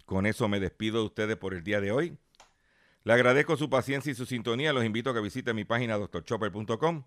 Con 0.08 0.24
eso 0.24 0.48
me 0.48 0.58
despido 0.58 1.00
de 1.00 1.04
ustedes 1.04 1.36
por 1.36 1.52
el 1.52 1.62
día 1.62 1.82
de 1.82 1.92
hoy. 1.92 2.16
Le 3.04 3.12
agradezco 3.12 3.58
su 3.58 3.68
paciencia 3.68 4.10
y 4.10 4.14
su 4.14 4.24
sintonía. 4.24 4.72
Los 4.72 4.86
invito 4.86 5.10
a 5.10 5.14
que 5.14 5.20
visiten 5.20 5.54
mi 5.54 5.66
página 5.66 5.98
doctorchopper.com 5.98 7.04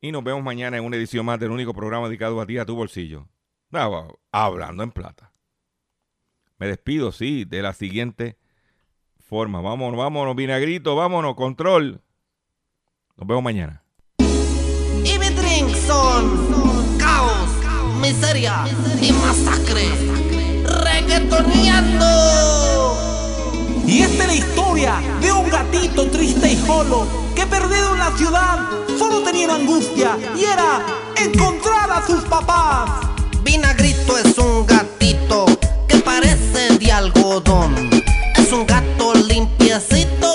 y 0.00 0.12
nos 0.12 0.22
vemos 0.22 0.44
mañana 0.44 0.76
en 0.76 0.84
una 0.84 0.96
edición 0.96 1.26
más 1.26 1.40
del 1.40 1.50
único 1.50 1.74
programa 1.74 2.06
dedicado 2.06 2.40
a 2.40 2.46
ti, 2.46 2.56
a 2.56 2.64
tu 2.64 2.76
bolsillo. 2.76 3.26
Hablando 4.30 4.84
en 4.84 4.92
plata. 4.92 5.32
Me 6.58 6.68
despido, 6.68 7.10
sí, 7.10 7.44
de 7.44 7.60
la 7.60 7.72
siguiente 7.72 8.38
forma. 9.18 9.60
Vámonos, 9.60 9.98
vámonos, 9.98 10.36
vinagrito, 10.36 10.94
vámonos, 10.94 11.34
control. 11.34 12.00
Nos 13.16 13.26
vemos 13.26 13.42
mañana. 13.42 13.82
Y 14.18 15.18
mi 15.18 15.74
son 15.74 16.98
caos, 16.98 17.50
miseria 18.00 18.64
y 19.02 19.12
masacre. 19.12 20.17
Y 23.86 24.02
esta 24.02 24.22
es 24.24 24.28
la 24.28 24.34
historia 24.34 24.94
de 25.20 25.32
un 25.32 25.48
gatito 25.48 26.10
triste 26.10 26.52
y 26.52 26.56
solo 26.66 27.06
que 27.34 27.46
perdido 27.46 27.94
en 27.94 27.98
la 27.98 28.16
ciudad 28.16 28.58
solo 28.98 29.22
tenía 29.22 29.54
angustia 29.54 30.16
y 30.36 30.44
era 30.44 30.84
encontrar 31.16 31.90
a 31.90 32.06
sus 32.06 32.22
papás. 32.24 32.90
Vinagrito 33.42 34.18
es 34.18 34.36
un 34.38 34.66
gatito 34.66 35.46
que 35.88 35.98
parece 35.98 36.78
de 36.78 36.92
algodón. 36.92 37.90
Es 38.36 38.52
un 38.52 38.66
gato 38.66 39.14
limpiecito, 39.14 40.27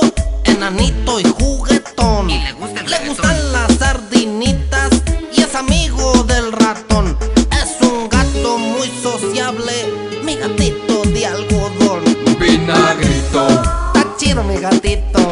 algodón. 12.69 13.47
Vinagrito, 13.47 13.47
Está 13.93 14.17
chido 14.17 14.43
mi 14.43 14.55
gatito. 14.57 15.22